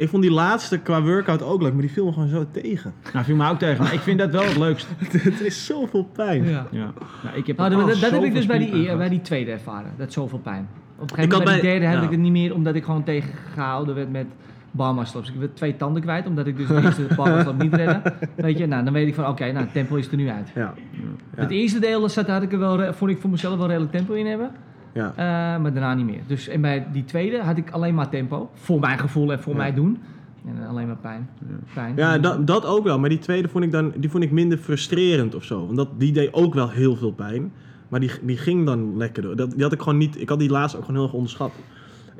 Ik 0.00 0.08
vond 0.08 0.22
die 0.22 0.32
laatste 0.32 0.78
qua 0.78 1.02
workout 1.02 1.42
ook 1.42 1.62
leuk, 1.62 1.72
maar 1.72 1.80
die 1.82 1.90
viel 1.90 2.04
me 2.04 2.12
gewoon 2.12 2.28
zo 2.28 2.46
tegen. 2.50 2.92
Nou, 3.12 3.24
viel 3.24 3.36
me 3.36 3.48
ook 3.50 3.58
tegen. 3.58 3.84
Maar 3.84 3.92
ik 3.92 4.00
vind 4.00 4.18
dat 4.18 4.30
wel 4.30 4.42
het 4.44 4.56
leukst. 4.56 4.88
het 5.12 5.40
is 5.40 5.66
zoveel 5.66 6.04
pijn. 6.12 6.44
Ja. 6.44 6.66
Ja. 6.70 6.92
Nou, 7.22 7.36
ik 7.36 7.46
heb 7.46 7.56
Nou, 7.56 7.70
dat, 7.70 7.80
al 7.80 7.86
dat, 7.86 8.00
dat 8.00 8.10
heb 8.10 8.22
ik 8.22 8.34
dus 8.34 8.46
bij 8.46 8.58
die, 8.58 8.74
eer- 8.74 8.96
bij 8.96 9.08
die 9.08 9.20
tweede 9.20 9.50
ervaren. 9.50 9.90
Dat 9.96 10.08
is 10.08 10.14
zoveel 10.14 10.38
pijn. 10.38 10.68
Op 10.98 11.10
een 11.10 11.16
gegeven 11.16 11.28
moment 11.38 11.44
bij 11.44 11.52
die 11.54 11.62
bij- 11.62 11.78
derde 11.78 11.94
heb 11.96 12.04
ik 12.04 12.10
het 12.10 12.20
niet 12.20 12.32
meer, 12.32 12.54
omdat 12.54 12.74
ik 12.74 12.84
gewoon 12.84 13.04
tegengehouden 13.04 13.94
werd 13.94 14.10
met 14.10 14.26
bar 14.70 14.94
muscle 14.94 15.20
ups. 15.20 15.28
Ik 15.30 15.34
werd 15.38 15.56
twee 15.56 15.76
tanden 15.76 16.02
kwijt, 16.02 16.26
omdat 16.26 16.46
ik 16.46 16.56
dus 16.56 16.66
de 16.66 16.80
eerste 16.82 17.06
bar 17.16 17.30
muscle 17.34 17.52
up 17.52 17.62
niet 17.62 17.74
redde. 17.74 18.02
Weet 18.34 18.58
je, 18.58 18.66
nou, 18.66 18.84
dan 18.84 18.92
weet 18.92 19.06
ik 19.08 19.14
van, 19.14 19.26
oké, 19.26 19.52
nou, 19.52 19.66
tempo 19.72 19.94
is 19.96 20.08
er 20.10 20.16
nu 20.16 20.28
uit. 20.28 20.50
Ja. 20.54 20.74
Ja. 20.90 21.00
Het 21.36 21.50
eerste 21.50 21.78
deel 21.78 22.08
zat, 22.08 22.26
had 22.28 22.42
ik 22.42 22.52
er 22.52 22.58
wel, 22.58 22.92
vond 22.92 23.10
ik 23.10 23.20
voor 23.20 23.30
mezelf 23.30 23.58
wel 23.58 23.66
redelijk 23.66 23.92
tempo 23.92 24.12
in 24.12 24.26
hebben. 24.26 24.50
Ja. 24.92 25.10
Eh, 25.16 25.62
maar 25.62 25.72
daarna 25.72 25.94
niet 25.94 26.06
meer. 26.06 26.20
Dus 26.26 26.48
en 26.48 26.60
bij 26.60 26.86
die 26.92 27.04
tweede 27.04 27.42
had 27.42 27.56
ik 27.56 27.70
alleen 27.70 27.94
maar 27.94 28.08
tempo. 28.08 28.50
Voor 28.54 28.80
mijn 28.80 28.98
gevoel 28.98 29.32
en 29.32 29.40
voor 29.40 29.52
Ja. 29.52 29.58
mij 29.58 29.74
doen. 29.74 29.98
En 30.46 30.66
alleen 30.68 30.86
maar 30.86 30.96
pijn. 30.96 31.28
pijn. 31.74 31.92
Ja, 31.96 32.18
dat, 32.18 32.46
dat 32.46 32.66
ook 32.66 32.84
wel. 32.84 32.98
Maar 32.98 33.08
die 33.08 33.18
tweede 33.18 33.48
vond 33.48 33.64
ik 33.64 33.72
dan 33.72 33.92
die 33.96 34.10
vond 34.10 34.22
ik 34.24 34.30
minder 34.30 34.58
frustrerend 34.58 35.34
of 35.34 35.44
zo. 35.44 35.64
Want 35.64 35.76
dat, 35.76 35.88
die 35.98 36.12
deed 36.12 36.32
ook 36.32 36.54
wel 36.54 36.70
heel 36.70 36.96
veel 36.96 37.12
pijn. 37.12 37.52
Maar 37.88 38.00
die, 38.00 38.10
die 38.22 38.36
ging 38.36 38.66
dan 38.66 38.96
lekker 38.96 39.22
door. 39.22 39.36
Dat, 39.36 39.50
die 39.50 39.62
had 39.62 39.72
ik 39.72 39.78
gewoon 39.82 39.98
niet. 39.98 40.20
Ik 40.20 40.28
had 40.28 40.38
die 40.38 40.50
laatste 40.50 40.76
ook 40.78 40.84
gewoon 40.84 40.96
heel 41.00 41.06
erg 41.08 41.16
onderschat. 41.16 41.52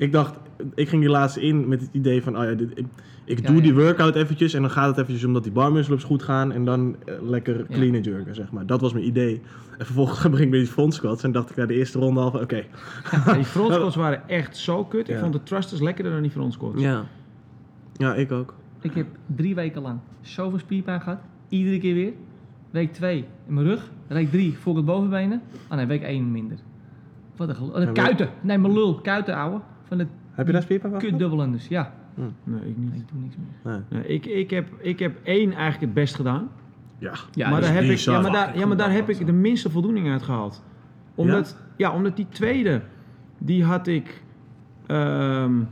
Ik 0.00 0.12
dacht, 0.12 0.34
ik 0.74 0.88
ging 0.88 1.02
die 1.02 1.10
laatste 1.10 1.40
in 1.42 1.68
met 1.68 1.80
het 1.80 1.88
idee 1.92 2.22
van, 2.22 2.36
oh 2.38 2.44
ja, 2.44 2.52
dit, 2.54 2.70
ik, 2.78 2.86
ik 3.24 3.40
Ja, 3.40 3.46
doe 3.46 3.56
ja. 3.56 3.62
die 3.62 3.74
workout 3.74 4.14
eventjes 4.14 4.54
en 4.54 4.60
dan 4.60 4.70
gaat 4.70 4.88
het 4.88 4.98
eventjes 4.98 5.24
omdat 5.24 5.42
die 5.42 5.52
bar 5.52 5.72
muscle 5.72 5.94
ups 5.94 6.04
goed 6.04 6.22
gaan 6.22 6.52
en 6.52 6.64
dan 6.64 6.96
eh, 7.06 7.14
lekker 7.22 7.66
clean 7.70 7.94
and 7.94 8.04
jerken, 8.04 8.34
zeg 8.34 8.50
maar. 8.52 8.66
Dat 8.66 8.80
was 8.80 8.92
mijn 8.92 9.06
idee. 9.06 9.40
En 9.78 9.84
vervolgens 9.86 10.22
begin 10.30 10.44
ik 10.44 10.50
met 10.50 10.60
die 10.60 10.68
front 10.68 10.94
squats 10.94 11.22
en 11.22 11.32
dacht 11.32 11.50
ik 11.50 11.56
na 11.56 11.66
de 11.66 11.74
eerste 11.74 11.98
ronde 11.98 12.20
al 12.20 12.30
van, 12.30 12.40
oké. 12.40 12.64
Ja, 13.10 13.32
die 13.34 13.44
front 13.44 13.72
squats 13.74 13.96
waren 13.96 14.28
echt 14.28 14.56
zo 14.56 14.84
kut. 14.84 15.08
Ik 15.08 15.14
Ja. 15.14 15.20
vond 15.20 15.32
de 15.32 15.42
thrusters 15.42 15.80
lekkerder 15.80 16.12
dan 16.12 16.22
die 16.22 16.30
front 16.30 16.52
squats. 16.52 16.80
Ja. 16.82 17.04
Ja, 17.96 18.14
ik 18.14 18.32
ook. 18.32 18.54
Ik 18.80 18.94
heb 18.94 19.06
drie 19.26 19.54
weken 19.54 19.82
lang 19.82 19.98
zoveel 20.20 20.58
spierpijn 20.58 21.00
gehad. 21.00 21.18
Iedere 21.48 21.78
keer 21.78 21.94
weer. 21.94 22.12
Week 22.70 22.92
2 22.92 23.24
in 23.46 23.54
mijn 23.54 23.66
rug. 23.66 23.90
Week 24.06 24.30
3 24.30 24.56
voor 24.58 24.76
het 24.76 24.84
bovenbenen. 24.84 25.42
Oh 25.70 25.76
nee, 25.76 25.86
week 25.86 26.02
1 26.02 26.30
minder. 26.32 26.56
Wat 27.36 27.48
een 27.48 27.54
gelul. 27.54 27.70
Oh, 27.88 27.92
kuiten. 27.92 28.28
Nee, 28.40 28.58
mijn 28.58 28.72
lul. 28.72 28.94
Kuiten, 29.00 29.34
ouwe. 29.34 29.60
Van 29.90 29.98
de 29.98 30.06
Heb 30.30 30.46
je 30.46 30.52
daar 30.52 30.62
spierpijn 30.62 30.92
van? 30.92 31.00
kut 31.00 31.18
dubbelen 31.18 31.52
dus. 31.52 31.68
Ja. 31.68 31.92
Nee, 32.44 32.60
ik 32.68 32.76
niet. 32.76 32.94
Ik 32.94 33.08
doe 33.12 33.20
niks 33.20 33.34
meer. 33.36 33.72
Nee. 33.72 33.80
Nee, 33.88 34.06
ik, 34.06 34.26
ik, 34.26 34.50
heb, 34.50 34.68
ik 34.78 34.98
heb 34.98 35.18
één 35.22 35.52
eigenlijk 35.52 35.80
het 35.80 35.94
best 35.94 36.14
gedaan. 36.14 36.48
Ja. 36.98 37.12
Ja, 37.32 37.50
maar 37.50 37.60
dus 37.60 37.68
daar 37.68 37.82
heb 37.82 37.90
ik, 37.90 37.98
ja, 37.98 38.20
maar 38.20 38.32
daar, 38.32 38.58
ja, 38.58 38.66
maar 38.66 38.76
daar 38.76 38.92
heb 38.92 39.08
ik 39.08 39.26
de 39.26 39.32
minste 39.32 39.70
voldoening 39.70 40.10
uit 40.10 40.22
gehaald. 40.22 40.62
Omdat, 41.14 41.56
ja? 41.76 41.94
omdat 41.94 42.16
die 42.16 42.26
tweede, 42.28 42.82
die 43.38 43.64
had 43.64 43.86
ik 43.86 44.22
ehm 44.86 45.62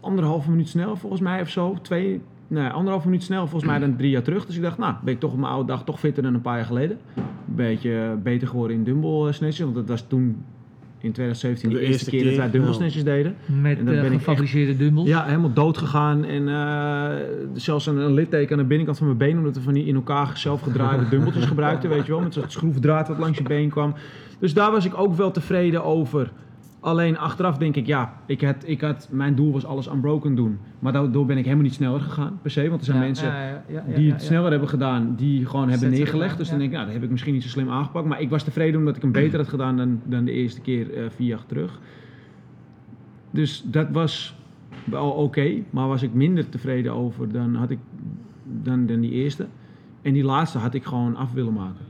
anderhalve 0.00 0.50
minuut 0.50 0.68
sneller 0.68 0.96
volgens 0.96 1.20
mij 1.20 1.40
of 1.40 1.48
zo. 1.48 1.78
Twee, 1.82 2.20
nee, 2.48 2.68
anderhalve 2.68 3.06
minuut 3.08 3.22
sneller 3.22 3.48
volgens 3.48 3.70
mij 3.70 3.80
dan 3.80 3.96
drie 3.96 4.10
jaar 4.10 4.22
terug. 4.22 4.46
Dus 4.46 4.56
ik 4.56 4.62
dacht, 4.62 4.78
nou, 4.78 4.94
ben 5.02 5.14
ik 5.14 5.20
toch 5.20 5.32
op 5.32 5.38
mijn 5.38 5.52
oude 5.52 5.66
dag 5.66 5.84
toch 5.84 5.98
fitter 5.98 6.22
dan 6.22 6.34
een 6.34 6.40
paar 6.40 6.56
jaar 6.56 6.66
geleden. 6.66 6.98
Een 7.16 7.54
beetje 7.54 8.18
beter 8.22 8.48
geworden 8.48 8.76
in 8.76 8.84
dumbbell 8.84 9.32
snatches. 9.32 9.58
Want 9.58 9.74
dat 9.74 9.88
was 9.88 10.06
toen 10.06 10.44
in 11.04 11.12
2017 11.12 11.68
de, 11.70 11.74
De 11.74 11.80
eerste 11.80 12.10
keer, 12.10 12.24
dat 12.24 12.36
wij 12.36 12.50
dumbbell 12.50 12.72
snatches 12.72 13.04
deden. 13.04 13.36
Met 13.46 13.78
En 13.78 13.84
dan 13.84 13.94
eh, 13.94 14.04
ik 14.04 14.12
gefabriceerde 14.12 14.76
dumbbells. 14.76 15.08
Ja, 15.08 15.24
helemaal 15.24 15.52
dood 15.52 15.78
gegaan. 15.78 16.24
En 16.24 16.48
eh, 16.48 17.26
zelfs 17.54 17.86
een, 17.86 17.96
een 17.96 18.14
litteken 18.14 18.52
aan 18.52 18.62
de 18.62 18.68
binnenkant 18.68 18.98
van 18.98 19.06
mijn 19.06 19.18
been. 19.18 19.38
Omdat 19.38 19.56
we 19.56 19.62
van 19.62 19.72
die 19.72 19.84
in 19.84 19.94
elkaar 19.94 20.38
zelf 20.38 20.60
gedraaide 20.60 21.08
dumbbeltjes 21.08 21.44
gebruikten. 21.44 21.90
Weet 21.90 22.06
je 22.06 22.12
wel, 22.12 22.20
met 22.20 22.34
zo'n 22.34 22.44
schroefdraad 22.46 23.08
wat 23.08 23.18
langs 23.18 23.38
je 23.38 23.44
been 23.44 23.68
kwam. 23.68 23.94
Dus 24.38 24.54
daar 24.54 24.70
was 24.70 24.84
ik 24.84 24.98
ook 24.98 25.14
wel 25.14 25.30
tevreden 25.30 25.84
over. 25.84 26.30
Alleen 26.84 27.18
achteraf 27.18 27.58
denk 27.58 27.76
ik, 27.76 27.86
ja, 27.86 28.12
ik 28.26 28.40
had, 28.40 28.56
ik 28.64 28.80
had, 28.80 29.08
mijn 29.10 29.34
doel 29.34 29.52
was 29.52 29.64
alles 29.64 29.88
unbroken 29.88 30.34
doen. 30.34 30.58
Maar 30.78 30.92
daardoor 30.92 31.26
ben 31.26 31.36
ik 31.36 31.44
helemaal 31.44 31.64
niet 31.64 31.74
sneller 31.74 32.00
gegaan, 32.00 32.38
per 32.42 32.50
se. 32.50 32.68
Want 32.68 32.80
er 32.80 32.86
zijn 32.86 32.98
Ja, 32.98 33.04
mensen 33.04 33.26
ja, 33.26 33.62
ja, 33.68 33.94
die 33.94 34.12
het 34.12 34.22
sneller 34.22 34.50
hebben 34.50 34.68
gedaan, 34.68 35.14
die 35.16 35.46
gewoon 35.46 35.68
hebben 35.68 35.90
neergelegd. 35.90 36.38
Dus 36.38 36.48
dan 36.48 36.58
denk 36.58 36.70
ik, 36.70 36.76
nou, 36.76 36.86
dat 36.86 36.94
heb 36.94 37.04
ik 37.04 37.10
misschien 37.10 37.32
niet 37.32 37.42
zo 37.42 37.48
slim 37.48 37.70
aangepakt. 37.70 38.06
Maar 38.06 38.20
ik 38.20 38.30
was 38.30 38.42
tevreden 38.42 38.78
omdat 38.78 38.96
ik 38.96 39.02
hem 39.02 39.12
beter 39.12 39.38
had 39.38 39.48
gedaan 39.48 39.76
dan, 39.76 40.00
dan 40.04 40.24
de 40.24 40.32
eerste 40.32 40.60
keer 40.60 40.94
eh, 40.94 41.04
vier 41.08 41.26
jaar 41.26 41.46
terug. 41.46 41.80
Dus 43.30 43.62
dat 43.66 43.90
was 43.90 44.36
wel 44.84 45.10
oké, 45.10 45.62
maar 45.70 45.88
was 45.88 46.02
ik 46.02 46.14
minder 46.14 46.48
tevreden 46.48 46.92
over 46.92 47.32
dan, 47.32 47.54
had 47.54 47.70
ik, 47.70 47.78
dan, 48.62 48.86
dan 48.86 49.00
die 49.00 49.10
eerste. 49.10 49.46
En 50.02 50.12
die 50.12 50.24
laatste 50.24 50.58
had 50.58 50.74
ik 50.74 50.84
gewoon 50.84 51.16
af 51.16 51.32
willen 51.32 51.52
maken. 51.52 51.84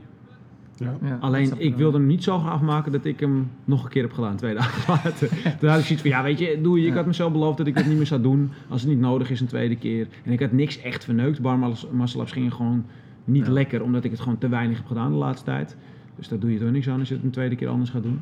Ja. 0.77 1.17
Alleen 1.19 1.51
ik 1.57 1.69
wel. 1.69 1.77
wilde 1.77 1.97
hem 1.97 2.05
niet 2.07 2.23
zo 2.23 2.39
graag 2.39 2.51
afmaken 2.51 2.91
dat 2.91 3.05
ik 3.05 3.19
hem 3.19 3.51
nog 3.65 3.83
een 3.83 3.89
keer 3.89 4.01
heb 4.01 4.13
gedaan, 4.13 4.35
twee 4.35 4.53
dagen 4.63 4.93
later. 5.03 5.29
Toen 5.59 5.69
had 5.69 5.79
ik 5.79 5.85
zoiets 5.85 6.01
van, 6.01 6.09
ja 6.09 6.23
weet 6.23 6.39
je, 6.39 6.59
doe 6.61 6.81
je. 6.81 6.87
Ik 6.87 6.93
had 6.93 7.05
mezelf 7.05 7.31
beloofd 7.31 7.57
dat 7.57 7.67
ik 7.67 7.75
dat 7.75 7.85
niet 7.85 7.97
meer 7.97 8.05
zou 8.05 8.21
doen 8.21 8.51
als 8.69 8.81
het 8.81 8.89
niet 8.89 8.99
nodig 8.99 9.29
is 9.29 9.39
een 9.41 9.47
tweede 9.47 9.75
keer. 9.75 10.07
En 10.23 10.31
ik 10.31 10.39
had 10.39 10.51
niks 10.51 10.81
echt 10.81 11.03
verneukt. 11.03 11.41
Bar 11.41 11.59
muscle 11.91 12.21
ups 12.21 12.31
gingen 12.31 12.51
gewoon 12.51 12.85
niet 13.23 13.45
Ja. 13.45 13.51
lekker, 13.51 13.83
omdat 13.83 14.03
ik 14.03 14.11
het 14.11 14.19
gewoon 14.19 14.37
te 14.37 14.47
weinig 14.49 14.77
heb 14.77 14.85
gedaan 14.87 15.11
de 15.11 15.17
laatste 15.17 15.45
tijd. 15.45 15.75
Dus 16.15 16.27
daar 16.27 16.39
doe 16.39 16.51
je 16.51 16.59
toch 16.59 16.71
niks 16.71 16.89
aan 16.89 16.99
als 16.99 17.07
je 17.09 17.15
het 17.15 17.23
een 17.23 17.29
tweede 17.29 17.55
keer 17.55 17.67
anders 17.67 17.89
gaat 17.89 18.03
doen. 18.03 18.19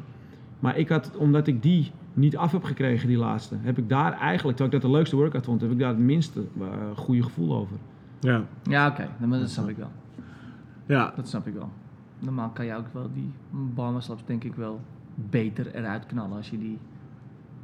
Maar 0.59 0.77
ik 0.77 0.89
had, 0.89 1.11
omdat 1.17 1.47
ik 1.47 1.61
die 1.63 1.91
niet 2.13 2.37
af 2.37 2.51
heb 2.51 2.63
gekregen, 2.63 3.07
die 3.07 3.17
laatste, 3.17 3.55
heb 3.61 3.77
ik 3.77 3.89
daar 3.89 4.11
eigenlijk, 4.13 4.57
terwijl 4.57 4.75
ik 4.75 4.81
dat 4.81 4.91
de 4.91 4.97
leukste 4.97 5.15
workout 5.15 5.45
vond, 5.45 5.61
heb 5.61 5.71
ik 5.71 5.79
daar 5.79 5.89
het 5.89 5.97
minste 5.99 6.39
eh, 6.59 6.65
goede 6.95 7.23
gevoel 7.23 7.55
over. 7.55 7.75
Ja. 8.19 8.43
Ja, 8.69 8.87
oké. 8.87 9.07
Nou, 9.17 9.39
dat 9.39 9.49
snap 9.49 9.69
ik 9.69 9.77
wel. 9.77 9.91
Ja. 10.85 11.13
Dat 11.15 11.27
snap 11.27 11.47
ik 11.47 11.53
wel. 11.53 11.69
Normaal 12.23 12.49
kan 12.49 12.65
je 12.65 12.75
ook 12.75 12.93
wel 12.93 13.09
die 13.13 13.31
barmaslaps 13.75 14.23
denk 14.25 14.43
ik 14.43 14.55
wel 14.55 14.79
beter 15.29 15.75
eruit 15.75 16.05
knallen 16.05 16.37
als 16.37 16.49
je 16.49 16.57
die 16.59 16.77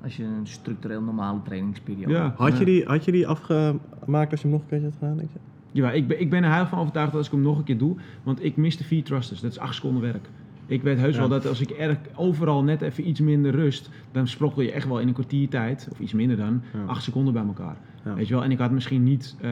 als 0.04 0.18
je 0.18 0.24
een 0.24 0.48
structureel 0.48 1.02
normale 1.02 1.42
trainingsperiode 1.44 2.12
Ja. 2.14 2.24
hebt. 2.24 2.38
Had, 2.38 2.58
je 2.58 2.66
die, 2.66 2.86
had 2.86 3.06
je 3.06 3.12
die 3.12 3.28
afgemaakt 3.28 4.32
als 4.32 4.42
je 4.42 4.48
hem 4.48 4.52
nog 4.52 4.62
een 4.62 4.68
keertje 4.68 4.86
had 4.88 4.96
gedaan, 5.00 5.18
denk 5.18 5.30
je? 5.34 5.40
Ja, 5.72 5.92
ik 5.92 6.08
ben, 6.08 6.22
ik 6.22 6.30
ben 6.30 6.44
er 6.44 6.50
heilig 6.50 6.70
van 6.70 6.80
overtuigd 6.80 7.08
dat 7.12 7.18
als 7.18 7.28
ik 7.28 7.34
hem 7.34 7.42
nog 7.44 7.58
een 7.58 7.64
keer 7.64 7.78
doe, 7.78 7.96
want 8.24 8.44
ik 8.44 8.56
mis 8.58 8.78
de 8.78 8.84
vier 8.84 9.04
thrusters. 9.04 9.40
Dat 9.42 9.52
is 9.52 9.60
acht 9.60 9.76
seconden 9.76 10.02
werk. 10.02 10.30
Ik 10.66 10.82
weet 10.82 10.98
heus 11.00 11.14
Ja. 11.14 11.20
wel 11.20 11.30
dat 11.30 11.46
als 11.48 11.62
ik 11.62 11.70
er 11.80 12.00
overal 12.16 12.64
net 12.64 12.82
even 12.82 13.08
iets 13.08 13.20
minder 13.20 13.52
rust, 13.52 13.90
dan 14.12 14.28
sprokkel 14.28 14.62
je 14.62 14.72
echt 14.72 14.88
wel 14.88 15.00
in 15.00 15.08
een 15.08 15.14
kwartier 15.14 15.50
tijd, 15.50 15.88
of 15.92 16.00
iets 16.00 16.14
minder 16.14 16.38
dan, 16.38 16.62
Ja. 16.74 16.84
acht 16.86 17.04
seconden 17.04 17.34
bij 17.34 17.44
elkaar. 17.46 17.78
Ja. 18.06 18.14
Weet 18.14 18.28
je 18.28 18.34
wel? 18.34 18.44
En 18.44 18.52
ik 18.52 18.60
had 18.60 18.72
misschien 18.72 19.04
niet 19.04 19.36
eh, 19.42 19.50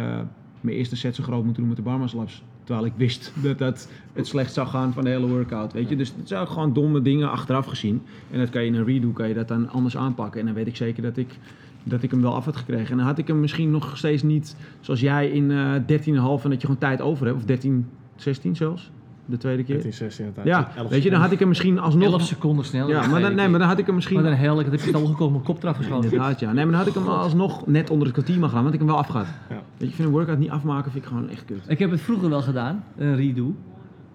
mijn 0.61 0.77
eerste 0.77 0.95
set 0.95 1.15
zo 1.15 1.23
groot 1.23 1.43
moeten 1.43 1.61
doen 1.61 1.67
met 1.67 1.77
de 1.77 1.83
barmas 1.83 2.13
laps. 2.13 2.43
Terwijl 2.67 2.87
ik 2.87 2.93
wist 2.95 3.31
dat 3.41 3.57
dat 3.57 3.89
het 4.13 4.27
slecht 4.27 4.53
zou 4.53 4.67
gaan 4.67 4.93
van 4.93 5.03
de 5.03 5.09
hele 5.09 5.27
workout. 5.27 5.73
Weet 5.73 5.89
je? 5.89 5.95
Dus 5.95 6.13
het 6.17 6.27
zijn 6.27 6.41
ook 6.41 6.49
gewoon 6.49 6.73
domme 6.73 7.01
dingen 7.01 7.31
achteraf 7.31 7.65
gezien. 7.65 8.01
En 8.31 8.39
dat 8.39 8.49
kan 8.49 8.61
je 8.61 8.67
in 8.67 8.75
een 8.75 8.85
redo 8.85 9.09
kan 9.09 9.27
je 9.27 9.33
dat 9.33 9.47
dan 9.47 9.69
anders 9.69 9.97
aanpakken. 9.97 10.39
En 10.39 10.45
dan 10.45 10.55
weet 10.55 10.67
ik 10.67 10.75
zeker 10.75 11.03
dat 11.03 11.17
ik, 11.17 11.37
dat 11.83 12.03
ik 12.03 12.11
hem 12.11 12.21
wel 12.21 12.35
af 12.35 12.45
had 12.45 12.55
gekregen. 12.55 12.91
En 12.91 12.97
dan 12.97 13.05
had 13.05 13.17
ik 13.17 13.27
hem 13.27 13.39
misschien 13.39 13.71
nog 13.71 13.97
steeds 13.97 14.23
niet 14.23 14.55
zoals 14.79 14.99
jij 14.99 15.29
in 15.29 15.51
eh 15.51 15.73
13,5 15.73 15.83
en 15.85 16.49
dat 16.49 16.61
je 16.61 16.67
gewoon 16.67 16.77
tijd 16.77 17.01
over 17.01 17.25
hebt. 17.25 17.37
Of 17.37 17.45
13, 17.45 17.85
16 18.15 18.55
zelfs. 18.55 18.91
De 19.29 19.37
tweede 19.37 19.63
keer. 19.63 19.75
13, 19.75 19.93
16 19.93 20.25
in 20.25 20.33
tijd. 20.33 20.47
Ja, 20.47 20.71
11 20.75 20.89
weet 20.89 21.03
je, 21.03 21.09
dan 21.09 21.19
had 21.19 21.31
ik 21.31 21.39
hem 21.39 21.47
misschien 21.47 21.79
alsnog... 21.79 22.11
11 22.11 22.21
seconden 22.21 22.65
sneller. 22.65 22.89
Ja, 22.89 23.07
maar 23.07 23.21
dan, 23.21 23.35
nee, 23.35 23.47
maar 23.47 23.59
dan 23.59 23.67
had 23.67 23.77
ik 23.77 23.85
hem 23.85 23.95
misschien... 23.95 24.15
Maar 24.15 24.23
dan 24.23 24.33
heel 24.33 24.59
ik 24.59 24.65
heb 24.71 24.79
je 24.79 24.93
al 24.93 25.05
gekomen, 25.05 25.31
mijn 25.31 25.43
kop 25.43 25.63
eraf 25.63 25.77
geschoten. 25.77 26.11
Inderdaad, 26.11 26.39
ja. 26.39 26.51
Nee, 26.51 26.63
maar 26.63 26.73
dan 26.73 26.81
had 26.83 26.87
ik 26.87 26.93
hem 26.93 27.07
alsnog 27.07 27.67
net 27.67 27.89
onder 27.89 28.07
het 28.07 28.15
kwartier 28.15 28.39
mag 28.39 28.51
gaan, 28.51 28.61
want 28.61 28.73
ik 28.73 28.79
hem 28.79 28.89
wel 28.89 28.97
afgehad. 28.97 29.25
Ja. 29.25 29.55
Weet 29.55 29.61
je, 29.77 29.85
ik 29.85 29.93
vind 29.93 30.07
een 30.07 30.13
workout 30.13 30.37
niet 30.37 30.49
afmaken 30.49 30.91
vind 30.91 31.03
ik 31.03 31.09
gewoon 31.09 31.29
echt 31.29 31.45
kut. 31.45 31.63
Ik 31.67 31.79
heb 31.79 31.91
het 31.91 32.01
vroeger 32.01 32.29
wel 32.29 32.41
gedaan, 32.41 32.83
een 32.97 33.15
redo. 33.15 33.55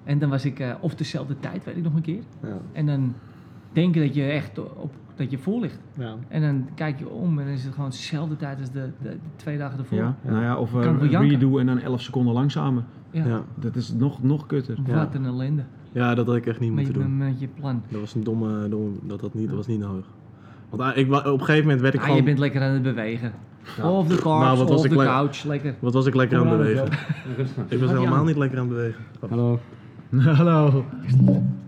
En 0.04 0.18
dan 0.18 0.30
was 0.30 0.44
ik 0.44 0.60
eh, 0.60 0.74
of 0.80 0.94
dezelfde 0.94 1.34
tijd, 1.40 1.64
weet 1.64 1.76
ik 1.76 1.82
nog 1.82 1.94
een 1.94 2.02
keer. 2.02 2.22
Ja. 2.42 2.58
En 2.72 2.86
dan 2.86 3.14
denken 3.72 4.00
dat 4.00 4.14
je 4.14 4.24
echt 4.24 4.58
op, 4.58 4.92
dat 5.22 5.30
je 5.30 5.38
voor 5.38 5.60
ligt. 5.60 5.78
Ja. 5.98 6.14
En 6.28 6.40
dan 6.42 6.68
kijk 6.74 6.98
je 6.98 7.08
om 7.08 7.38
en 7.38 7.44
dan 7.44 7.54
is 7.54 7.64
het 7.64 7.74
gewoon 7.74 7.90
dezelfde 7.90 8.36
tijd 8.36 8.60
als 8.60 8.70
de, 8.70 8.90
de, 9.02 9.08
de 9.08 9.16
twee 9.36 9.58
dagen 9.58 9.78
ervoor. 9.78 9.98
Ja, 9.98 10.16
nou 10.22 10.42
ja, 10.42 10.56
of 10.56 10.74
uh, 10.74 10.96
redo 11.10 11.58
en 11.58 11.66
dan 11.66 11.78
11 11.80 12.00
seconden 12.00 12.32
langzamer. 12.34 12.82
Ja. 13.10 13.26
Ja. 13.26 13.42
Dat 13.54 13.76
is 13.76 13.92
nog, 13.92 14.22
nog 14.22 14.46
kutter. 14.46 14.78
Wat 14.86 15.14
een 15.14 15.24
ellende. 15.24 15.62
ja, 15.92 16.14
dat 16.14 16.26
had 16.26 16.36
ik 16.36 16.46
echt 16.46 16.60
niet 16.60 16.72
Met, 16.74 16.84
moeten 16.84 17.02
doen. 17.02 17.16
met, 17.18 17.28
met 17.28 17.40
je 17.40 17.48
plan. 17.48 17.82
Dat 17.88 18.00
was 18.00 18.14
een 18.14 18.24
domme, 18.24 18.68
domme 18.68 18.90
dat, 19.02 19.20
dat, 19.20 19.34
niet, 19.34 19.46
dat 19.48 19.56
was 19.56 19.66
niet 19.66 19.80
nodig. 19.80 20.06
Want 20.70 20.82
ah, 20.82 20.96
ik, 20.96 21.12
op 21.12 21.24
een 21.24 21.38
gegeven 21.40 21.62
moment 21.62 21.80
werd 21.80 21.94
ik 21.94 22.00
Ah, 22.00 22.06
gewoon... 22.06 22.20
je 22.20 22.26
bent 22.26 22.38
lekker 22.38 22.62
aan 22.62 22.72
het 22.72 22.82
bewegen. 22.82 23.32
Ja. 23.76 23.90
Of 23.90 24.06
de 24.08 24.20
Nou, 24.24 24.56
wat 24.58 24.68
was 24.68 24.80
of 24.82 24.88
de 24.88 24.96
le- 24.96 25.04
couch, 25.04 25.44
lekker. 25.44 25.74
Wat 25.78 25.92
was 25.94 26.06
ik 26.06 26.14
lekker 26.14 26.38
aan 26.38 26.46
het 26.46 26.56
bewegen? 26.56 26.86
Ik 27.68 27.80
was 27.80 27.90
helemaal 27.90 28.24
niet 28.24 28.36
lekker 28.36 28.58
aan 28.58 28.64
het 28.68 28.74
bewegen. 28.74 29.04
Hallo. 29.28 29.60
Hallo. 30.36 30.84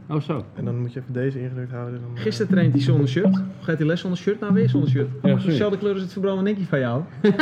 Oh 0.09 0.21
zo. 0.21 0.45
En 0.55 0.65
dan 0.65 0.79
moet 0.81 0.93
je 0.93 1.01
even 1.01 1.13
deze 1.13 1.41
ingedrukt 1.41 1.73
houden. 1.73 2.01
Dan, 2.01 2.11
eh, 2.17 2.23
Gisteren 2.23 2.53
traint 2.53 2.73
hij 2.73 2.83
zonder 2.83 3.09
shirt. 3.09 3.25
Of 3.27 3.41
gaat 3.65 3.79
hij 3.79 3.87
les 3.87 4.01
zonder 4.01 4.19
shirt? 4.19 4.41
Nou, 4.41 4.53
weer 4.53 4.69
zonder 4.69 4.91
shirt. 4.91 5.09
Ja. 5.23 5.35
Dezelfde 5.35 5.79
kleur 5.79 5.93
als 5.93 6.03
het 6.03 6.13
verbrande 6.13 6.43
nekje 6.43 6.65
van 6.65 6.79
jou. 6.79 7.03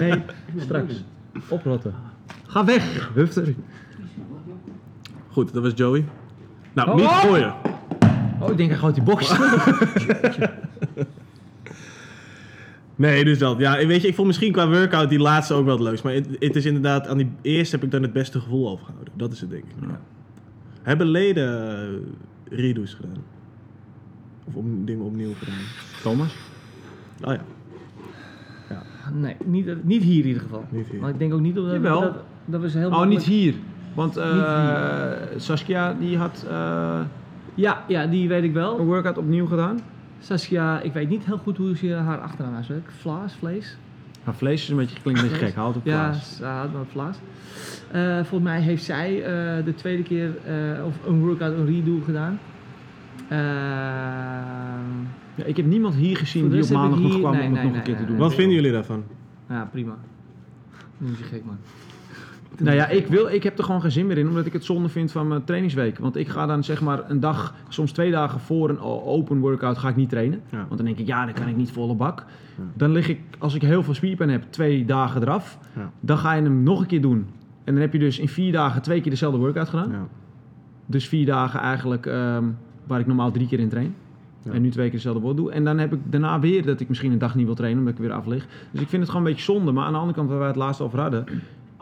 nee, 0.00 0.22
straks. 0.58 1.04
Oprotten. 1.48 1.94
Ga 2.46 2.64
weg, 2.64 3.10
hufter. 3.14 3.54
Goed, 5.28 5.52
dat 5.52 5.62
was 5.62 5.72
Joey. 5.74 6.04
Nou, 6.72 6.88
Oh! 6.90 6.94
niet 6.96 7.06
gooien. 7.06 7.54
Oh, 8.40 8.50
ik 8.50 8.56
denk 8.56 8.70
hij 8.70 8.78
gooit 8.78 8.94
die 8.94 9.04
box. 9.04 9.28
Nee, 12.96 13.24
dus 13.24 13.38
dat. 13.38 13.58
Ja, 13.58 13.86
weet 13.86 14.02
je, 14.02 14.08
ik 14.08 14.14
vond 14.14 14.26
misschien 14.26 14.52
qua 14.52 14.68
workout 14.68 15.08
die 15.08 15.18
laatste 15.18 15.54
ook 15.54 15.64
wel 15.64 15.74
het 15.74 15.82
leukst. 15.82 16.04
Maar 16.04 16.12
het, 16.12 16.26
het 16.38 16.56
is 16.56 16.64
inderdaad, 16.66 17.06
aan 17.08 17.16
die 17.16 17.30
eerste 17.42 17.74
heb 17.76 17.84
ik 17.84 17.90
dan 17.90 18.02
het 18.02 18.12
beste 18.12 18.40
gevoel 18.40 18.70
overgehouden. 18.70 19.12
Dat 19.16 19.32
is 19.32 19.40
het 19.40 19.50
denk 19.50 19.62
ik. 19.64 19.88
Ja. 19.88 20.00
Hebben 20.82 21.06
leden 21.06 21.70
eh, 22.50 22.58
redo's 22.58 22.94
gedaan? 22.94 23.22
Of 24.44 24.54
op, 24.54 24.64
dingen 24.86 25.04
opnieuw 25.04 25.32
gedaan? 25.38 25.58
Thomas? 26.02 26.34
Oh 27.24 27.32
ja, 27.34 27.42
Nee, 29.14 29.36
niet, 29.44 29.84
niet 29.84 30.02
hier 30.02 30.20
in 30.20 30.26
ieder 30.26 30.42
geval. 30.42 30.64
niet 30.70 30.86
hier. 30.90 31.00
Maar 31.00 31.10
ik 31.10 31.18
denk 31.18 31.32
ook 31.34 31.40
niet 31.40 31.54
dat 31.54 31.64
Jawel. 31.70 32.00
dat, 32.00 32.12
dat 32.44 32.60
was 32.60 32.74
heel 32.74 32.88
Oh, 32.90 33.06
niet 33.06 33.22
hier. 33.22 33.54
Want 33.94 34.16
eh, 34.16 35.10
Niet 35.32 35.42
Saskia 35.42 35.94
die 35.98 36.16
had 36.18 36.46
eh, 36.50 37.00
Ja, 37.54 37.84
ja, 37.88 38.06
die 38.06 38.28
weet 38.28 38.42
ik 38.42 38.48
een 38.48 38.54
wel. 38.54 38.84
workout 38.84 39.18
opnieuw 39.18 39.46
gedaan. 39.46 39.80
Saskia, 40.22 40.80
ik 40.80 40.92
weet 40.92 41.08
niet 41.08 41.24
heel 41.24 41.38
goed 41.38 41.56
hoe 41.56 41.76
ze 41.76 41.92
haar 41.92 42.18
achternaam 42.20 42.54
uitspreekt. 42.54 42.92
Vlaas, 43.00 43.34
vlees? 43.34 43.76
Maar 44.24 44.34
vlees 44.34 44.62
is 44.62 44.68
een 44.68 44.76
beetje, 44.76 45.00
klinkt 45.02 45.20
een 45.22 45.28
beetje 45.28 45.44
gek. 45.46 45.54
Het 45.56 45.76
op 45.76 45.84
Ja, 45.84 46.08
plaats. 46.08 46.36
ze 46.36 46.44
had 46.44 46.70
wel 46.72 46.86
Vlaas. 46.90 47.16
Eh, 47.90 48.14
volgens 48.16 48.42
mij 48.50 48.60
heeft 48.60 48.84
zij 48.84 49.16
eh, 49.22 49.64
de 49.64 49.74
tweede 49.74 50.02
keer 50.02 50.36
eh, 50.46 50.84
of 50.86 50.94
een 51.06 51.20
workout, 51.20 51.58
een 51.58 51.66
redo 51.66 52.00
gedaan. 52.04 52.38
Ehm, 53.28 53.40
Ja, 55.34 55.44
ik 55.44 55.56
heb 55.56 55.66
niemand 55.66 55.94
hier 55.94 56.16
gezien 56.16 56.48
die 56.50 56.62
op 56.62 56.70
maandag 56.70 56.98
nog 56.98 57.18
kwam 57.18 57.32
nee, 57.32 57.46
om 57.46 57.52
het 57.52 57.52
nee, 57.52 57.62
nog 57.62 57.62
een 57.64 57.70
nee, 57.72 57.82
keer 57.82 57.96
te 57.96 58.04
doen. 58.04 58.16
Wat 58.16 58.34
vinden 58.34 58.54
jullie 58.54 58.72
daarvan? 58.72 59.04
ja, 59.48 59.68
prima. 59.72 59.96
Noem 60.98 61.10
je 61.18 61.24
gek, 61.24 61.44
man. 61.44 61.58
Nou 62.58 62.76
ja, 62.76 62.88
ik, 62.88 63.06
wil, 63.06 63.28
ik 63.28 63.42
heb 63.42 63.58
er 63.58 63.64
gewoon 63.64 63.80
geen 63.80 63.90
zin 63.90 64.06
meer 64.06 64.18
in, 64.18 64.28
omdat 64.28 64.46
ik 64.46 64.52
het 64.52 64.64
zonde 64.64 64.88
vind 64.88 65.12
van 65.12 65.28
mijn 65.28 65.44
trainingsweek. 65.44 65.98
Want 65.98 66.16
ik 66.16 66.28
ga 66.28 66.46
dan 66.46 66.64
zeg 66.64 66.80
maar 66.80 67.10
een 67.10 67.20
dag, 67.20 67.54
soms 67.68 67.92
twee 67.92 68.10
dagen 68.10 68.40
voor 68.40 68.68
een 68.68 68.80
open 68.80 69.38
workout 69.38 69.78
ga 69.78 69.88
ik 69.88 69.96
niet 69.96 70.08
trainen. 70.08 70.42
Ja. 70.50 70.58
Want 70.58 70.76
dan 70.76 70.84
denk 70.84 70.98
ik, 70.98 71.06
ja, 71.06 71.24
dan 71.24 71.34
kan 71.34 71.48
ik 71.48 71.56
niet 71.56 71.70
volle 71.70 71.94
bak. 71.94 72.24
Dan 72.74 72.90
lig 72.92 73.08
ik, 73.08 73.20
als 73.38 73.54
ik 73.54 73.62
heel 73.62 73.82
veel 73.82 73.94
spierpijn 73.94 74.30
heb, 74.30 74.42
twee 74.50 74.84
dagen 74.84 75.22
eraf. 75.22 75.58
Ja. 75.76 75.90
Dan 76.00 76.18
ga 76.18 76.32
je 76.32 76.42
hem 76.42 76.62
nog 76.62 76.80
een 76.80 76.86
keer 76.86 77.00
doen. 77.00 77.26
En 77.64 77.72
dan 77.72 77.82
heb 77.82 77.92
je 77.92 77.98
dus 77.98 78.18
in 78.18 78.28
vier 78.28 78.52
dagen 78.52 78.82
twee 78.82 79.00
keer 79.00 79.10
dezelfde 79.10 79.38
workout 79.38 79.68
gedaan. 79.68 80.08
Dus 80.86 81.08
vier 81.08 81.26
dagen 81.26 81.60
eigenlijk 81.60 82.06
ehm, 82.06 82.44
waar 82.86 83.00
ik 83.00 83.06
normaal 83.06 83.30
drie 83.30 83.46
keer 83.46 83.60
in 83.60 83.68
train. 83.68 83.94
Ja. 84.42 84.52
En 84.52 84.62
nu 84.62 84.70
twee 84.70 84.84
keer 84.84 84.96
dezelfde 84.96 85.20
workout 85.20 85.44
doe. 85.44 85.54
En 85.54 85.64
dan 85.64 85.78
heb 85.78 85.92
ik 85.92 86.00
daarna 86.04 86.40
weer 86.40 86.66
dat 86.66 86.80
ik 86.80 86.88
misschien 86.88 87.12
een 87.12 87.18
dag 87.18 87.34
niet 87.34 87.46
wil 87.46 87.54
trainen 87.54 87.78
omdat 87.78 87.94
ik 87.94 88.00
weer 88.00 88.12
af 88.12 88.26
lig. 88.26 88.46
Dus 88.70 88.80
ik 88.80 88.88
vind 88.88 89.02
het 89.02 89.10
gewoon 89.10 89.26
een 89.26 89.32
beetje 89.32 89.52
zonde. 89.52 89.72
Maar 89.72 89.84
aan 89.84 89.92
de 89.92 89.98
andere 89.98 90.16
kant, 90.16 90.28
waar 90.28 90.38
wij 90.38 90.46
het 90.46 90.56
laatst 90.56 90.80
over 90.80 91.00
hadden. 91.00 91.24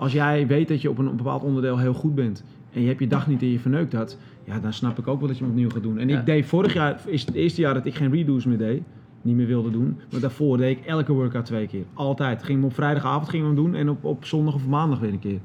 Als 0.00 0.12
jij 0.12 0.46
weet 0.46 0.68
dat 0.68 0.80
je 0.82 0.90
op 0.90 0.98
een 0.98 1.16
bepaald 1.16 1.42
onderdeel 1.42 1.78
heel 1.78 1.92
goed 1.94 2.14
bent. 2.14 2.44
En 2.72 2.80
je 2.80 2.86
hebt 2.88 3.00
je 3.00 3.06
dag 3.06 3.26
niet 3.26 3.42
en 3.42 3.50
je 3.50 3.58
verneukt 3.58 3.90
dat. 3.90 4.18
Ja, 4.44 4.58
dan 4.58 4.72
snap 4.72 4.98
ik 4.98 5.06
ook 5.08 5.18
wel 5.18 5.28
dat 5.28 5.36
je 5.38 5.42
hem 5.44 5.52
opnieuw 5.52 5.70
gaat 5.70 5.82
doen. 5.82 5.98
En 5.98 6.08
Ja. 6.08 6.18
ik 6.18 6.26
deed 6.26 6.46
vorig 6.46 6.72
jaar, 6.72 7.00
is 7.06 7.20
het 7.26 7.34
eerste 7.34 7.60
jaar 7.60 7.74
dat 7.74 7.86
ik 7.86 7.94
geen 7.94 8.10
redo's 8.10 8.44
meer 8.44 8.58
deed. 8.58 8.82
Niet 9.22 9.36
meer 9.36 9.46
wilde 9.46 9.70
doen. 9.70 9.96
Maar 10.12 10.20
daarvoor 10.20 10.56
deed 10.56 10.78
ik 10.78 10.84
elke 10.86 11.12
workout 11.12 11.44
twee 11.46 11.66
keer. 11.66 11.84
Altijd. 11.94 12.42
Ging 12.42 12.58
hem 12.58 12.66
op 12.66 12.74
vrijdagavond 12.74 13.28
ging 13.28 13.44
hem 13.44 13.54
doen. 13.54 13.74
En 13.74 13.88
op, 13.90 14.04
op 14.04 14.24
zondag 14.24 14.54
of 14.54 14.66
maandag 14.66 14.98
weer 14.98 15.12
een 15.12 15.18
keer. 15.18 15.38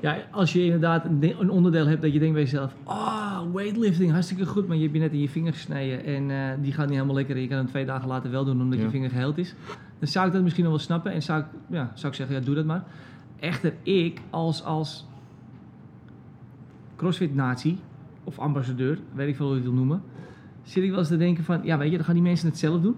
Ja, 0.00 0.16
als 0.30 0.52
je 0.52 0.64
inderdaad 0.64 1.04
een, 1.04 1.50
onderdeel 1.50 1.86
hebt 1.86 2.02
dat 2.02 2.12
je 2.12 2.18
denkt 2.18 2.34
bij 2.34 2.42
jezelf... 2.42 2.74
Oh, 2.84 3.40
weightlifting, 3.52 4.10
hartstikke 4.10 4.46
goed. 4.46 4.66
Maar 4.66 4.76
je 4.76 4.82
hebt 4.82 4.94
je 4.94 5.00
net 5.00 5.12
in 5.12 5.20
je 5.20 5.28
vinger 5.28 5.52
gesneden 5.52 6.04
en 6.04 6.30
eh, 6.30 6.62
die 6.62 6.72
gaat 6.72 6.84
niet 6.86 6.94
helemaal 6.94 7.14
lekker. 7.14 7.36
En 7.36 7.42
je 7.42 7.48
kan 7.48 7.56
hem 7.56 7.66
twee 7.66 7.84
dagen 7.86 8.08
later 8.08 8.30
wel 8.30 8.44
doen 8.44 8.60
omdat 8.60 8.78
Ja. 8.78 8.84
je 8.84 8.90
vinger 8.90 9.10
geheeld 9.10 9.38
is. 9.38 9.54
Dan 9.98 10.08
zou 10.08 10.26
ik 10.26 10.32
dat 10.32 10.42
misschien 10.42 10.64
nog 10.64 10.72
wel 10.72 10.82
snappen. 10.82 11.12
En 11.12 11.22
zou 11.22 11.40
ik, 11.40 11.46
ja, 11.68 11.90
zou 11.94 12.08
ik 12.08 12.14
zeggen, 12.14 12.36
ja, 12.36 12.42
doe 12.42 12.54
dat 12.54 12.64
maar. 12.64 12.84
Echter, 13.40 13.74
ik 13.82 14.20
als, 14.30 14.64
als 14.64 15.06
crossfit-natie 16.96 17.78
of 18.24 18.38
ambassadeur, 18.38 18.98
weet 19.14 19.28
ik 19.28 19.36
veel 19.36 19.46
hoe 19.46 19.54
je 19.54 19.60
het 19.60 19.70
wil 19.70 19.78
noemen... 19.78 20.02
zit 20.62 20.82
ik 20.84 20.90
wel 20.90 20.98
eens 20.98 21.08
te 21.08 21.16
denken 21.16 21.44
van, 21.44 21.60
ja 21.64 21.78
weet 21.78 21.90
je, 21.90 21.96
dan 21.96 22.04
gaan 22.04 22.14
die 22.14 22.22
mensen 22.22 22.48
het 22.48 22.58
zelf 22.58 22.80
doen. 22.80 22.96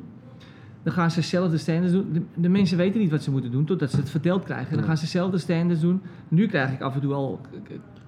Dan 0.82 0.92
gaan 0.92 1.10
ze 1.10 1.22
zelf 1.22 1.50
de 1.50 1.58
standards 1.58 1.92
doen. 1.92 2.12
De, 2.12 2.22
de 2.34 2.48
mensen 2.48 2.76
weten 2.76 3.00
niet 3.00 3.10
wat 3.10 3.22
ze 3.22 3.30
moeten 3.30 3.50
doen 3.50 3.64
totdat 3.64 3.90
ze 3.90 3.96
het 3.96 4.10
verteld 4.10 4.44
krijgen. 4.44 4.76
Dan 4.76 4.84
gaan 4.84 4.96
ze 4.96 5.06
zelf 5.06 5.30
de 5.30 5.38
standards 5.38 5.80
doen. 5.80 6.02
Nu 6.28 6.46
krijg 6.46 6.72
ik 6.72 6.80
af 6.80 6.94
en 6.94 7.00
toe 7.00 7.12
al, 7.12 7.40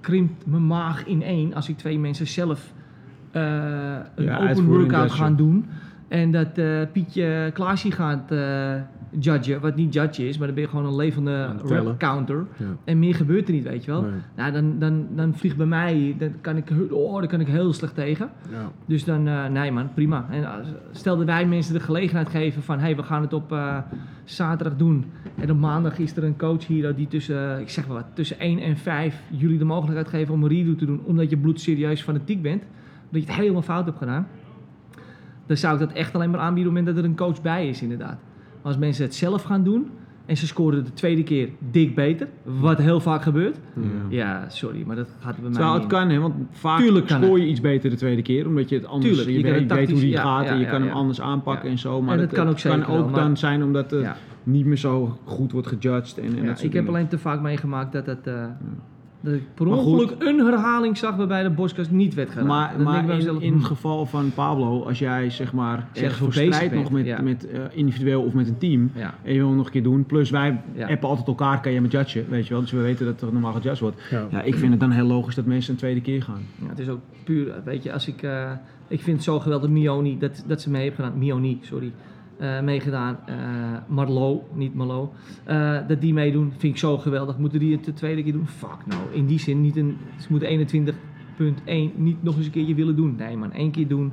krimpt 0.00 0.46
mijn 0.46 0.66
maag 0.66 1.06
in 1.06 1.22
één 1.22 1.54
als 1.54 1.68
ik 1.68 1.76
twee 1.76 1.98
mensen 1.98 2.26
zelf 2.26 2.72
eh, 3.30 3.42
een 4.14 4.24
Ja, 4.24 4.48
open 4.48 4.66
workout 4.66 5.10
gaan 5.10 5.36
doen. 5.36 5.66
En 6.08 6.30
dat 6.30 6.58
eh, 6.58 6.80
Pietje 6.92 7.50
Klaasje 7.54 7.90
gaat 7.90 8.30
eh 8.30 8.74
judgen, 9.18 9.60
wat 9.60 9.76
niet 9.76 9.94
judgen 9.94 10.28
is, 10.28 10.38
maar 10.38 10.46
dan 10.46 10.54
ben 10.54 10.64
je 10.64 10.70
gewoon 10.70 10.86
een 10.86 10.96
levende 10.96 11.54
counter. 11.98 12.46
Ja. 12.56 12.66
En 12.84 12.98
meer 12.98 13.14
gebeurt 13.14 13.48
er 13.48 13.54
niet, 13.54 13.64
weet 13.64 13.84
je 13.84 13.90
wel. 13.90 14.02
Nee. 14.02 14.10
Nou, 14.36 14.52
dan, 14.52 14.78
dan, 14.78 15.06
dan 15.14 15.34
vliegt 15.34 15.56
bij 15.56 15.66
mij, 15.66 16.16
dan 16.18 16.32
kan 16.40 16.56
ik, 16.56 16.70
oh, 16.90 17.18
daar 17.18 17.28
kan 17.28 17.40
ik 17.40 17.46
heel 17.46 17.72
slecht 17.72 17.94
tegen. 17.94 18.30
Ja. 18.50 18.70
Dus 18.86 19.04
dan, 19.04 19.28
eh, 19.28 19.46
nee 19.46 19.72
man, 19.72 19.94
prima. 19.94 20.26
En 20.30 20.40
uh, 20.40 20.54
stel 20.90 21.16
dat 21.16 21.26
wij 21.26 21.46
mensen 21.46 21.74
de 21.74 21.80
gelegenheid 21.80 22.28
geven 22.28 22.62
van, 22.62 22.78
hé, 22.78 22.84
hey, 22.84 22.96
we 22.96 23.02
gaan 23.02 23.22
het 23.22 23.32
op 23.32 23.52
eh, 23.52 23.78
zaterdag 24.24 24.76
doen. 24.76 25.04
En 25.36 25.50
op 25.50 25.58
maandag 25.58 25.98
is 25.98 26.16
er 26.16 26.24
een 26.24 26.36
coach 26.36 26.66
hier 26.66 26.94
die 26.94 27.08
tussen, 27.08 27.54
eh, 27.54 27.60
ik 27.60 27.70
zeg 27.70 27.86
maar 27.86 27.96
wat, 27.96 28.06
tussen 28.14 28.38
1 28.38 28.58
en 28.58 28.76
5 28.76 29.22
jullie 29.30 29.58
de 29.58 29.64
mogelijkheid 29.64 30.08
geven 30.08 30.34
om 30.34 30.42
een 30.42 30.48
redo 30.48 30.74
te 30.74 30.84
doen, 30.84 31.00
omdat 31.04 31.30
je 31.30 31.36
bloedserieus 31.36 32.02
fanatiek 32.02 32.42
bent. 32.42 32.62
Dat 33.10 33.20
je 33.20 33.26
het 33.26 33.36
helemaal 33.36 33.62
fout 33.62 33.84
hebt 33.84 33.98
gedaan. 33.98 34.26
Dan 35.46 35.56
zou 35.56 35.74
ik 35.74 35.80
dat 35.80 35.92
echt 35.92 36.14
alleen 36.14 36.30
maar 36.30 36.40
aanbieden 36.40 36.70
op 36.70 36.76
het 36.76 36.84
moment 36.84 36.96
dat 36.96 37.04
er 37.04 37.10
een 37.10 37.26
coach 37.26 37.42
bij 37.42 37.68
is, 37.68 37.82
inderdaad. 37.82 38.18
Als 38.62 38.78
mensen 38.78 39.04
het 39.04 39.14
zelf 39.14 39.42
gaan 39.42 39.64
doen 39.64 39.90
en 40.26 40.36
ze 40.36 40.46
scoren 40.46 40.84
de 40.84 40.92
tweede 40.92 41.22
keer 41.22 41.48
dik 41.70 41.94
beter, 41.94 42.28
wat 42.42 42.78
heel 42.78 43.00
vaak 43.00 43.22
gebeurt. 43.22 43.58
Ja. 43.76 43.82
Ja, 44.08 44.48
sorry, 44.48 44.82
maar 44.86 44.96
dat 44.96 45.08
gaat 45.20 45.34
bij 45.34 45.42
mij 45.42 45.50
Terwijl 45.52 45.72
het 45.72 45.82
niet 45.82 45.90
kan, 45.92 46.08
hè, 46.10 46.18
want 46.18 46.34
vaak 46.50 46.78
Tuurlijk 46.78 47.06
kan 47.06 47.22
scoor 47.22 47.38
je 47.40 47.46
iets 47.46 47.60
beter 47.60 47.90
de 47.90 47.96
tweede 47.96 48.22
keer, 48.22 48.46
omdat 48.46 48.68
je 48.68 48.74
het 48.76 48.84
anders 48.86 49.06
Tuurlijk, 49.16 49.36
je, 49.36 49.42
weet, 49.42 49.60
het 49.60 49.68
je 49.70 49.74
weet 49.76 49.90
hoe 49.90 50.00
die 50.00 50.08
ja, 50.10 50.22
gaat 50.22 50.44
ja, 50.44 50.50
en 50.50 50.58
je 50.58 50.64
ja, 50.64 50.70
kan 50.70 50.82
hem 50.82 50.90
anders 50.90 51.20
aanpakken 51.20 51.64
Ja. 51.64 51.70
en 51.70 51.78
zo. 51.78 52.02
Maar 52.02 52.14
En 52.14 52.20
het, 52.20 52.30
dat 52.30 52.38
kan 52.38 52.48
ook 52.48 52.54
het 52.54 52.62
kan 52.62 52.78
wel, 52.94 52.96
ook 53.04 53.10
maar- 53.10 53.20
dan 53.20 53.36
zijn 53.36 53.62
omdat 53.62 53.90
het 53.90 54.00
Ja. 54.02 54.16
niet 54.42 54.66
meer 54.66 54.76
zo 54.76 55.18
goed 55.24 55.52
wordt 55.52 55.66
gejudged 55.66 56.18
en, 56.18 56.24
en 56.24 56.36
Ja, 56.36 56.42
dat 56.42 56.56
ik 56.56 56.62
heb 56.62 56.72
dingen. 56.72 56.88
alleen 56.88 57.08
te 57.08 57.18
vaak 57.18 57.40
meegemaakt 57.40 57.92
dat, 57.92 58.06
het, 58.06 58.26
eh, 58.26 58.44
dat 59.20 59.34
ik 59.34 59.42
per 59.54 59.66
ongeluk 59.66 60.14
een 60.18 60.38
herhaling 60.38 60.96
zag 60.96 61.16
waarbij 61.16 61.42
de 61.42 61.50
boskast 61.50 61.90
niet 61.90 62.14
werd 62.14 62.30
gedaan. 62.30 62.46
Maar, 62.46 62.74
in, 63.00 63.06
mezelf, 63.06 63.40
in 63.40 63.48
hmm, 63.48 63.58
het 63.58 63.66
geval 63.66 64.06
van 64.06 64.32
Pablo, 64.34 64.82
als 64.84 64.98
jij 64.98 65.30
zeg 65.30 65.52
maar 65.52 65.76
Ergens 65.76 66.00
ergens 66.00 66.18
voor 66.18 66.32
strijdt 66.32 66.70
bent, 66.70 66.82
nog 66.82 66.90
met, 66.92 67.06
ja. 67.06 67.20
met 67.20 67.50
eh, 67.50 67.60
individueel 67.70 68.22
of 68.22 68.32
met 68.32 68.48
een 68.48 68.58
team 68.58 68.90
ja. 68.94 69.14
en 69.22 69.32
je 69.32 69.38
wil 69.38 69.48
hem 69.48 69.56
nog 69.56 69.66
een 69.66 69.72
keer 69.72 69.82
doen, 69.82 70.04
plus 70.04 70.30
wij 70.30 70.60
Ja. 70.74 70.88
appen 70.88 71.08
altijd 71.08 71.26
elkaar, 71.26 71.60
kan 71.60 71.72
je 71.72 71.80
met 71.80 71.92
judgen, 71.92 72.26
weet 72.28 72.46
je 72.46 72.52
wel, 72.52 72.62
dus 72.62 72.70
we 72.70 72.80
weten 72.80 73.06
dat 73.06 73.20
er 73.20 73.32
normaal 73.32 73.52
gejudged 73.52 73.80
wordt. 73.80 73.96
Ja. 74.10 74.26
Ja, 74.30 74.42
ik 74.42 74.54
vind 74.54 74.70
het 74.70 74.80
dan 74.80 74.90
heel 74.90 75.06
logisch 75.06 75.34
dat 75.34 75.44
mensen 75.44 75.72
een 75.72 75.78
tweede 75.78 76.00
keer 76.00 76.22
gaan. 76.22 76.42
Ja, 76.62 76.68
het 76.68 76.78
is 76.78 76.88
ook 76.88 77.00
puur, 77.24 77.54
weet 77.64 77.82
je, 77.82 77.92
als 77.92 78.08
ik, 78.08 78.22
eh, 78.22 78.50
ik 78.88 79.00
vind 79.00 79.16
het 79.16 79.24
zo 79.24 79.40
geweldig 79.40 79.70
Mioni, 79.70 80.18
dat, 80.18 80.44
dat 80.46 80.60
ze 80.60 80.70
mee 80.70 80.82
heeft 80.82 80.94
gedaan, 80.94 81.18
Mioni, 81.18 81.58
sorry, 81.62 81.92
eh, 82.40 82.60
meegedaan, 82.60 83.18
eh 83.26 83.36
Marlo, 83.86 84.48
niet 84.54 84.74
Marlo, 84.74 85.12
eh, 85.44 85.78
dat 85.88 86.00
die 86.00 86.12
meedoen, 86.12 86.52
vind 86.56 86.72
ik 86.72 86.78
zo 86.78 86.98
geweldig. 86.98 87.38
Moeten 87.38 87.58
die 87.58 87.72
het 87.72 87.84
de 87.84 87.92
tweede 87.92 88.22
keer 88.22 88.32
doen? 88.32 88.46
Fuck 88.46 88.86
nou, 88.86 89.00
in 89.12 89.26
die 89.26 89.38
zin 89.38 89.60
niet 89.60 89.76
een, 89.76 89.96
ze 90.18 90.26
moeten 90.30 90.48
21.1 90.48 91.96
niet 91.96 92.22
nog 92.22 92.36
eens 92.36 92.46
een 92.46 92.52
keertje 92.52 92.74
willen 92.74 92.96
doen. 92.96 93.14
Nee 93.16 93.36
man, 93.36 93.52
één 93.52 93.70
keer 93.70 93.88
doen 93.88 94.12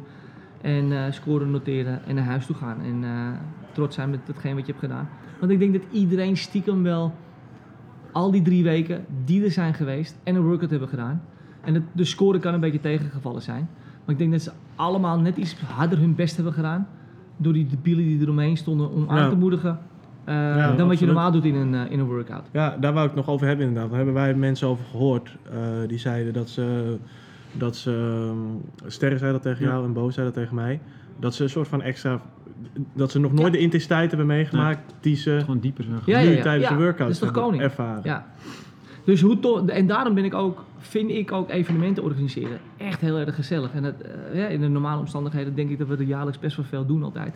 en 0.62 1.14
scoren 1.14 1.52
noteren 1.52 2.06
en 2.06 2.16
naar 2.16 2.24
huis 2.24 2.46
toe 2.46 2.56
gaan 2.56 2.82
en 2.82 3.04
trots 3.74 3.96
zijn 3.96 4.10
met 4.10 4.20
hetgeen 4.26 4.56
wat 4.56 4.66
je 4.66 4.72
hebt 4.72 4.84
gedaan. 4.84 5.10
Want 5.40 5.52
ik 5.52 5.60
denk 5.60 5.74
dat 5.74 5.84
iedereen 5.92 6.38
stiekem 6.38 6.84
wel 6.84 7.14
al 8.12 8.32
die 8.32 8.42
drie 8.42 8.64
weken 8.64 9.06
die 9.26 9.44
er 9.44 9.52
zijn 9.52 9.74
geweest 9.74 10.18
en 10.24 10.36
een 10.36 10.42
workout 10.42 10.70
hebben 10.70 10.90
gedaan. 10.90 11.22
En 11.62 11.88
de 11.92 12.06
score 12.06 12.40
kan 12.40 12.54
een 12.54 12.60
beetje 12.60 12.80
tegengevallen 12.80 13.42
zijn. 13.42 13.70
Maar 14.06 14.16
ik 14.16 14.18
denk 14.18 14.32
dat 14.32 14.42
ze 14.42 14.52
allemaal 14.76 15.20
net 15.20 15.38
iets 15.38 15.60
harder 15.60 16.00
hun 16.00 16.16
best 16.16 16.36
hebben 16.36 16.54
gedaan. 16.54 16.88
Door 17.38 17.54
die 17.54 17.68
debielen 17.68 18.04
die 18.06 18.22
eromheen 18.22 18.58
stonden 18.58 18.92
om 18.92 19.10
aan 19.10 19.18
Ja. 19.18 19.30
te 19.30 19.36
moedigen. 19.36 19.80
eh, 20.24 20.78
dan 20.78 20.88
wat 20.88 21.00
je 21.00 21.06
normaal 21.06 21.32
doet 21.32 21.46
in 21.46 21.56
een, 21.56 21.74
eh, 21.76 21.92
in 21.92 22.00
een 22.00 22.06
workout. 22.06 22.44
Ja, 22.52 22.78
daar 22.80 22.94
wou 22.94 23.06
ik 23.08 23.12
het 23.16 23.26
nog 23.26 23.34
over 23.36 23.48
hebben 23.48 23.66
inderdaad. 23.66 23.90
Daar 23.90 23.98
hebben 23.98 24.16
wij 24.16 24.34
mensen 24.34 24.68
over 24.68 24.86
gehoord. 24.86 25.36
eh, 25.52 25.58
die 25.88 25.98
zeiden 25.98 26.34
dat 26.34 26.50
ze, 26.50 26.98
dat 27.54 27.76
ze 27.76 27.92
ehm, 28.82 28.90
Sterren 28.92 29.20
zei 29.20 29.32
dat 29.32 29.42
tegen 29.42 29.66
Ja. 29.66 29.72
jou 29.72 29.86
en 29.86 29.94
Bo 29.94 30.10
zei 30.10 30.26
dat 30.26 30.34
tegen 30.36 30.56
mij. 30.56 30.80
Dat 31.20 31.36
ze 31.36 31.44
een 31.44 31.50
soort 31.50 31.68
van 31.68 31.82
extra, 31.82 32.22
dat 32.94 33.12
ze 33.12 33.20
nog 33.20 33.34
nooit 33.34 33.54
de 33.54 33.60
intensiteit 33.60 34.10
hebben 34.10 34.28
meegemaakt 34.28 34.94
die 35.02 35.16
ze 35.16 35.38
Gewoon 35.40 35.60
dieper 35.60 35.84
zijn. 35.84 36.00
Ja, 36.06 36.20
nu 36.20 36.26
ja, 36.26 36.32
ja. 36.36 36.42
tijdens 36.42 36.70
Ja, 36.70 36.76
de 36.76 36.82
workouts 36.84 37.20
dat 37.20 37.30
is 37.30 37.36
toch 37.36 37.44
hebben 37.44 37.44
koning? 37.44 37.64
ervaren. 37.64 38.02
Ja. 38.04 38.26
Dus 39.04 39.22
hoe 39.22 39.64
en 39.72 39.88
daarom 39.88 40.14
ben 40.14 40.26
ik 40.26 40.34
ook, 40.34 40.64
vind 40.78 41.10
ik 41.10 41.32
ook 41.32 41.50
evenementen 41.50 42.04
organiseren 42.04 42.60
echt 42.78 43.02
heel 43.02 43.18
erg 43.18 43.36
gezellig. 43.36 43.74
En 43.74 43.84
dat, 43.84 43.94
eh, 44.02 44.36
ja, 44.36 44.48
in 44.48 44.62
de 44.62 44.68
normale 44.68 45.00
omstandigheden 45.00 45.56
denk 45.56 45.70
ik 45.70 45.78
dat 45.78 45.88
we 45.88 45.96
er 45.96 46.04
jaarlijks 46.04 46.40
best 46.40 46.56
wel 46.56 46.66
veel 46.66 46.86
doen 46.86 47.04
altijd. 47.04 47.36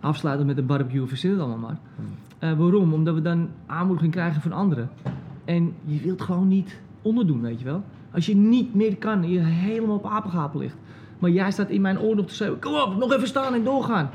Afsluiten 0.00 0.46
met 0.46 0.58
een 0.58 0.66
barbecue 0.66 1.06
verzin 1.06 1.30
het 1.30 1.40
allemaal 1.40 1.58
maar. 1.58 1.78
Eh, 2.38 2.58
waarom? 2.58 2.92
Omdat 2.92 3.14
we 3.14 3.22
dan 3.22 3.48
aanmoediging 3.66 4.12
krijgen 4.12 4.42
van 4.42 4.52
anderen. 4.52 4.90
En 5.44 5.74
je 5.84 6.00
wilt 6.00 6.22
gewoon 6.22 6.48
niet 6.48 6.80
onderdoen, 7.02 7.40
weet 7.40 7.58
je 7.58 7.64
wel. 7.64 7.82
Als 8.12 8.26
je 8.26 8.36
niet 8.36 8.74
meer 8.74 8.96
kan 8.96 9.22
en 9.22 9.30
je 9.30 9.40
helemaal 9.40 9.96
op 9.96 10.06
apengapen 10.06 10.60
ligt. 10.60 10.76
Maar 11.18 11.30
jij 11.30 11.50
staat 11.50 11.70
in 11.70 11.80
mijn 11.80 12.00
oor 12.00 12.16
nog 12.16 12.26
te 12.26 12.34
zeggen, 12.34 12.58
kom 12.58 12.74
op, 12.74 12.96
nog 12.96 13.12
even 13.12 13.28
staan 13.28 13.54
en 13.54 13.64
doorgaan. 13.64 14.10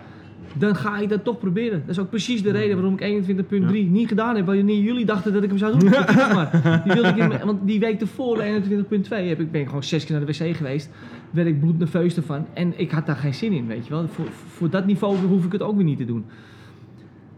Dan 0.57 0.75
ga 0.75 0.97
ik 0.97 1.09
dat 1.09 1.23
toch 1.23 1.39
proberen. 1.39 1.79
Dat 1.79 1.89
is 1.89 1.99
ook 1.99 2.09
precies 2.09 2.43
de 2.43 2.51
reden 2.51 2.75
waarom 2.75 2.97
ik 2.99 3.27
21.3 3.27 3.89
niet 3.89 4.07
gedaan 4.07 4.35
heb. 4.35 4.45
Wanneer 4.45 4.79
jullie 4.79 5.05
dachten 5.05 5.33
dat 5.33 5.43
ik 5.43 5.49
hem 5.49 5.57
zou 5.57 5.79
doen. 5.79 5.89
Maar. 6.33 6.81
Die, 6.83 6.93
wilde 6.93 7.09
ik 7.09 7.17
in, 7.17 7.45
want 7.45 7.67
die 7.67 7.79
week 7.79 7.99
tevoren, 7.99 8.63
21.2, 8.63 8.69
heb 9.09 9.39
ik, 9.39 9.51
ben 9.51 9.61
ik 9.61 9.67
gewoon 9.67 9.83
zes 9.83 10.05
keer 10.05 10.15
naar 10.15 10.25
de 10.25 10.31
wc 10.31 10.55
geweest. 10.55 10.89
Werd 11.31 11.47
ik 11.47 11.59
bloednerveus 11.59 12.15
ervan. 12.15 12.45
En 12.53 12.73
ik 12.79 12.91
had 12.91 13.05
daar 13.05 13.15
geen 13.15 13.33
zin 13.33 13.51
in, 13.51 13.67
weet 13.67 13.83
je 13.87 13.89
wel. 13.89 14.07
Voor, 14.07 14.25
voor 14.47 14.69
dat 14.69 14.85
niveau 14.85 15.17
hoef 15.17 15.45
ik 15.45 15.51
het 15.51 15.61
ook 15.61 15.75
weer 15.75 15.85
niet 15.85 15.97
te 15.97 16.05
doen. 16.05 16.25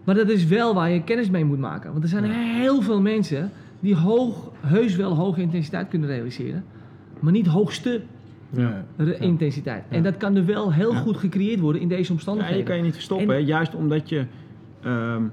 Maar 0.04 0.16
dat 0.16 0.30
is 0.30 0.46
wel 0.46 0.74
waar 0.74 0.90
je 0.90 1.04
kennis 1.04 1.30
mee 1.30 1.46
moet 1.46 1.60
maken. 1.60 1.92
Want 1.92 2.04
er 2.04 2.10
zijn 2.10 2.24
heel 2.24 2.82
veel 2.82 3.02
mensen 3.02 3.52
die 3.80 3.96
hoog, 3.96 4.52
heus 4.60 4.96
wel 4.96 5.16
hoge 5.16 5.42
intensiteit 5.42 5.88
kunnen 5.88 6.10
realiseren. 6.10 6.64
Maar 7.20 7.32
niet 7.32 7.48
hoogste 7.48 8.02
Ja. 8.56 8.84
re- 8.98 9.18
intensiteit. 9.18 9.84
En 9.90 10.04
dat 10.04 10.18
kan 10.18 10.36
er 10.36 10.46
wel 10.46 10.74
heel 10.74 10.92
Ja. 10.92 11.00
goed 11.00 11.18
gecreëerd 11.18 11.60
worden 11.60 11.82
in 11.82 11.88
deze 11.88 12.08
Ja, 12.08 12.14
omstandigheden. 12.14 12.58
je 12.60 12.64
kan 12.66 12.76
je 12.78 12.84
niet 12.84 12.94
verstoppen. 12.94 13.28
En- 13.30 13.34
hè. 13.42 13.48
Juist 13.48 13.76
omdat 13.76 14.10
je... 14.10 14.26
ehm, 14.84 15.24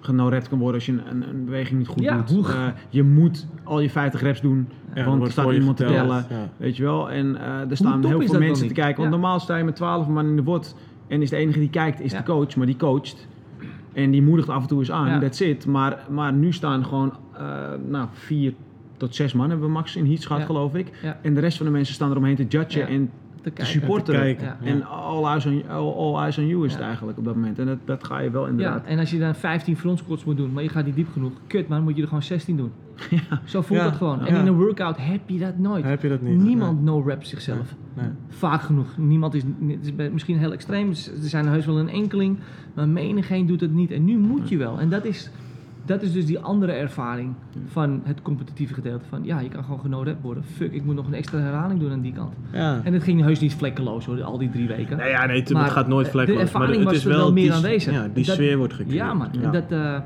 genorept 0.00 0.48
kan 0.48 0.58
worden 0.58 0.74
als 0.74 0.86
je 0.86 0.92
een, 0.92 1.02
een, 1.10 1.28
een 1.28 1.44
beweging 1.44 1.78
niet 1.78 1.88
goed 1.88 2.02
Ja, 2.02 2.24
doet. 2.28 2.48
Eh, 2.48 2.66
je 2.88 3.02
moet 3.02 3.46
al 3.64 3.80
je 3.80 3.90
50 3.90 4.20
reps 4.20 4.40
doen, 4.40 4.68
Ja, 4.94 5.04
want 5.04 5.22
er 5.22 5.30
staat 5.30 5.52
iemand 5.52 5.76
te 5.76 5.84
tellen. 5.84 6.26
Ja. 6.30 6.48
Weet 6.56 6.76
je 6.76 6.82
wel? 6.82 7.10
En 7.10 7.36
eh, 7.36 7.70
er 7.70 7.76
staan 7.76 8.04
heel 8.06 8.20
veel 8.22 8.38
mensen 8.38 8.66
te 8.68 8.74
kijken. 8.74 8.96
Want 9.00 9.14
Ja. 9.14 9.20
normaal 9.20 9.40
sta 9.40 9.56
je 9.56 9.64
met 9.64 9.76
12 9.76 10.08
man 10.08 10.26
in 10.26 10.36
de 10.36 10.42
bord 10.42 10.74
en 11.06 11.22
is 11.22 11.30
de 11.30 11.36
enige 11.36 11.58
die 11.58 11.70
kijkt 11.70 12.00
is 12.00 12.12
Ja. 12.12 12.18
de 12.18 12.24
coach, 12.24 12.56
maar 12.56 12.66
die 12.66 12.76
coacht. 12.76 13.26
En 13.92 14.10
die 14.10 14.22
moedigt 14.22 14.48
af 14.48 14.62
en 14.62 14.68
toe 14.68 14.78
eens 14.78 14.90
aan, 14.90 15.06
Ja. 15.08 15.18
that's 15.18 15.40
it. 15.40 15.66
Maar, 15.66 15.98
maar 16.10 16.32
nu 16.32 16.52
staan 16.52 16.84
gewoon 16.84 17.12
eh, 17.36 17.42
nou, 17.88 18.06
vier 18.12 18.52
tot 18.98 19.14
zes 19.14 19.32
man 19.32 19.48
hebben 19.50 19.66
we 19.66 19.72
max 19.72 19.96
in 19.96 20.06
heats 20.06 20.26
gehad, 20.26 20.40
Ja. 20.40 20.46
geloof 20.46 20.74
ik. 20.74 20.90
Ja. 21.02 21.18
En 21.22 21.34
de 21.34 21.40
rest 21.40 21.56
van 21.56 21.66
de 21.66 21.72
mensen 21.72 21.94
staan 21.94 22.10
eromheen 22.10 22.36
te 22.36 22.46
judgen 22.48 22.80
Ja. 22.80 22.86
en 22.88 23.10
Te 23.36 23.42
te 23.42 23.50
kijken. 23.50 23.66
supporten. 23.66 24.14
En 24.14 24.20
te 24.20 24.26
kijken, 24.26 24.44
Ja. 24.46 24.56
ja. 24.60 24.70
En 24.74 24.84
all 24.86 25.24
eyes 25.24 25.46
on, 25.46 25.62
all, 25.68 25.92
all 25.92 26.22
eyes 26.22 26.38
on 26.38 26.46
you 26.46 26.64
is 26.64 26.70
het 26.72 26.80
Ja. 26.80 26.86
eigenlijk 26.86 27.18
op 27.18 27.24
dat 27.24 27.34
moment. 27.34 27.58
En 27.58 27.66
dat, 27.66 27.78
dat 27.84 28.04
ga 28.04 28.18
je 28.18 28.30
wel 28.30 28.42
Ja, 28.44 28.48
inderdaad. 28.50 28.84
en 28.86 28.98
als 28.98 29.10
je 29.10 29.18
dan 29.18 29.34
15 29.34 29.76
front 29.76 29.98
squats 29.98 30.24
moet 30.24 30.36
doen, 30.36 30.52
maar 30.52 30.62
je 30.62 30.68
gaat 30.68 30.84
niet 30.84 30.94
diep 30.94 31.12
genoeg, 31.12 31.32
kut 31.46 31.68
man, 31.68 31.82
moet 31.82 31.94
je 31.96 32.02
er 32.02 32.08
gewoon 32.08 32.22
16 32.22 32.56
doen. 32.56 32.70
Zo 33.44 33.62
voelt 33.62 33.80
Ja. 33.80 33.84
dat 33.86 33.96
gewoon. 33.96 34.18
Ja. 34.18 34.26
En 34.26 34.36
in 34.36 34.46
een 34.46 34.54
workout 34.56 34.96
heb 35.00 35.20
je 35.26 35.38
dat 35.38 35.58
nooit. 35.58 35.84
Heb 35.84 36.02
je 36.02 36.08
dat 36.08 36.22
niet? 36.22 36.42
Niemand 36.42 36.82
no 36.82 37.00
reps 37.06 37.28
zichzelf. 37.28 37.74
Nee. 37.94 38.04
Nee. 38.06 38.14
Vaak 38.28 38.60
genoeg. 38.62 38.96
Niemand 38.96 39.34
is, 39.34 39.42
het 39.68 39.78
is 39.86 39.94
bij- 39.94 40.10
misschien 40.10 40.38
heel 40.38 40.52
extreem. 40.52 40.88
Er 40.88 40.96
zijn 41.20 41.46
heus 41.48 41.66
wel 41.66 41.78
een 41.78 41.88
enkeling. 41.88 42.38
Maar 42.74 42.88
menigeen 42.88 43.46
doet 43.46 43.60
het 43.60 43.72
niet. 43.72 43.90
En 43.90 44.04
nu 44.04 44.16
moet 44.18 44.48
je 44.48 44.56
wel. 44.56 44.78
En 44.80 44.88
dat 44.88 45.04
is, 45.04 45.30
dat 45.88 46.02
is 46.02 46.12
dus 46.12 46.26
die 46.26 46.38
andere 46.38 46.72
ervaring 46.72 47.34
van 47.66 48.00
het 48.04 48.22
competitieve 48.22 48.74
gedeelte. 48.74 49.04
Van 49.08 49.20
ja, 49.24 49.40
je 49.40 49.48
kan 49.48 49.64
gewoon 49.64 49.80
genood 49.80 50.08
worden. 50.22 50.44
Fuck, 50.44 50.72
ik 50.72 50.84
moet 50.84 50.94
nog 50.94 51.06
een 51.06 51.14
extra 51.14 51.38
herhaling 51.38 51.80
doen 51.80 51.92
aan 51.92 52.00
die 52.00 52.12
kant. 52.12 52.32
Ja. 52.52 52.80
En 52.84 52.92
het 52.92 53.02
ging 53.02 53.22
heus 53.22 53.40
niet 53.40 53.54
vlekkeloos 53.54 54.04
hoor, 54.06 54.22
al 54.22 54.38
die 54.38 54.50
drie 54.50 54.68
weken. 54.68 54.96
Nee, 54.96 55.08
ja, 55.10 55.26
nee, 55.26 55.40
het, 55.40 55.52
Maar 55.52 55.62
het 55.64 55.72
gaat 55.72 55.88
nooit 55.88 56.04
de 56.06 56.10
vlekkeloos. 56.12 56.42
ervaring 56.42 56.68
maar 56.68 56.78
het 56.78 56.86
was 56.86 56.96
is 56.96 57.04
wel 57.04 57.16
wel 57.16 57.32
meer 57.32 57.42
die, 57.44 57.52
aanwezig. 57.52 57.92
Ja, 57.92 58.08
die 58.14 58.24
Dat- 58.24 58.34
sfeer 58.34 58.56
wordt 58.56 58.72
gecreëerd. 58.72 58.96
Ja 58.96 59.14
man, 59.14 59.28
en 59.42 59.52
dat, 59.52 59.72
eh, 59.72 59.98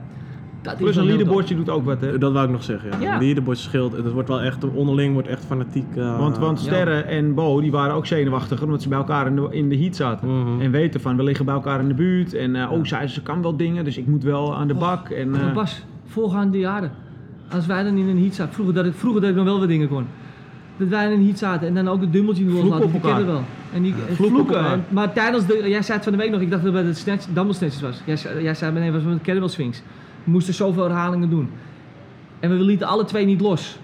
dat 0.62 0.76
Plus 0.76 0.96
een 0.96 1.04
leaderboardje 1.04 1.54
doet 1.56 1.68
ook 1.70 1.84
wat, 1.84 2.00
hè? 2.00 2.18
Dat 2.18 2.32
wou 2.32 2.44
ik 2.46 2.50
nog 2.52 2.62
zeggen, 2.62 2.90
ja. 2.90 2.98
Ja. 3.00 3.14
Een 3.14 3.20
leaderboard 3.24 3.58
scheelt. 3.58 3.92
Het 3.92 4.12
wordt 4.12 4.28
wel 4.28 4.40
echt, 4.40 4.64
onderling 4.74 5.12
wordt 5.12 5.28
echt 5.28 5.44
fanatiek. 5.44 5.96
eh, 5.96 6.18
Want, 6.18 6.38
want 6.38 6.58
ja. 6.60 6.64
Sterren 6.66 7.06
en 7.06 7.34
Bo 7.34 7.60
die 7.60 7.70
waren 7.70 7.94
ook 7.94 8.06
zenuwachtiger 8.06 8.64
omdat 8.64 8.82
ze 8.82 8.88
bij 8.88 8.98
elkaar 8.98 9.26
in 9.26 9.36
de, 9.36 9.48
in 9.50 9.68
de 9.68 9.76
heat 9.78 9.96
zaten. 9.96 10.28
Mhm. 10.40 10.60
En 10.60 10.70
weten 10.70 11.00
van 11.00 11.16
we 11.16 11.22
liggen 11.22 11.44
bij 11.44 11.54
elkaar 11.54 11.80
in 11.80 11.88
de 11.88 11.94
buurt. 11.94 12.34
En 12.34 12.56
eh, 12.56 12.72
oh, 12.72 12.84
zij 12.84 13.08
ze 13.08 13.22
kan 13.22 13.42
wel 13.42 13.56
dingen, 13.56 13.84
dus 13.84 13.96
ik 13.98 14.06
moet 14.06 14.22
wel 14.22 14.54
aan 14.56 14.68
de 14.68 14.74
bak. 14.74 15.08
En, 15.08 15.30
Maar 15.30 15.48
eh, 15.48 15.54
Bas, 15.54 15.84
voorgaande 16.06 16.58
jaren. 16.58 16.90
Als 17.50 17.66
wij 17.66 17.82
dan 17.84 17.96
in 17.96 18.08
een 18.08 18.18
heat 18.18 18.34
zaten, 18.34 18.54
vroeger 18.54 18.74
dat 18.74 18.84
ik, 18.86 18.94
vroeger 18.94 19.20
dat 19.20 19.30
ik 19.30 19.36
nog 19.36 19.44
wel 19.44 19.58
wat 19.58 19.68
dingen 19.68 19.88
kon. 19.88 20.04
Dat 20.76 20.88
wij 20.88 21.06
in 21.06 21.18
een 21.18 21.24
heat 21.24 21.38
zaten 21.38 21.68
en 21.68 21.74
dan 21.74 21.88
ook 21.88 22.00
het 22.00 22.14
loslaten, 22.14 22.84
op 22.84 22.92
die 22.92 23.00
kennen 23.00 23.18
elkaar. 23.18 23.24
wel. 23.26 23.42
En 23.74 23.82
die 23.82 23.94
en 24.08 24.14
vloeken. 24.16 24.64
En- 24.66 24.84
maar 24.88 25.12
tijdens 25.12 25.46
de, 25.46 25.64
jij 25.68 25.82
zei 25.82 25.92
het 25.98 26.02
van 26.04 26.12
de 26.12 26.18
week 26.18 26.30
nog, 26.30 26.40
ik 26.40 26.50
dacht 26.50 26.62
dat 26.64 26.72
het 26.72 26.82
bij 26.82 26.92
de 26.92 26.98
snatch, 26.98 27.26
dumbbell 27.32 27.54
snatches 27.54 27.80
was. 27.80 28.02
Jij, 28.04 28.16
zei- 28.16 28.42
jij 28.42 28.54
zei, 28.54 28.72
nee, 28.72 28.92
was 28.92 29.02
met 29.02 29.12
de 29.14 29.20
kettlebell 29.20 29.48
swings. 29.48 29.82
We 30.24 30.30
moesten 30.30 30.54
zoveel 30.54 30.82
herhalingen 30.84 31.30
doen. 31.30 31.50
En 32.40 32.50
we 32.50 32.64
lieten 32.64 32.86
alle 32.86 33.04
twee 33.04 33.24
niet 33.24 33.40
los. 33.40 33.78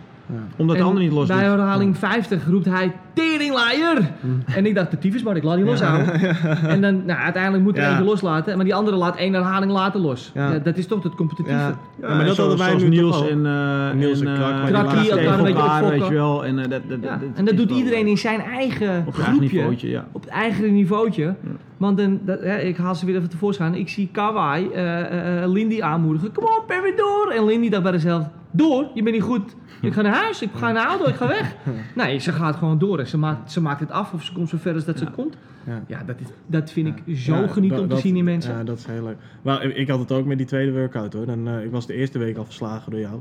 omdat 0.56 0.76
de 0.76 0.82
ander 0.82 1.02
niet 1.02 1.12
los 1.12 1.26
Bij 1.26 1.36
doet. 1.36 1.46
herhaling 1.46 1.96
50 1.98 2.46
roept 2.48 2.64
hij, 2.64 2.92
teringlaaier! 3.12 4.10
En 4.46 4.66
ik 4.66 4.74
dacht, 4.74 4.90
de 4.90 4.98
tyfus, 4.98 5.22
maar 5.22 5.36
ik 5.36 5.42
laat 5.42 5.56
die 5.56 5.64
loshouden. 5.64 6.20
En 6.74 6.80
dan, 6.80 7.04
nou, 7.06 7.20
uiteindelijk 7.20 7.62
moet 7.64 7.76
er 7.76 7.82
Ja. 7.82 7.88
eentje 7.90 8.04
loslaten, 8.04 8.56
maar 8.56 8.64
die 8.64 8.74
andere 8.74 8.96
laat 8.96 9.16
één 9.16 9.32
herhaling 9.34 9.72
later 9.72 10.00
los. 10.00 10.30
Ja. 10.34 10.52
Ja, 10.52 10.58
dat 10.58 10.76
is 10.76 10.86
toch 10.86 11.02
het 11.02 11.14
competitieve. 11.14 11.58
Ja. 11.58 11.66
Ja, 12.00 12.08
Ja, 12.08 12.14
maar 12.14 12.24
dat 12.26 12.34
zo- 12.34 12.48
hadden 12.48 12.66
wij 12.66 12.76
nu 12.76 12.88
Niels 12.88 13.16
ook. 13.22 13.28
en, 13.28 13.46
eh 13.46 13.92
Niels 13.94 14.20
en 14.20 14.34
Krak, 14.34 14.50
eh, 14.50 14.64
tegen 14.64 14.74
elkaar 14.78 15.38
een 15.38 15.44
beetje 15.44 15.88
weet 15.98 16.08
je 16.08 16.14
wel. 16.14 16.44
En, 16.44 16.58
eh, 16.58 16.68
dat, 16.70 16.80
dat, 16.88 16.98
Ja, 17.02 17.16
dat- 17.16 17.28
en 17.34 17.44
dat 17.44 17.56
doet 17.56 17.70
iedereen 17.70 18.04
eh, 18.04 18.10
in 18.10 18.18
zijn 18.18 18.40
eigen 18.40 19.04
op 19.06 19.14
zijn 19.14 19.26
eigen 19.26 19.32
groepje. 19.36 19.56
niveautje, 19.56 19.88
ja. 19.88 20.06
Op 20.12 20.20
het 20.20 20.30
eigen 20.30 20.72
niveautje. 20.72 21.34
Want 21.78 21.98
dan, 21.98 22.20
dat, 22.24 22.40
hè, 22.40 22.58
ik 22.58 22.76
haal 22.76 22.94
ze 22.94 23.06
weer 23.06 23.16
even 23.16 23.28
tevoorschijn. 23.28 23.74
Ik 23.74 23.88
zie 23.88 24.08
Kawai 24.12 24.68
eh, 24.68 25.42
eh, 25.42 25.50
Lindy 25.50 25.82
aanmoedigen. 25.82 26.32
Kom 26.32 26.44
op, 26.44 26.64
ben 26.68 26.82
weer 26.82 26.96
door. 26.96 27.32
En 27.36 27.44
Lindy 27.44 27.68
dacht 27.68 27.82
bij 27.82 27.92
zichzelf, 27.92 28.26
door? 28.50 28.86
Je 28.94 29.02
bent 29.02 29.14
niet 29.14 29.24
goed. 29.24 29.54
Ik 29.82 29.92
ga 29.92 30.02
naar 30.02 30.14
huis, 30.14 30.42
ik 30.42 30.50
ga 30.54 30.72
naar 30.72 30.86
auto, 30.86 31.04
ik 31.08 31.14
ga 31.14 31.26
weg. 31.28 31.54
Nee, 31.94 32.18
ze 32.18 32.32
gaat 32.32 32.56
gewoon 32.56 32.78
door. 32.78 32.98
En 32.98 33.06
ze 33.06 33.18
maakt, 33.18 33.52
ze 33.52 33.60
maakt 33.60 33.80
het 33.80 33.90
af 33.90 34.12
of 34.12 34.22
ze 34.24 34.32
komt 34.32 34.48
zo 34.48 34.56
ver 34.60 34.74
als 34.74 34.84
dat 34.84 34.98
ze 34.98 35.06
komt. 35.10 35.36
Ja. 35.66 35.82
Ja, 35.86 36.02
dat, 36.06 36.16
is, 36.20 36.26
dat 36.46 36.70
vind 36.70 36.86
ik 37.06 37.16
zo 37.16 37.34
Ja, 37.34 37.46
geniet 37.46 37.72
om 37.72 37.78
te 37.78 37.86
dat- 37.86 37.98
zien 38.00 38.16
in 38.16 38.24
mensen. 38.24 38.52
Ja, 38.56 38.64
dat 38.64 38.78
is 38.78 38.86
heel 38.86 39.02
leuk. 39.04 39.16
Maar 39.42 39.62
ik- 39.64 39.76
ik 39.76 39.88
had 39.88 39.98
het 39.98 40.12
ook 40.12 40.24
met 40.26 40.38
die 40.38 40.46
tweede 40.46 40.72
workout 40.72 41.12
hoor. 41.12 41.26
Dan, 41.26 41.48
eh, 41.48 41.64
ik 41.64 41.70
was 41.70 41.86
de 41.86 41.94
eerste 41.94 42.18
week 42.18 42.36
al 42.36 42.44
verslagen 42.44 42.90
door 42.90 43.00
jou. 43.00 43.20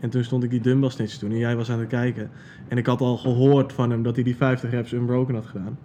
En 0.00 0.10
toen 0.10 0.24
stond 0.24 0.42
ik 0.44 0.50
die 0.50 0.60
dumbbell 0.60 0.90
snatches 0.90 1.18
toen 1.18 1.30
en 1.30 1.38
jij 1.38 1.56
was 1.56 1.70
aan 1.70 1.78
het 1.78 1.88
kijken. 1.88 2.30
En 2.68 2.78
ik 2.78 2.86
had 2.86 3.00
al 3.00 3.16
gehoord 3.16 3.72
van 3.72 3.90
hem 3.90 4.02
dat 4.02 4.14
hij 4.14 4.24
die 4.24 4.36
50 4.36 4.70
reps 4.70 4.92
unbroken 4.92 5.34
had 5.34 5.46
gedaan. 5.46 5.78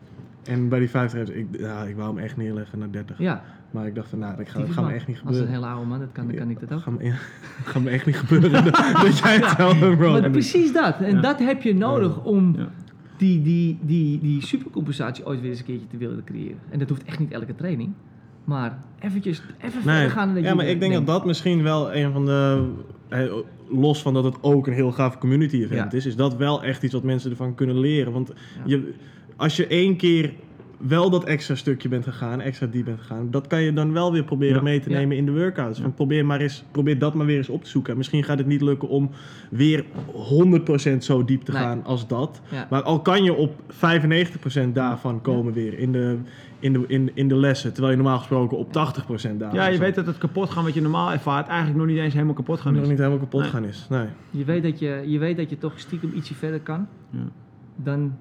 En 0.44 0.70
bij 0.70 0.80
die 0.80 0.89
50 0.89 1.20
reps, 1.20 1.32
ik, 1.32 1.48
ja, 1.60 1.84
ik 1.84 1.96
wou 1.96 2.16
hem 2.16 2.24
echt 2.24 2.38
neerleggen 2.38 2.80
naar 2.80 2.91
30. 2.91 3.18
Ja, 3.18 3.44
Maar 3.72 3.88
ik 3.88 3.96
dacht 3.96 4.10
van, 4.10 4.20
nou, 4.20 4.38
dat 4.38 4.50
gaat, 4.50 4.70
gaat 4.70 4.86
me 4.86 4.94
echt 4.94 5.08
niet 5.08 5.16
Als 5.18 5.26
een 5.26 5.34
gebeuren. 5.41 5.54
hele 5.54 5.66
oude 5.66 5.88
man, 5.89 6.00
dat 6.00 6.12
kan, 6.12 6.28
dan 6.28 6.36
kan 6.36 6.50
ik 6.50 6.60
dat 6.60 6.74
ook. 6.74 6.98
Me, 7.00 7.06
ja, 7.06 7.14
gaat 7.72 7.84
me 7.84 7.89
echt 7.89 8.06
niet 8.06 8.18
gebeuren 8.18 8.52
dat, 8.64 9.18
jij 9.18 9.36
het 9.36 9.54
zelf 9.58 9.82
unbroken 9.82 10.22
Maar 10.22 10.30
precies 10.30 10.74
dat. 10.74 11.00
En 11.00 11.16
Ja. 11.16 11.22
dat 11.22 11.39
heb 11.39 11.62
je 11.62 11.76
nodig 11.76 12.24
om 12.24 12.56
Ja. 12.58 12.68
die, 13.18 13.41
die, 13.41 13.80
die, 13.82 14.20
die 14.20 14.46
supercompensatie 14.46 15.26
ooit 15.26 15.41
weer 15.41 15.50
eens 15.50 15.60
een 15.60 15.66
keertje 15.66 15.88
te 15.88 15.98
willen 15.98 16.24
creëren. 16.24 16.58
En 16.70 16.80
dat 16.80 16.89
hoeft 16.89 17.04
echt 17.04 17.20
niet 17.20 17.32
elke 17.32 17.56
training. 17.56 17.94
Maar 18.44 18.78
eventjes, 19.00 19.41
even 19.58 19.82
Nee. 19.86 19.96
verder 19.96 20.10
gaan 20.12 20.26
dan 20.26 20.36
dat 20.36 20.44
Ja, 20.44 20.54
maar 20.56 20.66
ik 20.66 20.80
denk 20.80 20.94
dat 20.94 21.06
denkt. 21.06 21.08
dat 21.08 21.26
misschien 21.26 21.64
wel 21.64 21.94
een 21.96 22.12
van 22.12 22.26
de... 22.26 22.70
Los 23.70 24.02
van 24.02 24.14
dat 24.14 24.24
het 24.24 24.38
ook 24.41 24.68
een 24.68 24.74
heel 24.74 24.91
gaaf 24.91 25.18
community 25.18 25.56
event 25.56 25.91
Ja. 25.91 25.98
is, 25.98 26.06
is 26.06 26.16
dat 26.16 26.36
wel 26.36 26.64
echt 26.64 26.84
iets 26.84 26.94
wat 26.94 27.04
mensen 27.04 27.30
ervan 27.32 27.56
kunnen 27.56 27.80
leren. 27.80 28.14
Want 28.14 28.28
Ja. 28.28 28.62
je, 28.66 28.94
als 29.36 29.56
je 29.56 29.68
één 29.68 29.96
keer 29.98 30.34
wel 30.88 31.10
dat 31.10 31.24
extra 31.24 31.56
stukje 31.56 31.90
bent 31.90 32.04
gegaan, 32.04 32.42
extra 32.42 32.68
diep 32.68 32.86
bent 32.86 33.00
gegaan, 33.00 33.32
dat 33.32 33.48
kan 33.48 33.62
je 33.62 33.74
dan 33.74 33.94
wel 33.94 34.12
weer 34.12 34.24
proberen 34.24 34.56
Ja. 34.56 34.62
mee 34.62 34.80
te 34.80 34.90
Ja. 34.90 34.98
nemen 34.98 35.18
in 35.18 35.26
de 35.26 35.32
workouts. 35.32 35.82
Probeer, 35.96 36.26
maar 36.26 36.42
eens, 36.42 36.64
probeer 36.72 37.00
dat 37.00 37.14
maar 37.14 37.26
weer 37.26 37.38
eens 37.38 37.50
op 37.50 37.64
te 37.64 37.70
zoeken. 37.70 37.92
En 37.92 37.98
misschien 37.98 38.24
gaat 38.24 38.38
het 38.38 38.48
niet 38.48 38.62
lukken 38.62 38.88
om 38.90 39.10
weer 39.50 39.86
100% 40.14 41.04
zo 41.04 41.26
diep 41.26 41.42
te 41.44 41.52
Nee. 41.52 41.62
gaan 41.62 41.84
als 41.86 42.08
dat. 42.08 42.42
Ja. 42.52 42.68
Maar 42.70 42.82
al 42.82 43.02
kan 43.02 43.24
je 43.24 43.34
op 43.34 43.56
95% 43.68 44.76
daarvan 44.76 45.22
komen 45.22 45.54
weer 45.54 45.78
in 45.80 45.92
de, 45.92 46.18
in, 46.60 46.74
de, 46.74 46.84
in, 46.88 47.12
in 47.14 47.28
de 47.28 47.36
lessen, 47.36 47.72
terwijl 47.74 47.94
je 47.96 48.02
normaal 48.02 48.18
gesproken 48.20 48.58
op 48.58 48.72
80% 48.72 49.40
daar 49.40 49.54
Ja, 49.56 49.66
je 49.66 49.72
zat. 49.72 49.80
weet 49.82 49.96
dat 49.96 50.06
het 50.06 50.18
kapot 50.18 50.50
gaan 50.50 50.64
wat 50.64 50.74
je 50.74 50.82
normaal 50.82 51.12
ervaart 51.12 51.48
eigenlijk 51.48 51.78
nog 51.80 51.88
niet 51.88 51.98
eens 51.98 52.14
helemaal 52.14 52.34
kapot 52.36 52.60
gaan 52.62 52.74
nog 52.74 52.82
is. 52.84 52.88
niet 52.90 52.98
helemaal 52.98 53.20
kapot 53.20 53.42
Nee. 53.42 53.50
gaan 53.50 53.66
is. 53.66 53.88
Nee. 53.90 54.08
Je 54.30 54.44
weet, 54.44 54.64
dat 54.64 54.80
je, 54.80 55.04
je 55.08 55.20
weet 55.20 55.38
dat 55.38 55.50
je 55.50 55.58
toch 55.58 55.80
stiekem 55.80 56.12
ietsje 56.16 56.34
verder 56.34 56.60
kan 56.60 56.88
Ja. 57.10 57.20
dan 57.76 58.16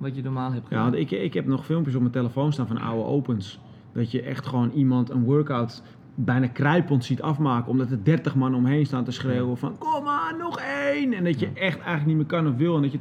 wat 0.00 0.16
je 0.16 0.22
normaal 0.22 0.52
hebt 0.52 0.62
Ja, 0.62 0.68
gedaan. 0.68 0.82
want 0.90 0.96
ik, 0.96 1.10
ik 1.10 1.34
heb 1.34 1.46
nog 1.46 1.64
filmpjes 1.64 1.94
op 1.94 2.00
mijn 2.00 2.12
telefoon 2.12 2.52
staan 2.52 2.66
van 2.66 2.78
oude 2.80 3.04
opens. 3.04 3.60
Dat 3.92 4.10
je 4.10 4.22
echt 4.22 4.46
gewoon 4.46 4.70
iemand 4.70 5.10
een 5.10 5.24
workout 5.24 5.82
bijna 6.14 6.46
kruipend 6.46 7.04
ziet 7.04 7.22
afmaken. 7.22 7.70
Omdat 7.70 7.90
er 7.90 8.04
30 8.04 8.34
man 8.34 8.54
omheen 8.54 8.86
staan 8.86 9.04
te 9.04 9.10
schreeuwen 9.10 9.56
van 9.58 9.78
kom 9.78 10.04
maar, 10.04 10.34
nog 10.38 10.60
één. 10.92 11.12
En 11.12 11.24
dat 11.24 11.40
je 11.40 11.46
echt 11.46 11.78
eigenlijk 11.78 12.06
niet 12.06 12.16
meer 12.16 12.26
kan 12.26 12.46
of 12.48 12.56
wil. 12.56 12.76
En 12.76 12.82
dat 12.82 12.92
je 12.92 12.98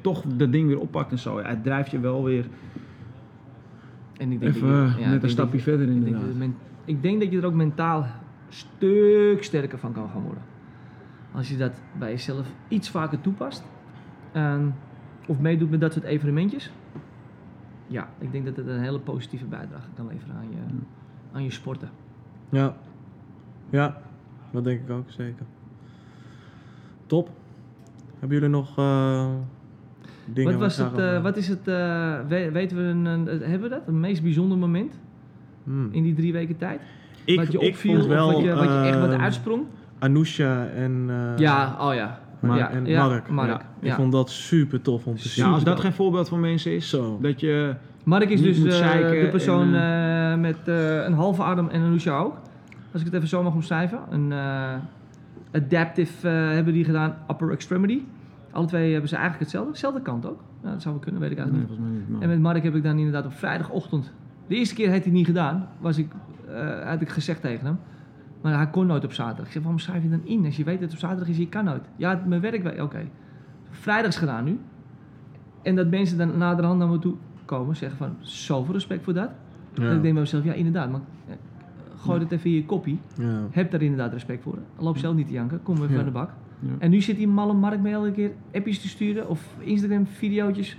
toch 0.00 0.22
dat 0.26 0.52
ding 0.52 0.66
weer 0.68 0.78
oppakt 0.80 1.10
en 1.10 1.18
zo. 1.18 1.40
Ja, 1.40 1.48
het 1.48 1.62
drijft 1.62 1.90
je 1.90 2.00
wel 2.00 2.24
weer 2.24 2.46
En 4.16 4.32
ik 4.32 4.40
denk 4.40 4.54
even 4.54 4.68
dat 4.68 4.76
je- 4.76 4.82
ja, 4.82 4.88
ik 4.92 4.98
net 5.00 5.10
denk 5.10 5.22
een 5.22 5.30
stapje 5.30 5.56
je- 5.56 5.62
verder 5.62 5.86
ik 5.86 5.92
denk, 5.92 6.04
inderdaad. 6.06 6.28
het 6.28 6.38
men- 6.38 6.56
ik 6.84 7.02
denk 7.02 7.20
dat 7.20 7.30
je 7.32 7.38
er 7.38 7.46
ook 7.46 7.54
mentaal 7.54 8.02
een 8.02 8.08
stuk 8.48 9.42
sterker 9.44 9.78
van 9.78 9.92
kan 9.92 10.08
gaan 10.12 10.22
worden. 10.22 10.42
Als 11.32 11.48
je 11.48 11.56
dat 11.56 11.82
bij 11.98 12.10
jezelf 12.10 12.46
iets 12.68 12.90
vaker 12.90 13.20
toepast. 13.20 13.64
ehm, 14.32 14.66
of 15.26 15.38
meedoet 15.38 15.70
met 15.70 15.80
dat 15.80 15.92
soort 15.92 16.04
evenementjes. 16.04 16.70
Ja, 17.86 18.08
ik 18.18 18.32
denk 18.32 18.44
dat 18.44 18.56
het 18.56 18.66
een 18.66 18.80
hele 18.80 18.98
positieve 19.00 19.44
bijdrage 19.44 19.88
kan 19.94 20.06
leveren 20.06 20.34
aan 20.36 20.48
je, 20.50 20.56
aan 21.32 21.44
je 21.44 21.50
sporten. 21.50 21.88
Ja. 22.48 22.76
Ja, 23.70 23.96
dat 24.50 24.64
denk 24.64 24.80
ik 24.80 24.90
ook 24.90 25.10
zeker. 25.10 25.46
Top. 27.06 27.30
Hebben 28.18 28.38
jullie 28.38 28.54
nog 28.54 28.78
eh, 28.78 29.26
dingen 30.24 30.50
Wat, 30.52 30.60
was 30.60 30.76
het, 30.76 30.92
graag 30.92 31.22
wat 31.22 31.36
is 31.36 31.48
het, 31.48 31.68
eh, 31.68 32.18
we- 32.28 32.50
weten 32.52 32.76
we, 32.76 32.82
een, 32.82 33.04
een- 33.04 33.26
hebben 33.28 33.60
we 33.60 33.68
dat? 33.68 33.82
Een 33.86 34.00
meest 34.00 34.22
bijzonder 34.22 34.58
moment 34.58 34.92
Hmm. 35.64 35.88
in 35.92 36.02
die 36.02 36.14
drie 36.14 36.32
weken 36.32 36.56
tijd? 36.56 36.80
Ik, 37.24 37.36
wat 37.38 37.52
je 37.52 37.58
ik 37.58 37.68
opviel 37.68 37.94
vond 37.94 38.06
wel 38.06 38.32
wat 38.32 38.42
je, 38.42 38.54
wat 38.54 38.64
je 38.64 38.80
echt 38.86 38.98
wat 39.00 39.10
eh, 39.12 39.22
uitsprong? 39.22 39.62
Anousha 39.98 40.66
en, 40.66 41.10
ja, 41.36 41.76
oh 41.80 41.94
ja. 41.94 42.20
Mar- 42.46 42.56
ja, 42.58 42.70
en 42.70 42.86
ja, 42.86 43.06
Mark. 43.06 43.28
Mark. 43.28 43.48
Ja, 43.80 43.88
Ik 43.90 43.94
vond 43.94 44.12
dat 44.12 44.30
super 44.30 44.80
tof 44.82 45.06
om 45.06 45.16
te 45.16 45.28
zien. 45.28 45.44
Ja, 45.44 45.50
als 45.50 45.64
dat 45.64 45.80
geen 45.80 45.92
voorbeeld 45.92 46.28
van 46.28 46.40
mensen 46.40 46.74
is, 46.74 46.88
Zo. 46.88 47.18
dat 47.22 47.40
je... 47.40 47.74
Mark 48.04 48.28
is 48.30 48.42
dus 48.42 48.64
eh, 48.64 49.10
de 49.10 49.28
persoon 49.30 49.74
en, 49.74 50.32
eh, 50.32 50.40
met 50.40 50.56
eh, 50.68 51.04
een 51.04 51.12
halve 51.12 51.42
adem 51.42 51.68
en 51.68 51.80
een 51.80 51.86
Anousha 51.86 52.18
ook. 52.18 52.34
Als 52.92 53.00
ik 53.00 53.06
het 53.06 53.14
even 53.16 53.28
zo 53.28 53.42
mag 53.42 53.54
omschrijven. 53.54 53.98
Een 54.10 54.32
eh, 54.32 54.74
adaptive 55.52 56.28
eh, 56.28 56.48
hebben 56.50 56.72
die 56.72 56.84
gedaan, 56.84 57.16
upper 57.30 57.50
extremity. 57.50 58.00
Alle 58.50 58.66
twee 58.66 58.90
hebben 58.90 59.08
ze 59.08 59.14
eigenlijk 59.14 59.44
hetzelfde. 59.44 59.72
Dezelfde 59.72 60.00
kant 60.02 60.26
ook. 60.26 60.40
Ja, 60.62 60.70
dat 60.70 60.82
zou 60.82 60.94
wel 60.94 61.02
kunnen, 61.02 61.20
weet 61.20 61.30
ik 61.30 61.36
Nee, 61.36 61.44
eigenlijk 61.46 61.70
niet. 61.70 61.78
volgens 61.78 61.98
mij 62.06 62.14
niet. 62.14 62.22
En 62.22 62.28
met 62.28 62.40
Mark 62.40 62.62
heb 62.62 62.74
ik 62.74 62.82
dan 62.82 62.96
inderdaad 62.98 63.26
op 63.26 63.32
vrijdagochtend. 63.32 64.12
De 64.46 64.54
eerste 64.54 64.74
keer 64.74 64.88
heeft 64.88 64.96
hij 65.04 65.08
het 65.08 65.14
niet 65.16 65.26
gedaan. 65.26 65.68
Was 65.80 65.98
ik, 65.98 66.08
eh, 66.54 66.88
had 66.88 67.00
ik 67.00 67.08
gezegd 67.08 67.40
tegen 67.40 67.66
hem. 67.66 67.78
Maar 68.44 68.56
hij 68.56 68.66
kon 68.70 68.86
nooit 68.86 69.04
op 69.04 69.12
zaterdag. 69.12 69.46
Ik 69.46 69.52
zeg, 69.52 69.62
waarom 69.62 69.80
schrijf 69.80 70.02
je 70.02 70.08
dan 70.10 70.24
in? 70.24 70.44
Als 70.44 70.56
je 70.56 70.64
weet 70.64 70.74
dat 70.80 70.84
het 70.84 70.92
op 70.92 70.98
zaterdag 70.98 71.28
is, 71.28 71.36
je 71.36 71.48
kan 71.48 71.64
nooit. 71.64 71.82
Ja, 71.96 72.22
mijn 72.26 72.40
werk... 72.40 72.80
Oké. 72.82 73.06
Vrijdags 73.70 74.16
gedaan 74.16 74.44
nu. 74.44 74.58
En 75.62 75.76
dat 75.76 75.90
mensen 75.90 76.18
dan 76.18 76.38
naderhand 76.38 76.78
naar 76.78 76.88
me 76.88 76.98
toe 76.98 77.14
komen. 77.44 77.76
Zeggen 77.76 77.98
van, 77.98 78.16
zoveel 78.20 78.74
respect 78.74 79.04
voor 79.04 79.14
dat. 79.14 79.30
Ja. 79.74 79.82
Dat 79.82 79.92
ik 79.92 80.02
denk 80.02 80.02
bij 80.02 80.12
mezelf, 80.12 80.44
ja 80.44 80.52
inderdaad. 80.52 80.90
Maar, 80.90 81.00
eh, 81.28 81.34
Gooi 81.96 82.20
het 82.20 82.32
even 82.32 82.50
in 82.50 82.56
je 82.56 82.64
koppie. 82.64 82.98
Ja. 83.18 83.40
Heb 83.50 83.70
daar 83.70 83.82
inderdaad 83.82 84.12
respect 84.12 84.42
voor. 84.42 84.58
Loop 84.78 84.96
zelf 84.98 85.14
niet 85.14 85.26
te 85.26 85.32
janken. 85.32 85.62
Kom 85.62 85.74
even 85.76 85.92
Ja. 85.92 85.98
aan 85.98 86.04
de 86.04 86.10
bak. 86.10 86.30
Ja. 86.58 86.68
En 86.78 86.90
nu 86.90 87.00
zit 87.00 87.16
die 87.16 87.28
malle 87.28 87.52
Mark 87.52 87.80
me 87.80 87.90
elke 87.90 88.12
keer 88.12 88.30
appjes 88.52 88.80
te 88.80 88.88
sturen. 88.88 89.28
Of 89.28 89.56
Instagram 89.58 90.06
videootjes 90.06 90.78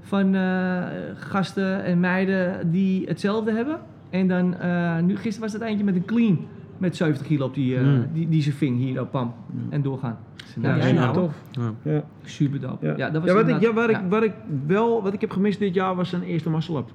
van 0.00 0.34
eh, 0.34 0.82
gasten 1.14 1.84
en 1.84 2.00
meiden 2.00 2.70
die 2.70 3.06
hetzelfde 3.06 3.52
hebben. 3.52 3.80
En 4.10 4.28
dan, 4.28 4.54
eh, 4.54 4.98
nu, 4.98 5.14
gisteren 5.16 5.40
was 5.40 5.52
het 5.52 5.62
eentje 5.62 5.84
met 5.84 5.94
een 5.96 6.04
clean. 6.04 6.38
Met 6.78 6.96
70 6.96 7.26
kilo 7.26 7.44
op 7.46 7.54
die, 7.54 7.76
eh, 7.76 7.82
Mm. 7.82 8.06
die, 8.12 8.28
die 8.28 8.42
ze 8.42 8.52
ving 8.52 8.78
hier 8.78 9.00
op 9.00 9.10
pam. 9.10 9.34
Ja. 9.52 9.60
En 9.70 9.82
doorgaan. 9.82 10.18
Ja, 10.62 10.76
Ja, 10.76 10.86
ja, 10.86 10.94
ja, 10.94 11.10
tof. 11.10 11.34
Ja. 11.82 12.04
Super 12.24 12.60
dope. 12.60 12.86
Ja. 12.86 12.94
Ja. 12.96 13.10
dat 13.10 13.22
was 13.22 13.30
Ja, 13.30 13.36
wat, 13.36 13.48
ik, 13.48 13.60
ja, 13.60 13.72
wat, 13.72 13.88
ik, 13.90 14.00
wat 14.08 14.22
ik 14.22 14.32
wel, 14.66 15.02
wat 15.02 15.12
ik 15.12 15.20
heb 15.20 15.30
gemist 15.30 15.58
dit 15.58 15.74
jaar 15.74 15.94
was 15.94 16.12
een 16.12 16.22
eerste 16.22 16.50
muscle 16.50 16.78
up. 16.78 16.90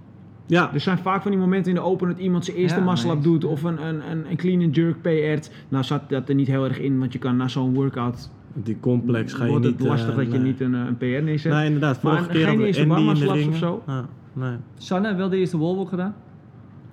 Ja. 0.45 0.73
Er 0.73 0.79
zijn 0.79 0.97
vaak 0.97 1.21
van 1.21 1.31
die 1.31 1.39
momenten 1.39 1.69
in 1.71 1.77
de 1.77 1.83
open 1.83 2.07
dat 2.07 2.19
iemand 2.19 2.45
zijn 2.45 2.57
eerste 2.57 2.79
Ja, 2.79 2.85
muscle 2.85 3.09
up 3.09 3.15
nee. 3.15 3.23
doet 3.23 3.43
of 3.45 3.63
een, 3.63 3.85
een, 3.87 4.11
een, 4.11 4.29
een 4.29 4.35
clean 4.37 4.61
and 4.63 4.75
jerk 4.75 5.01
PR't. 5.01 5.51
Nou 5.69 5.83
zat 5.83 6.09
dat 6.09 6.29
er 6.29 6.35
niet 6.35 6.47
heel 6.47 6.63
erg 6.63 6.79
in, 6.79 6.99
want 6.99 7.13
je 7.13 7.19
kan 7.19 7.35
na 7.37 7.47
zo'n 7.47 7.73
workout 7.73 8.29
Die 8.53 8.79
complex 8.79 9.33
ga 9.33 9.43
je 9.43 9.49
wordt 9.49 9.65
niet... 9.65 9.79
het 9.79 9.87
lastig 9.87 10.09
eh, 10.09 10.15
dat 10.15 10.31
je 10.31 10.39
niet 10.39 10.59
een, 10.61 10.75
eh, 10.75 10.81
een 10.85 10.97
PR 10.97 11.05
neerzet. 11.05 11.51
Nee, 11.53 11.65
inderdaad. 11.65 12.01
Maar 12.01 12.13
Vorige 12.17 12.31
geen 12.31 12.37
keer 12.37 12.45
hadden 12.47 12.61
we 12.61 12.67
eerste 12.67 12.81
in 12.81 13.43
de 13.43 13.49
of 13.49 13.57
zo? 13.57 13.83
Ja, 13.87 14.05
nee. 14.33 14.55
Sanne, 14.77 15.15
wel 15.15 15.29
de 15.29 15.37
eerste 15.37 15.57
wallwalk 15.57 15.89
gedaan? 15.89 16.15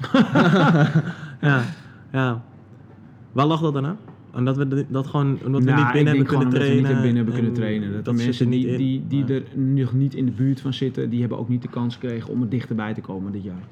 ja, 1.41 1.63
ja. 2.13 2.43
Waar 3.33 3.47
lag 3.47 3.61
dat 3.61 3.73
dan 3.75 3.87
aan? 3.87 3.97
Omdat 4.35 4.57
we 4.57 4.87
dat 4.89 5.07
gewoon 5.07 5.39
omdat 5.45 5.63
we 5.65 5.71
Nou, 5.71 5.83
niet 5.85 5.93
binnen 5.93 6.07
hebben 6.15 6.27
kunnen 6.27 6.27
gewoon 6.27 6.49
trainen. 6.51 6.83
dat 6.83 6.91
we 6.91 6.95
niet 6.95 7.03
binnen 7.03 7.17
hebben 7.17 7.35
en 7.35 7.41
kunnen 7.41 7.53
trainen. 7.53 7.93
Dat, 7.93 8.05
de 8.17 8.23
mensen 8.25 8.49
niet 8.49 8.63
die, 8.63 8.71
in. 8.73 8.77
die, 9.09 9.25
die 9.27 9.35
er 9.35 9.43
nog 9.59 9.93
niet 9.93 10.15
in 10.15 10.25
de 10.25 10.31
buurt 10.33 10.61
van 10.61 10.73
zitten, 10.75 11.11
die 11.11 11.21
hebben 11.21 11.39
ook 11.39 11.49
niet 11.49 11.63
de 11.63 11.69
kans 11.69 11.95
gekregen 11.95 12.31
om 12.31 12.43
er 12.43 12.49
dichterbij 12.49 12.95
te 12.95 13.01
komen 13.01 13.33
dit 13.33 13.43
jaar. 13.43 13.63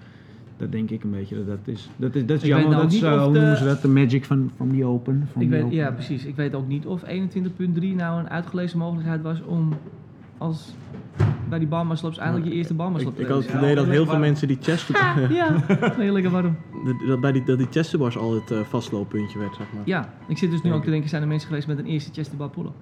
Dat 0.56 0.72
denk 0.72 0.90
ik 0.90 1.04
een 1.04 1.10
beetje. 1.10 1.34
Dat, 1.36 1.46
dat 1.46 1.58
is, 1.64 1.88
dat 1.96 2.14
is, 2.14 2.26
dat 2.26 2.42
is 2.42 2.48
jammer. 2.48 2.68
nou 2.70 2.82
dat 2.82 2.92
is, 2.92 3.00
hoe 3.00 3.10
de- 3.10 3.16
noemen 3.38 3.56
ze 3.56 3.64
dat? 3.64 3.82
De 3.82 3.88
magic 3.88 4.24
van, 4.24 4.50
van 4.56 4.68
die 4.68 4.84
open. 4.84 5.28
Van 5.32 5.42
Ik 5.42 5.48
die 5.48 5.56
weet, 5.56 5.64
open. 5.66 5.76
ja, 5.76 5.90
precies. 5.90 6.24
Ik 6.24 6.36
weet 6.36 6.54
ook 6.54 6.68
niet 6.68 6.86
of 6.86 7.02
21.3 7.04 7.08
nou 7.96 8.20
een 8.20 8.28
uitgelezen 8.30 8.78
mogelijkheid 8.78 9.22
was 9.22 9.42
om 9.42 9.68
als 10.38 10.74
bij 11.48 11.58
die 11.58 11.68
barmaslaps 11.68 12.18
eindelijk 12.18 12.46
je 12.46 12.54
eerste 12.54 12.72
Ik, 12.72 12.78
barmaslap 12.78 13.16
te 13.16 13.22
ik 13.22 13.28
had 13.28 13.44
het 13.44 13.54
idee 13.54 13.74
dat 13.74 13.86
heel 13.86 14.06
veel 14.06 14.18
mensen 14.18 14.48
die 14.48 14.58
chest... 14.60 14.88
Ja, 15.30 15.64
nee, 15.98 16.12
lekker 16.12 16.30
warm. 16.30 16.56
dat 17.06 17.20
bij 17.20 17.32
die, 17.32 17.44
dat 17.44 17.58
die 17.58 17.66
chest 17.70 18.16
al 18.16 18.34
het 18.34 18.50
eh, 18.50 18.60
vastlooppuntje 18.60 19.38
werd, 19.38 19.54
zeg 19.54 19.66
maar. 19.72 19.82
Ja, 19.84 20.12
ik 20.28 20.38
zit 20.38 20.50
dus 20.50 20.62
nu 20.62 20.72
ook 20.72 20.84
te 20.84 20.90
denken, 20.90 21.08
zijn 21.08 21.22
er 21.22 21.28
mensen 21.28 21.48
geweest 21.48 21.66
met 21.66 21.78
een 21.78 21.86
eerste 21.86 22.10
chest 22.12 22.36
bar 22.36 22.50
pull-up? 22.50 22.74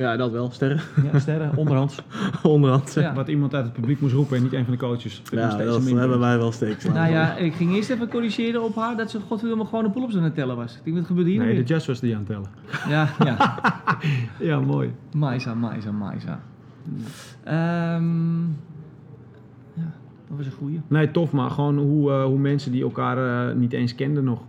Ja, 0.00 0.16
dat 0.16 0.30
wel. 0.30 0.50
Sterren. 0.50 0.80
Ja, 1.12 1.18
sterren, 1.18 1.56
onderhands. 1.62 2.02
Onderhand. 2.42 2.94
Ja. 2.94 3.14
Wat 3.14 3.28
iemand 3.28 3.54
uit 3.54 3.64
het 3.64 3.72
publiek 3.72 4.00
moest 4.00 4.14
roepen 4.14 4.36
en 4.36 4.42
niet 4.42 4.52
een 4.52 4.64
van 4.64 4.72
de 4.72 4.78
coaches. 4.78 5.22
Dat 5.22 5.32
Ja, 5.32 5.56
dat 5.56 5.84
hebben 5.84 6.18
wij 6.20 6.38
wel 6.38 6.52
steeds. 6.52 6.84
Nou 6.84 7.10
ja, 7.10 7.36
ik 7.36 7.54
ging 7.54 7.74
eerst 7.74 7.90
even 7.90 8.08
corrigeren 8.08 8.62
op 8.62 8.76
haar 8.76 8.96
dat 8.96 9.10
ze 9.10 9.20
godverdomme 9.20 9.64
gewoon 9.64 9.84
een 9.84 9.90
pull-ups 9.90 10.16
aan 10.16 10.22
het 10.22 10.34
tellen 10.34 10.56
was. 10.56 10.76
Ik 10.76 10.84
denk, 10.84 10.96
wat 10.96 11.06
gebeurt 11.06 11.26
hier 11.26 11.38
Nee, 11.38 11.46
nou 11.46 11.62
de 11.62 11.68
jazz 11.68 11.86
was 11.86 12.00
die 12.00 12.12
aan 12.12 12.18
het 12.18 12.28
tellen. 12.28 12.48
Ja, 12.88 13.08
ja. 13.24 13.58
Ja, 14.48 14.60
mooi. 14.60 14.92
Maisa, 15.12 15.54
Maisa, 15.54 15.92
Maisa. 15.92 16.40
Ehm 17.44 18.40
ja, 19.74 19.92
dat 20.28 20.36
was 20.36 20.46
een 20.46 20.52
goeie. 20.52 20.80
Nee, 20.88 21.10
tof, 21.10 21.32
maar 21.32 21.50
gewoon 21.50 21.78
hoe, 21.78 22.10
eh, 22.10 22.24
hoe 22.24 22.38
mensen 22.38 22.72
die 22.72 22.82
elkaar 22.82 23.48
eh, 23.48 23.56
niet 23.56 23.72
eens 23.72 23.94
kenden 23.94 24.24
nog, 24.24 24.40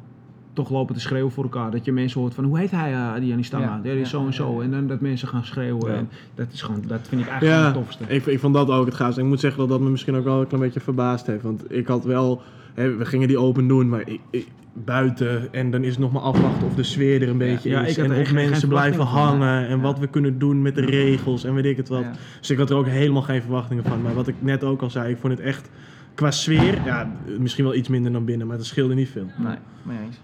toch 0.54 0.70
lopen 0.70 0.96
te 0.96 1.02
schreeuwen 1.02 1.32
voor 1.32 1.44
elkaar. 1.44 1.72
Dat 1.72 1.86
je 1.86 1.92
mensen 1.92 2.20
hoort 2.22 2.34
van, 2.34 2.44
hoe 2.44 2.58
heet 2.58 2.72
hij, 2.72 2.94
eh, 2.94 3.14
die? 3.20 3.28
Ja, 3.38 3.60
Ja, 3.60 3.80
die 3.82 3.92
is 3.92 4.00
ja, 4.00 4.06
zo 4.06 4.26
en 4.26 4.34
zo. 4.34 4.62
En 4.62 4.72
dan 4.72 4.88
dat 4.88 5.00
mensen 5.00 5.28
gaan 5.28 5.46
schreeuwen. 5.46 5.92
Ja. 5.92 5.98
En 5.98 6.10
dat, 6.36 6.48
is 6.52 6.62
gewoon, 6.62 6.84
dat 6.88 7.08
vind 7.08 7.22
ik 7.22 7.28
eigenlijk 7.28 7.60
Ja, 7.60 7.66
het 7.66 7.74
tofste. 7.74 8.04
ik, 8.08 8.26
ik 8.26 8.40
vond 8.40 8.54
dat 8.54 8.70
ook 8.70 8.86
het 8.86 8.96
gaafste. 8.96 9.22
Ik 9.22 9.28
moet 9.28 9.40
zeggen 9.40 9.60
dat 9.60 9.70
dat 9.70 9.80
me 9.80 9.90
misschien 9.90 10.16
ook 10.16 10.24
wel 10.24 10.40
een 10.40 10.48
klein 10.48 10.64
beetje 10.64 10.80
verbaasd 10.80 11.26
heeft. 11.26 11.44
Want 11.44 11.72
ik 11.72 11.88
had 11.88 12.06
wel... 12.06 12.42
Hè, 12.74 12.96
we 12.96 13.06
gingen 13.06 13.28
die 13.28 13.38
open 13.38 13.68
doen, 13.68 13.90
maar 13.90 14.02
ik, 14.06 14.20
ik- 14.32 14.48
buiten. 14.74 15.54
En 15.54 15.72
dan 15.72 15.84
is 15.84 15.90
het 15.90 16.00
nog 16.00 16.12
maar 16.12 16.22
afwachten 16.22 16.68
of 16.68 16.76
de 16.76 16.84
sfeer 16.84 17.22
er 17.22 17.30
een 17.30 17.38
beetje 17.38 17.70
Ja, 17.70 17.86
is. 17.86 17.98
en 17.98 18.12
of 18.20 18.34
mensen 18.34 18.68
blijven 18.70 19.04
hangen. 19.04 19.68
En 19.68 19.82
wat 19.82 20.00
we 20.00 20.08
kunnen 20.08 20.40
doen 20.40 20.62
met 20.62 20.76
de 20.76 20.86
regels 20.86 21.44
en 21.44 21.54
weet 21.54 21.66
ik 21.66 21.78
het 21.78 21.88
wat. 21.90 22.06
Dus 22.40 22.50
ik 22.50 22.58
had 22.58 22.70
er 22.70 22.76
ook 22.76 22.88
helemaal 22.88 23.22
geen 23.22 23.42
verwachtingen 23.42 23.84
van. 23.84 24.02
Maar 24.02 24.14
wat 24.14 24.28
ik 24.28 24.36
net 24.40 24.64
ook 24.64 24.82
al 24.82 24.90
zei, 24.90 25.12
ik 25.12 25.18
vond 25.18 25.34
het 25.34 25.42
echt 25.42 25.70
qua 26.16 26.32
sfeer... 26.32 26.82
Ja, 26.86 27.12
misschien 27.40 27.64
wel 27.64 27.76
iets 27.76 27.88
minder 27.90 28.12
dan 28.12 28.26
binnen, 28.26 28.48
maar 28.48 28.58
het 28.58 28.66
scheelde 28.66 28.94
niet 28.96 29.10
veel. 29.10 29.26
Nee, 29.38 29.56
mee 29.84 29.98
eens. 30.06 30.20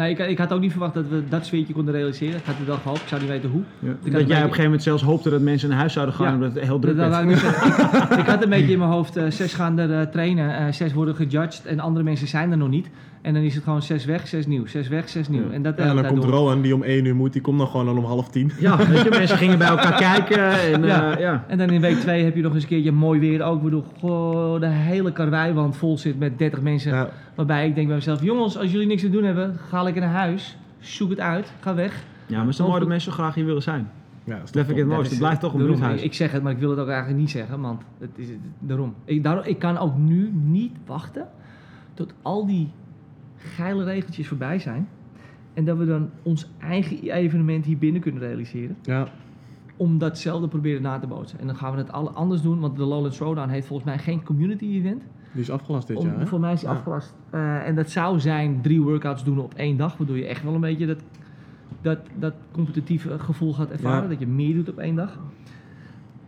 Nee, 0.00 0.10
ik, 0.10 0.18
ik 0.18 0.38
had 0.38 0.52
ook 0.52 0.60
niet 0.60 0.70
verwacht 0.70 0.94
dat 0.94 1.08
we 1.08 1.22
dat 1.28 1.46
sfeertje 1.46 1.72
konden 1.74 1.94
realiseren. 1.94 2.36
Ik 2.36 2.44
had 2.44 2.54
het 2.58 2.66
wel 2.66 2.76
gehoopt, 2.76 3.00
ik 3.00 3.08
zou 3.08 3.20
niet 3.20 3.30
weten 3.30 3.50
hoe. 3.50 3.62
Ja. 3.78 3.88
Dat 3.88 4.12
jij 4.12 4.20
op 4.20 4.28
een 4.30 4.38
gegeven 4.40 4.62
moment 4.64 4.82
zelfs 4.82 5.02
hoopte 5.02 5.30
dat 5.30 5.40
mensen 5.40 5.68
naar 5.68 5.78
huis 5.78 5.92
zouden 5.92 6.14
gaan 6.14 6.26
Ja. 6.26 6.34
omdat 6.34 6.54
het 6.54 6.64
heel 6.64 6.78
druk 6.78 6.96
Dat- 6.96 7.10
werd. 7.10 7.30
ik, 7.30 7.36
ik, 7.36 8.18
ik 8.22 8.26
had 8.26 8.42
een 8.42 8.48
beetje 8.48 8.72
in 8.72 8.78
mijn 8.78 8.90
hoofd, 8.90 9.16
eh, 9.16 9.24
zes 9.30 9.54
gaan 9.54 9.78
er 9.78 10.00
eh, 10.00 10.06
trainen, 10.06 10.56
eh, 10.66 10.72
zes 10.72 10.92
worden 10.92 11.14
gejudged 11.14 11.64
en 11.66 11.80
andere 11.80 12.04
mensen 12.04 12.28
zijn 12.28 12.50
er 12.50 12.56
nog 12.56 12.68
niet. 12.68 12.88
En 13.22 13.34
dan 13.34 13.42
is 13.42 13.54
het 13.54 13.64
gewoon 13.64 13.82
zes 13.82 14.04
weg, 14.04 14.28
zes 14.28 14.46
nieuw, 14.46 14.66
zes 14.66 14.88
weg, 14.88 15.08
zes 15.08 15.28
nieuw. 15.28 15.46
Ja. 15.46 15.52
En 15.52 15.62
dat 15.62 15.76
Ja, 15.76 15.82
en 15.82 15.88
hele 15.88 16.02
dan 16.02 16.10
komt 16.10 16.22
door. 16.22 16.30
Rowan, 16.30 16.60
die 16.62 16.74
om 16.74 16.82
één 16.82 17.04
uur 17.04 17.16
moet. 17.16 17.32
Die 17.32 17.42
komt 17.42 17.58
dan 17.58 17.66
gewoon 17.66 17.88
al 17.88 17.96
om 17.96 18.04
half 18.04 18.28
tien. 18.28 18.52
Ja, 18.58 18.76
weet 18.76 19.02
je, 19.02 19.10
mensen 19.10 19.36
gingen 19.36 19.58
bij 19.58 19.68
elkaar 19.68 19.98
kijken 19.98 20.50
en 20.50 20.82
Ja. 20.82 21.10
ja. 21.12 21.18
ja. 21.18 21.44
En 21.48 21.58
dan 21.58 21.70
in 21.70 21.80
week 21.80 21.96
twee 21.96 22.24
heb 22.24 22.36
je 22.36 22.42
nog 22.42 22.54
eens 22.54 22.62
een 22.62 22.68
keertje 22.68 22.92
mooi 22.92 23.20
weer 23.20 23.42
ook, 23.42 23.62
waardoor 23.62 23.84
goh, 23.98 24.60
de 24.60 24.66
hele 24.66 25.12
karweiwand 25.12 25.76
vol 25.76 25.98
zit 25.98 26.18
met 26.18 26.38
30 26.38 26.60
mensen. 26.60 26.92
Ja, 26.94 27.10
Waarbij 27.34 27.66
ik 27.68 27.74
denk 27.74 27.86
bij 27.86 27.96
mezelf, 27.96 28.22
jongens, 28.22 28.58
als 28.58 28.70
jullie 28.70 28.86
niks 28.86 29.02
te 29.02 29.10
doen 29.10 29.24
hebben, 29.24 29.56
ga 29.68 29.82
lekker 29.82 30.02
naar 30.02 30.12
huis, 30.12 30.56
zoek 30.78 31.10
het 31.10 31.20
uit, 31.20 31.52
ga 31.60 31.74
weg. 31.74 32.04
ja, 32.26 32.36
maar 32.36 32.40
het 32.40 32.48
is 32.48 32.56
toch 32.56 32.66
mooi 32.66 32.78
dat 32.78 32.88
mensen 32.88 33.12
zo 33.12 33.18
graag 33.18 33.34
hier 33.34 33.44
willen 33.44 33.62
zijn. 33.62 33.90
ja, 34.24 34.38
dat 34.38 34.50
vind 34.50 34.70
ik 34.70 34.76
het 34.76 34.86
mooiste. 34.86 35.04
is, 35.04 35.10
Het 35.10 35.18
blijft 35.18 35.40
toch 35.40 35.54
een 35.54 35.64
bloedhuis. 35.64 35.98
Ik, 35.98 36.04
ik 36.06 36.14
zeg 36.14 36.32
het, 36.32 36.42
maar 36.42 36.52
ik 36.52 36.58
wil 36.58 36.70
het 36.70 36.78
ook 36.78 36.88
eigenlijk 36.88 37.18
niet 37.18 37.30
zeggen, 37.30 37.60
want 37.60 37.82
het 37.98 38.10
is 38.14 38.28
daarom. 38.58 38.94
Ik, 39.04 39.22
daarom, 39.22 39.44
ik 39.44 39.58
kan 39.58 39.78
ook 39.78 39.96
nu 39.96 40.30
niet 40.44 40.72
wachten 40.86 41.28
tot 41.94 42.12
al 42.22 42.46
die 42.46 42.70
geile 43.40 43.84
regeltjes 43.84 44.28
voorbij 44.28 44.58
zijn. 44.58 44.88
En 45.54 45.64
dat 45.64 45.76
we 45.78 45.86
dan 45.86 46.10
ons 46.22 46.50
eigen 46.58 47.02
evenement 47.10 47.64
hier 47.64 47.78
binnen 47.78 48.00
kunnen 48.00 48.22
realiseren. 48.22 48.76
Ja, 48.82 49.06
Om 49.76 49.98
datzelfde 49.98 50.48
proberen 50.48 50.82
na 50.82 50.98
te 50.98 51.06
bootsen. 51.06 51.38
En 51.38 51.46
dan 51.46 51.56
gaan 51.56 51.72
we 51.72 51.78
het 51.78 51.92
alle 51.92 52.10
anders 52.10 52.42
doen, 52.42 52.60
want 52.60 52.76
de 52.76 52.84
Lowlands 52.84 53.16
Throwdown 53.16 53.48
heeft 53.48 53.66
volgens 53.66 53.88
mij 53.88 53.98
geen 53.98 54.22
community 54.22 54.64
event. 54.64 55.02
die 55.32 55.42
is 55.42 55.50
afgelast 55.50 55.86
dit 55.86 55.96
Om, 55.96 56.06
jaar. 56.06 56.18
hè? 56.18 56.26
voor 56.26 56.40
mij 56.40 56.52
is 56.52 56.60
die 56.60 56.68
Ja. 56.68 56.74
afgelast. 56.74 57.14
Eh, 57.30 57.66
en 57.66 57.74
dat 57.74 57.90
zou 57.90 58.20
zijn 58.20 58.60
drie 58.62 58.80
workouts 58.82 59.24
doen 59.24 59.38
op 59.38 59.54
één 59.54 59.76
dag, 59.76 59.96
waardoor 59.96 60.16
je 60.16 60.26
echt 60.26 60.42
wel 60.42 60.54
een 60.54 60.60
beetje 60.60 60.86
dat, 60.86 60.98
dat, 61.82 61.98
dat 62.18 62.34
competitieve 62.52 63.18
gevoel 63.18 63.52
gaat 63.52 63.70
ervaren. 63.70 64.02
Ja. 64.02 64.08
Dat 64.08 64.18
je 64.18 64.26
meer 64.26 64.54
doet 64.54 64.68
op 64.68 64.78
één 64.78 64.94
dag. 64.94 65.18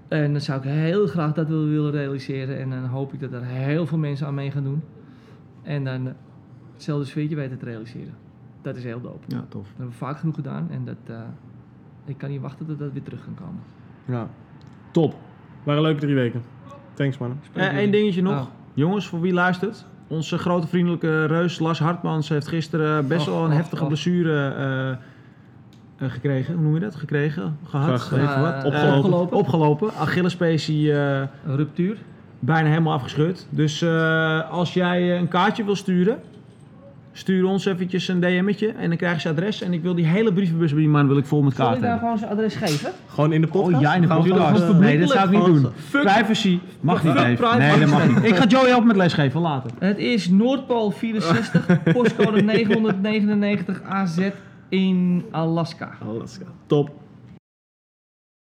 En 0.08 0.32
dan 0.32 0.40
zou 0.40 0.58
ik 0.58 0.64
heel 0.68 1.06
graag 1.06 1.32
dat 1.32 1.48
willen, 1.48 1.70
willen 1.70 1.90
realiseren. 1.90 2.58
En 2.58 2.70
dan 2.70 2.84
hoop 2.84 3.12
ik 3.12 3.20
dat 3.20 3.32
er 3.32 3.44
heel 3.44 3.86
veel 3.86 3.98
mensen 3.98 4.26
aan 4.26 4.34
mee 4.34 4.50
gaan 4.50 4.62
doen. 4.64 4.82
En 5.62 5.84
dan 5.84 6.12
hetzelfde 6.74 7.06
sfeertje 7.06 7.36
weten 7.36 7.58
te 7.58 7.64
realiseren. 7.64 8.14
Dat 8.62 8.76
is 8.76 8.84
heel 8.84 9.00
dope. 9.00 9.24
Ja, 9.26 9.44
tof. 9.48 9.62
Dat 9.62 9.72
hebben 9.76 9.88
we 9.88 9.92
vaak 10.04 10.18
genoeg 10.18 10.34
gedaan. 10.34 10.68
En 10.70 10.84
dat, 10.84 10.96
eh, 11.06 11.16
ik 12.04 12.18
kan 12.18 12.30
niet 12.30 12.40
wachten 12.40 12.66
tot 12.66 12.78
dat 12.78 12.92
weer 12.92 13.02
terug 13.02 13.24
kan 13.24 13.34
komen. 13.34 13.60
Ja. 14.04 14.28
Top. 14.90 15.14
Waren 15.62 15.82
leuke 15.82 16.00
drie 16.00 16.14
weken. 16.14 16.42
Thanks 16.94 17.18
man. 17.18 17.38
Eén 17.54 17.70
Eh, 17.70 17.90
dingetje 17.92 18.22
nog. 18.22 18.40
Oh. 18.40 18.46
Jongens, 18.74 19.06
voor 19.06 19.20
wie 19.20 19.32
luistert? 19.32 19.84
Onze 20.06 20.38
grote 20.38 20.66
vriendelijke 20.66 21.24
reus 21.24 21.58
Lars 21.58 21.78
Hartmans 21.78 22.28
heeft 22.28 22.48
gisteren 22.48 23.06
best 23.08 23.26
wel 23.26 23.44
een 23.44 23.50
och, 23.50 23.56
heftige 23.56 23.82
och. 23.82 23.88
blessure 23.88 24.48
eh, 24.54 24.90
eh, 26.06 26.12
gekregen. 26.12 26.54
Hoe 26.54 26.62
noem 26.62 26.74
je 26.74 26.80
dat? 26.80 26.94
Gekregen? 26.94 27.56
Gehad? 27.64 28.00
Ge- 28.00 28.16
Even 28.20 28.40
wat. 28.40 28.52
Eh, 28.52 28.58
Eh, 28.60 28.66
opgelopen. 28.66 28.98
opgelopen. 29.02 29.36
opgelopen. 29.36 29.88
Eh, 30.92 31.56
ruptuur. 31.56 31.96
bijna 32.38 32.68
helemaal 32.68 32.92
afgescheurd. 32.92 33.46
Dus 33.50 33.82
eh, 33.82 34.50
als 34.50 34.74
jij 34.74 35.18
een 35.18 35.28
kaartje 35.28 35.64
wil 35.64 35.76
sturen, 35.76 36.18
stuur 37.12 37.44
ons 37.44 37.64
eventjes 37.66 38.08
een 38.08 38.20
DM'tje 38.20 38.68
en 38.68 38.88
dan 38.88 38.96
krijg 38.96 39.14
je 39.14 39.20
zijn 39.20 39.34
adres. 39.34 39.62
En 39.62 39.72
ik 39.72 39.82
wil 39.82 39.94
die 39.94 40.06
hele 40.06 40.32
brievenbus 40.32 40.70
bij 40.72 40.80
die 40.80 40.88
man 40.88 41.06
wil 41.08 41.16
ik 41.16 41.24
vol 41.26 41.42
met 41.42 41.54
Zal 41.54 41.64
ik 41.64 41.70
kaarten 41.70 41.88
daar 41.90 41.98
gewoon 41.98 42.18
zijn 42.18 42.30
adres 42.30 42.54
geven? 42.54 42.90
Gewoon 43.06 43.32
in 43.32 43.40
de 43.40 43.46
podcast? 43.46 43.74
Oh 43.74 43.80
ja, 43.80 43.94
in 43.94 44.00
de 44.00 44.06
Gaan 44.06 44.22
we 44.22 44.28
podcast. 44.28 44.78
nee, 44.78 44.98
dat 45.00 45.10
zou 45.10 45.24
ik 45.24 45.34
niet 45.36 45.44
doen. 45.44 45.66
Fuck. 45.88 46.02
Privacy 46.02 46.58
mag 46.80 47.04
niet 47.04 47.12
Fuck 47.12 47.22
even. 47.22 47.36
privacy. 47.36 47.58
Nee, 47.58 47.78
dat 47.80 47.88
mag 47.88 48.08
niet. 48.08 48.24
Ik 48.30 48.36
ga 48.36 48.46
Joey 48.46 48.68
helpen 48.68 48.86
met 48.86 48.96
lesgeven 48.96 49.40
later. 49.40 49.70
Het 49.78 49.98
is 49.98 50.28
Noordpool 50.28 50.90
64, 50.90 51.82
postcode 51.92 52.42
999 52.52 53.82
AZ 53.82 54.18
in 54.68 55.24
Alaska. 55.30 55.90
Alaska. 56.08 56.44
Top. 56.66 56.90